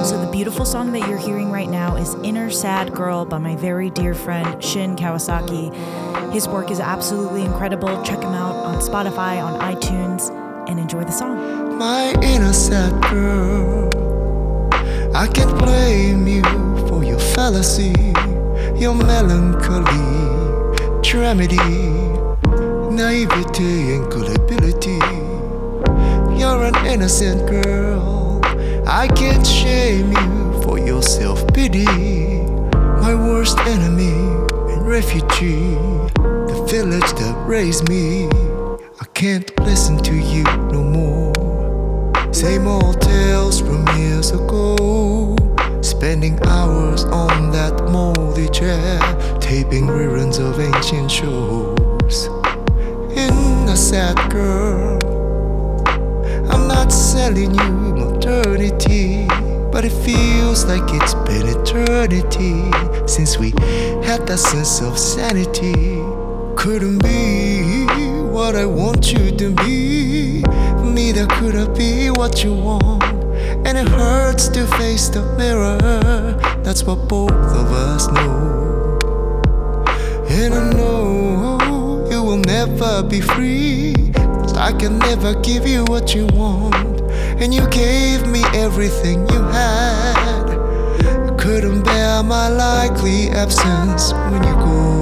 [0.04, 3.56] So, the beautiful song that you're hearing right now is Inner Sad Girl by my
[3.58, 5.72] very dear friend Shin Kawasaki.
[6.34, 8.02] His work is absolutely incredible.
[8.02, 10.32] Check him out on Spotify, on iTunes,
[10.68, 11.78] and enjoy the song.
[11.78, 14.01] my inner sad girl.
[15.14, 16.42] I can't blame you
[16.88, 17.94] for your fallacy,
[18.80, 20.08] your melancholy,
[21.02, 21.60] dramedy,
[22.90, 25.00] naivety, and gullibility.
[26.40, 28.40] You're an innocent girl.
[28.88, 31.86] I can't shame you for your self pity.
[33.04, 34.14] My worst enemy
[34.72, 35.76] and refugee,
[36.16, 38.30] the village that raised me.
[39.02, 41.11] I can't listen to you no more.
[42.32, 45.36] Same old tales from years ago.
[45.82, 49.00] Spending hours on that moldy chair,
[49.40, 52.28] taping reruns of ancient shows.
[53.16, 54.98] In a sad girl,
[56.50, 59.28] I'm not selling you modernity,
[59.72, 62.72] but it feels like it's been eternity
[63.08, 63.52] since we
[64.06, 66.02] had that sense of sanity.
[66.56, 67.91] Couldn't be
[68.42, 70.42] what I want you to be,
[70.84, 73.04] neither could I be what you want.
[73.68, 75.78] And it hurts to face the mirror,
[76.64, 77.30] that's what both
[77.62, 78.98] of us know.
[80.28, 83.94] And I know you will never be free.
[84.16, 86.98] 'cause I can never give you what you want.
[87.42, 90.48] And you gave me everything you had.
[91.30, 95.01] I couldn't bear my likely absence when you go.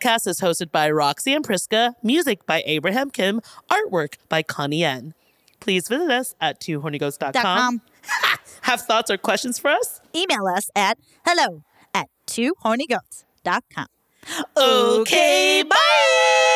[0.00, 3.40] Podcast is hosted by Roxy and Priska, music by Abraham Kim,
[3.70, 5.14] artwork by Connie N.
[5.60, 7.82] Please visit us at twohornyghosts.com.
[8.62, 10.00] Have thoughts or questions for us?
[10.14, 11.62] Email us at hello
[11.94, 13.86] at twohornygoats.com.
[14.56, 16.46] Okay, bye.